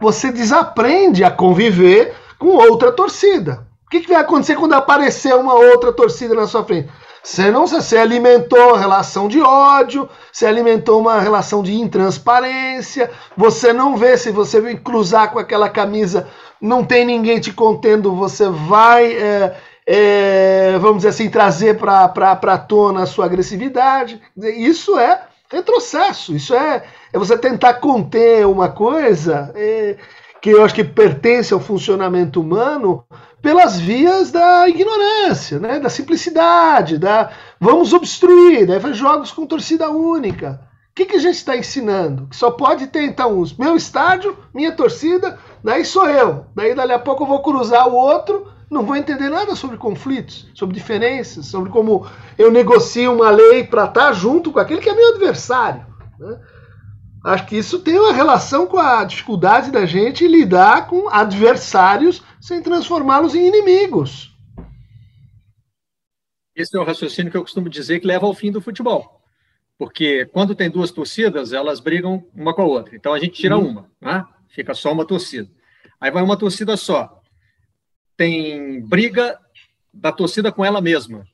Você 0.00 0.32
desaprende 0.32 1.22
a 1.24 1.30
conviver 1.30 2.14
com 2.38 2.48
outra 2.48 2.90
torcida. 2.90 3.69
O 3.90 3.98
que, 3.98 4.02
que 4.02 4.12
vai 4.12 4.20
acontecer 4.20 4.54
quando 4.54 4.72
aparecer 4.74 5.34
uma 5.34 5.52
outra 5.52 5.92
torcida 5.92 6.32
na 6.32 6.46
sua 6.46 6.64
frente? 6.64 6.88
Você 7.24 7.50
não 7.50 7.66
você 7.66 7.98
alimentou 7.98 8.76
relação 8.76 9.26
de 9.26 9.42
ódio, 9.42 10.08
você 10.32 10.46
alimentou 10.46 11.00
uma 11.00 11.18
relação 11.18 11.60
de 11.60 11.74
intransparência, 11.74 13.10
você 13.36 13.72
não 13.72 13.96
vê 13.96 14.16
se 14.16 14.30
você 14.30 14.60
vem 14.60 14.76
cruzar 14.76 15.32
com 15.32 15.40
aquela 15.40 15.68
camisa, 15.68 16.28
não 16.60 16.84
tem 16.84 17.04
ninguém 17.04 17.40
te 17.40 17.52
contendo, 17.52 18.14
você 18.14 18.48
vai, 18.48 19.12
é, 19.12 19.56
é, 19.84 20.78
vamos 20.78 20.98
dizer 20.98 21.08
assim, 21.08 21.28
trazer 21.28 21.76
para 21.76 22.04
a 22.04 22.58
tona 22.58 23.02
a 23.02 23.06
sua 23.06 23.24
agressividade. 23.24 24.22
Isso 24.56 24.96
é 25.00 25.20
retrocesso, 25.50 26.32
isso 26.36 26.54
é, 26.54 26.84
é 27.12 27.18
você 27.18 27.36
tentar 27.36 27.74
conter 27.74 28.46
uma 28.46 28.68
coisa 28.68 29.50
é, 29.56 29.96
que 30.40 30.50
eu 30.50 30.64
acho 30.64 30.74
que 30.74 30.84
pertence 30.84 31.52
ao 31.52 31.60
funcionamento 31.60 32.40
humano 32.40 33.04
pelas 33.42 33.78
vias 33.78 34.30
da 34.30 34.68
ignorância, 34.68 35.58
né? 35.58 35.78
da 35.78 35.88
simplicidade, 35.88 36.98
da 36.98 37.30
vamos 37.58 37.92
obstruir, 37.92 38.66
né? 38.66 38.80
jogos 38.92 39.32
com 39.32 39.46
torcida 39.46 39.90
única. 39.90 40.60
O 40.90 40.94
que, 40.94 41.06
que 41.06 41.16
a 41.16 41.20
gente 41.20 41.36
está 41.36 41.56
ensinando? 41.56 42.26
Que 42.26 42.36
só 42.36 42.50
pode 42.50 42.88
ter 42.88 43.04
então 43.04 43.38
os 43.38 43.56
meu 43.56 43.76
estádio, 43.76 44.36
minha 44.52 44.72
torcida, 44.72 45.38
daí 45.62 45.84
sou 45.84 46.08
eu. 46.08 46.46
Daí 46.54 46.74
dali 46.74 46.92
a 46.92 46.98
pouco 46.98 47.22
eu 47.22 47.28
vou 47.28 47.42
cruzar 47.42 47.88
o 47.88 47.94
outro, 47.94 48.48
não 48.70 48.84
vou 48.84 48.96
entender 48.96 49.28
nada 49.30 49.54
sobre 49.54 49.76
conflitos, 49.76 50.48
sobre 50.54 50.74
diferenças, 50.74 51.46
sobre 51.46 51.70
como 51.70 52.06
eu 52.36 52.50
negocio 52.50 53.12
uma 53.12 53.30
lei 53.30 53.64
para 53.64 53.84
estar 53.84 54.06
tá 54.08 54.12
junto 54.12 54.52
com 54.52 54.58
aquele 54.58 54.80
que 54.80 54.90
é 54.90 54.94
meu 54.94 55.10
adversário. 55.10 55.86
Né? 56.18 56.38
Acho 57.24 57.46
que 57.46 57.56
isso 57.56 57.80
tem 57.80 57.98
uma 57.98 58.12
relação 58.12 58.66
com 58.66 58.78
a 58.78 59.04
dificuldade 59.04 59.70
da 59.70 59.84
gente 59.84 60.26
lidar 60.26 60.86
com 60.86 61.08
adversários 61.08 62.22
sem 62.40 62.62
transformá-los 62.62 63.34
em 63.34 63.46
inimigos. 63.46 64.34
Esse 66.54 66.76
é 66.76 66.80
o 66.80 66.84
raciocínio 66.84 67.30
que 67.30 67.36
eu 67.36 67.42
costumo 67.42 67.68
dizer 67.68 68.00
que 68.00 68.06
leva 68.06 68.26
ao 68.26 68.34
fim 68.34 68.50
do 68.50 68.60
futebol. 68.60 69.20
Porque 69.78 70.26
quando 70.26 70.54
tem 70.54 70.70
duas 70.70 70.90
torcidas, 70.90 71.52
elas 71.52 71.80
brigam 71.80 72.26
uma 72.34 72.54
com 72.54 72.62
a 72.62 72.66
outra. 72.66 72.96
Então 72.96 73.12
a 73.12 73.18
gente 73.18 73.40
tira 73.40 73.56
uhum. 73.56 73.68
uma, 73.68 73.90
né? 74.00 74.24
fica 74.48 74.74
só 74.74 74.92
uma 74.92 75.06
torcida. 75.06 75.48
Aí 76.00 76.10
vai 76.10 76.22
uma 76.22 76.36
torcida 76.36 76.76
só. 76.76 77.20
Tem 78.16 78.80
briga 78.82 79.38
da 79.92 80.12
torcida 80.12 80.52
com 80.52 80.64
ela 80.64 80.80
mesma. 80.80 81.24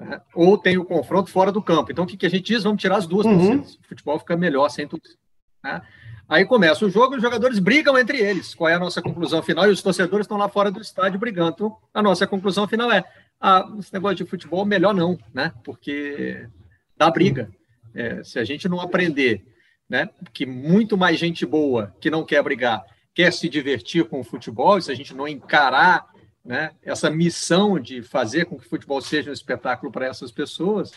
Né? 0.00 0.20
Ou 0.34 0.56
tem 0.56 0.78
o 0.78 0.84
confronto 0.84 1.30
fora 1.30 1.52
do 1.52 1.62
campo. 1.62 1.92
Então 1.92 2.04
o 2.04 2.06
que, 2.06 2.16
que 2.16 2.26
a 2.26 2.30
gente 2.30 2.46
diz? 2.46 2.62
Vamos 2.62 2.80
tirar 2.80 2.96
as 2.96 3.06
duas 3.06 3.26
uhum. 3.26 3.36
torcidas. 3.36 3.74
O 3.74 3.88
futebol 3.88 4.18
fica 4.18 4.36
melhor 4.36 4.68
sem 4.70 4.88
torcida. 4.88 5.18
Né? 5.62 5.82
Aí 6.26 6.46
começa 6.46 6.86
o 6.86 6.90
jogo, 6.90 7.16
os 7.16 7.22
jogadores 7.22 7.58
brigam 7.58 7.98
entre 7.98 8.18
eles. 8.18 8.54
Qual 8.54 8.68
é 8.68 8.74
a 8.74 8.78
nossa 8.78 9.02
conclusão 9.02 9.42
final? 9.42 9.66
E 9.68 9.72
os 9.72 9.82
torcedores 9.82 10.24
estão 10.24 10.38
lá 10.38 10.48
fora 10.48 10.70
do 10.70 10.80
estádio 10.80 11.18
brigando. 11.18 11.50
Então, 11.50 11.76
a 11.92 12.02
nossa 12.02 12.26
conclusão 12.26 12.66
final 12.66 12.90
é: 12.90 13.04
ah, 13.40 13.68
esse 13.78 13.92
negócio 13.92 14.16
de 14.16 14.24
futebol, 14.24 14.64
melhor 14.64 14.94
não, 14.94 15.18
né? 15.34 15.52
Porque 15.64 16.48
dá 16.96 17.10
briga. 17.10 17.50
É, 17.92 18.22
se 18.22 18.38
a 18.38 18.44
gente 18.44 18.68
não 18.68 18.80
aprender 18.80 19.44
né, 19.88 20.08
que 20.32 20.46
muito 20.46 20.96
mais 20.96 21.18
gente 21.18 21.44
boa 21.44 21.92
que 22.00 22.08
não 22.08 22.24
quer 22.24 22.40
brigar 22.44 22.84
quer 23.12 23.32
se 23.32 23.48
divertir 23.48 24.04
com 24.04 24.20
o 24.20 24.24
futebol, 24.24 24.78
e 24.78 24.82
se 24.82 24.92
a 24.92 24.94
gente 24.94 25.12
não 25.12 25.26
encarar 25.26 26.06
né, 26.44 26.72
essa 26.82 27.10
missão 27.10 27.78
de 27.78 28.02
fazer 28.02 28.46
com 28.46 28.58
que 28.58 28.66
o 28.66 28.68
futebol 28.68 29.00
seja 29.00 29.30
um 29.30 29.34
espetáculo 29.34 29.92
para 29.92 30.06
essas 30.06 30.32
pessoas, 30.32 30.92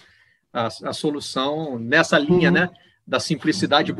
a, 0.52 0.68
a 0.68 0.94
solução 0.94 1.78
nessa 1.78 2.18
linha 2.18 2.50
uhum. 2.50 2.56
né, 2.56 2.70
da 3.06 3.20
simplicidade 3.20 3.94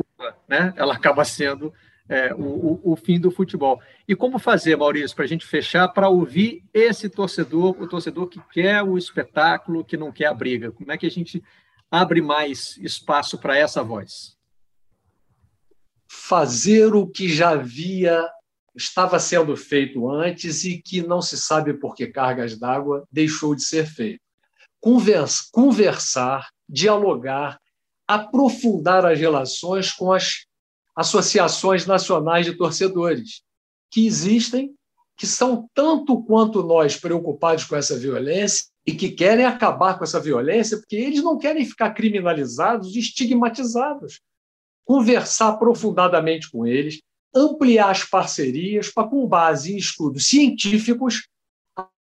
né? 0.48 0.72
Ela 0.76 0.94
acaba 0.94 1.24
sendo 1.24 1.72
é, 2.08 2.34
o, 2.34 2.80
o, 2.82 2.96
fim 2.96 3.18
do 3.18 3.30
futebol. 3.30 3.80
E 4.06 4.14
como 4.14 4.38
fazer, 4.38 4.76
Maurício, 4.76 5.14
para 5.14 5.24
a 5.24 5.28
gente 5.28 5.46
fechar, 5.46 5.88
para 5.88 6.08
ouvir 6.08 6.64
esse 6.72 7.08
torcedor, 7.08 7.80
o 7.80 7.86
torcedor 7.86 8.28
que 8.28 8.40
quer 8.52 8.82
o 8.82 8.98
espetáculo, 8.98 9.84
que 9.84 9.96
não 9.96 10.12
quer 10.12 10.26
a 10.26 10.34
briga? 10.34 10.70
Como 10.70 10.90
é 10.92 10.98
que 10.98 11.06
a 11.06 11.10
gente 11.10 11.42
abre 11.90 12.20
mais 12.20 12.76
espaço 12.78 13.38
para 13.38 13.56
essa 13.56 13.82
voz? 13.82 14.36
Fazer 16.06 16.94
o 16.94 17.06
que 17.06 17.28
já 17.28 17.50
havia 17.50 18.26
estava 18.74 19.18
sendo 19.18 19.56
feito 19.56 20.10
antes 20.10 20.64
e 20.64 20.80
que 20.80 21.02
não 21.02 21.22
se 21.22 21.36
sabe 21.36 21.74
por 21.74 21.94
que 21.94 22.06
cargas 22.06 22.58
d'água 22.58 23.06
deixou 23.10 23.54
de 23.54 23.62
ser 23.62 23.86
feito. 23.86 24.20
Conversar, 25.52 26.48
dialogar, 26.68 27.58
aprofundar 28.06 29.06
as 29.06 29.18
relações 29.18 29.92
com 29.92 30.12
as 30.12 30.44
associações 30.96 31.86
nacionais 31.86 32.46
de 32.46 32.56
torcedores, 32.56 33.42
que 33.90 34.06
existem, 34.06 34.74
que 35.16 35.26
são 35.26 35.68
tanto 35.74 36.22
quanto 36.24 36.62
nós 36.62 36.96
preocupados 36.96 37.64
com 37.64 37.76
essa 37.76 37.98
violência 37.98 38.66
e 38.86 38.92
que 38.92 39.10
querem 39.10 39.44
acabar 39.44 39.96
com 39.96 40.04
essa 40.04 40.20
violência, 40.20 40.76
porque 40.76 40.96
eles 40.96 41.22
não 41.22 41.38
querem 41.38 41.64
ficar 41.64 41.92
criminalizados, 41.92 42.94
estigmatizados. 42.94 44.20
Conversar 44.84 45.50
aprofundadamente 45.50 46.50
com 46.50 46.66
eles, 46.66 47.00
ampliar 47.34 47.90
as 47.90 48.04
parcerias 48.04 48.90
para, 48.90 49.08
com 49.08 49.26
base 49.26 49.72
em 49.72 49.76
estudos 49.76 50.28
científicos, 50.28 51.26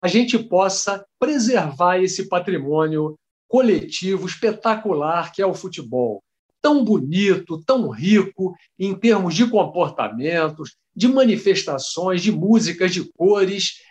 a 0.01 0.07
gente 0.07 0.39
possa 0.39 1.05
preservar 1.19 1.97
esse 1.97 2.29
patrimônio 2.29 3.15
coletivo 3.47 4.27
espetacular 4.27 5.33
que 5.33 5.41
é 5.41 5.45
o 5.45 5.53
futebol. 5.53 6.23
Tão 6.61 6.83
bonito, 6.83 7.61
tão 7.65 7.89
rico 7.89 8.55
em 8.77 8.93
termos 8.93 9.33
de 9.33 9.49
comportamentos, 9.49 10.75
de 10.95 11.07
manifestações, 11.07 12.21
de 12.21 12.31
músicas, 12.31 12.93
de 12.93 13.03
cores. 13.13 13.81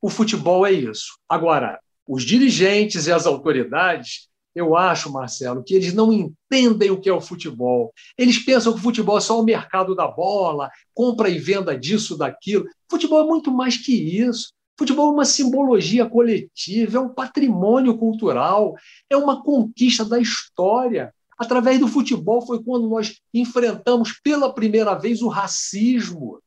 O 0.00 0.08
futebol 0.08 0.66
é 0.66 0.72
isso. 0.72 1.18
Agora, 1.28 1.78
os 2.06 2.22
dirigentes 2.22 3.06
e 3.06 3.12
as 3.12 3.26
autoridades 3.26 4.28
eu 4.54 4.76
acho, 4.76 5.12
Marcelo, 5.12 5.64
que 5.64 5.74
eles 5.74 5.92
não 5.92 6.12
entendem 6.12 6.90
o 6.90 7.00
que 7.00 7.08
é 7.08 7.12
o 7.12 7.20
futebol. 7.20 7.92
Eles 8.16 8.38
pensam 8.38 8.72
que 8.72 8.78
o 8.78 8.82
futebol 8.82 9.18
é 9.18 9.20
só 9.20 9.40
o 9.40 9.44
mercado 9.44 9.94
da 9.94 10.06
bola, 10.06 10.70
compra 10.94 11.28
e 11.28 11.38
venda 11.38 11.76
disso, 11.76 12.16
daquilo. 12.16 12.66
Futebol 12.88 13.24
é 13.24 13.26
muito 13.26 13.50
mais 13.50 13.76
que 13.76 13.92
isso. 13.92 14.52
Futebol 14.78 15.10
é 15.10 15.12
uma 15.12 15.24
simbologia 15.24 16.08
coletiva, 16.08 16.98
é 16.98 17.00
um 17.00 17.08
patrimônio 17.08 17.96
cultural, 17.96 18.74
é 19.08 19.16
uma 19.16 19.42
conquista 19.42 20.04
da 20.04 20.18
história. 20.18 21.12
Através 21.38 21.80
do 21.80 21.88
futebol 21.88 22.42
foi 22.42 22.62
quando 22.62 22.88
nós 22.88 23.20
enfrentamos 23.32 24.12
pela 24.22 24.52
primeira 24.52 24.94
vez 24.94 25.20
o 25.20 25.28
racismo, 25.28 26.40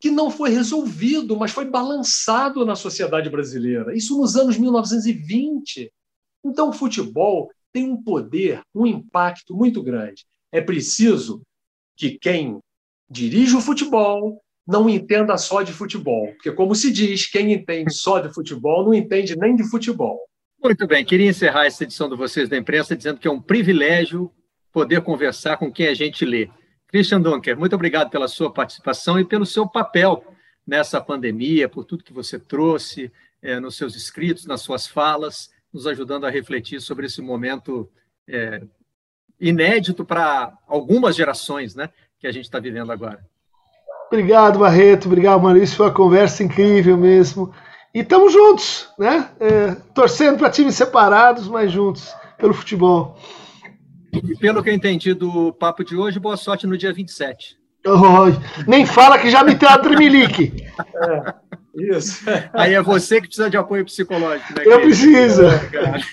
que 0.00 0.10
não 0.10 0.30
foi 0.30 0.50
resolvido, 0.50 1.36
mas 1.36 1.52
foi 1.52 1.64
balançado 1.64 2.64
na 2.64 2.74
sociedade 2.74 3.30
brasileira. 3.30 3.96
Isso 3.96 4.18
nos 4.18 4.36
anos 4.36 4.58
1920. 4.58 5.92
Então, 6.44 6.70
o 6.70 6.72
futebol 6.72 7.50
tem 7.72 7.88
um 7.88 8.02
poder, 8.02 8.62
um 8.74 8.86
impacto 8.86 9.56
muito 9.56 9.82
grande. 9.82 10.24
É 10.50 10.60
preciso 10.60 11.42
que 11.96 12.18
quem 12.18 12.58
dirige 13.08 13.56
o 13.56 13.60
futebol 13.60 14.42
não 14.66 14.88
entenda 14.88 15.36
só 15.36 15.62
de 15.62 15.72
futebol, 15.72 16.28
porque, 16.34 16.52
como 16.52 16.74
se 16.74 16.92
diz, 16.92 17.26
quem 17.26 17.52
entende 17.52 17.92
só 17.92 18.20
de 18.20 18.32
futebol 18.32 18.84
não 18.84 18.94
entende 18.94 19.36
nem 19.36 19.56
de 19.56 19.68
futebol. 19.68 20.20
Muito 20.62 20.86
bem, 20.86 21.04
queria 21.04 21.28
encerrar 21.28 21.66
essa 21.66 21.82
edição 21.82 22.08
de 22.08 22.16
Vocês 22.16 22.48
da 22.48 22.56
Imprensa 22.56 22.96
dizendo 22.96 23.18
que 23.18 23.26
é 23.26 23.30
um 23.30 23.40
privilégio 23.40 24.30
poder 24.72 25.00
conversar 25.02 25.56
com 25.56 25.72
quem 25.72 25.88
a 25.88 25.94
gente 25.94 26.24
lê. 26.24 26.48
Christian 26.86 27.20
Dunker, 27.20 27.58
muito 27.58 27.74
obrigado 27.74 28.10
pela 28.10 28.28
sua 28.28 28.52
participação 28.52 29.18
e 29.18 29.24
pelo 29.24 29.44
seu 29.44 29.66
papel 29.68 30.24
nessa 30.66 31.00
pandemia, 31.00 31.68
por 31.68 31.84
tudo 31.84 32.04
que 32.04 32.12
você 32.12 32.38
trouxe 32.38 33.10
é, 33.42 33.58
nos 33.58 33.76
seus 33.76 33.96
escritos, 33.96 34.46
nas 34.46 34.60
suas 34.60 34.86
falas, 34.86 35.50
nos 35.72 35.86
ajudando 35.86 36.26
a 36.26 36.30
refletir 36.30 36.80
sobre 36.80 37.06
esse 37.06 37.22
momento 37.22 37.88
é, 38.28 38.62
inédito 39.40 40.04
para 40.04 40.52
algumas 40.66 41.16
gerações 41.16 41.74
né, 41.74 41.88
que 42.18 42.26
a 42.26 42.32
gente 42.32 42.44
está 42.44 42.60
vivendo 42.60 42.92
agora. 42.92 43.24
Obrigado, 44.06 44.58
Barreto. 44.58 45.06
Obrigado, 45.06 45.42
Maurício. 45.42 45.76
Foi 45.76 45.86
uma 45.86 45.94
conversa 45.94 46.42
incrível 46.44 46.98
mesmo. 46.98 47.52
E 47.94 48.00
estamos 48.00 48.32
juntos, 48.32 48.90
né? 48.98 49.30
É, 49.40 49.74
torcendo 49.94 50.38
para 50.38 50.50
times 50.50 50.74
separados, 50.74 51.48
mas 51.48 51.72
juntos 51.72 52.14
pelo 52.36 52.52
futebol. 52.52 53.18
E 54.12 54.36
pelo 54.36 54.62
que 54.62 54.68
eu 54.68 54.74
entendi 54.74 55.14
do 55.14 55.52
papo 55.54 55.82
de 55.82 55.96
hoje, 55.96 56.20
boa 56.20 56.36
sorte 56.36 56.66
no 56.66 56.76
dia 56.76 56.92
27. 56.92 57.56
Oh, 57.86 58.26
nem 58.66 58.84
fala 58.84 59.18
que 59.18 59.30
já 59.30 59.42
me 59.42 59.54
tem 59.54 59.68
a 59.68 59.78
tremelique. 59.78 60.64
É, 60.94 61.34
isso. 61.74 62.24
Aí 62.52 62.74
é 62.74 62.82
você 62.82 63.20
que 63.20 63.26
precisa 63.26 63.48
de 63.48 63.56
apoio 63.56 63.84
psicológico, 63.84 64.52
né? 64.56 64.64
Eu 64.66 64.80
preciso. 64.80 65.42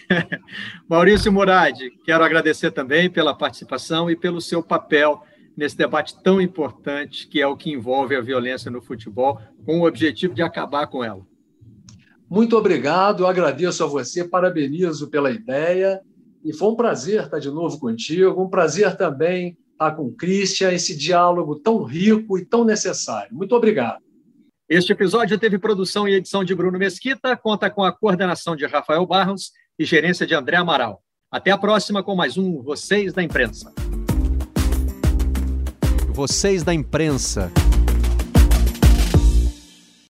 Maurício 0.87 1.31
Murad, 1.31 1.77
quero 2.05 2.23
agradecer 2.23 2.71
também 2.71 3.09
pela 3.09 3.35
participação 3.35 4.09
e 4.09 4.15
pelo 4.15 4.41
seu 4.41 4.63
papel 4.63 5.21
nesse 5.55 5.77
debate 5.77 6.15
tão 6.23 6.39
importante 6.39 7.27
que 7.27 7.41
é 7.41 7.47
o 7.47 7.57
que 7.57 7.69
envolve 7.69 8.15
a 8.15 8.21
violência 8.21 8.71
no 8.71 8.81
futebol, 8.81 9.41
com 9.65 9.81
o 9.81 9.87
objetivo 9.87 10.33
de 10.33 10.41
acabar 10.41 10.87
com 10.87 11.03
ela. 11.03 11.21
Muito 12.29 12.55
obrigado, 12.55 13.27
agradeço 13.27 13.83
a 13.83 13.87
você, 13.87 14.23
parabenizo 14.23 15.09
pela 15.09 15.31
ideia 15.31 15.99
e 16.45 16.53
foi 16.53 16.69
um 16.69 16.75
prazer 16.75 17.23
estar 17.23 17.39
de 17.39 17.49
novo 17.49 17.77
contigo, 17.79 18.41
um 18.41 18.49
prazer 18.49 18.95
também 18.95 19.57
estar 19.73 19.91
com 19.91 20.03
o 20.03 20.13
Christian, 20.13 20.71
esse 20.71 20.95
diálogo 20.95 21.55
tão 21.55 21.83
rico 21.83 22.37
e 22.37 22.45
tão 22.45 22.63
necessário. 22.63 23.35
Muito 23.35 23.53
obrigado. 23.53 24.01
Este 24.69 24.91
episódio 24.91 25.35
teve 25.39 25.57
produção 25.57 26.07
e 26.07 26.13
edição 26.13 26.43
de 26.43 26.53
Bruno 26.53 26.77
Mesquita, 26.77 27.35
conta 27.35 27.71
com 27.71 27.83
a 27.83 27.91
coordenação 27.91 28.55
de 28.55 28.67
Rafael 28.67 29.03
Barros 29.03 29.51
e 29.79 29.83
gerência 29.83 30.27
de 30.27 30.35
André 30.35 30.57
Amaral. 30.57 31.01
Até 31.31 31.49
a 31.49 31.57
próxima 31.57 32.03
com 32.03 32.15
mais 32.15 32.37
um 32.37 32.61
Vocês 32.61 33.11
da 33.11 33.23
Imprensa. 33.23 33.73
Vocês 36.13 36.61
da 36.61 36.71
Imprensa. 36.71 37.51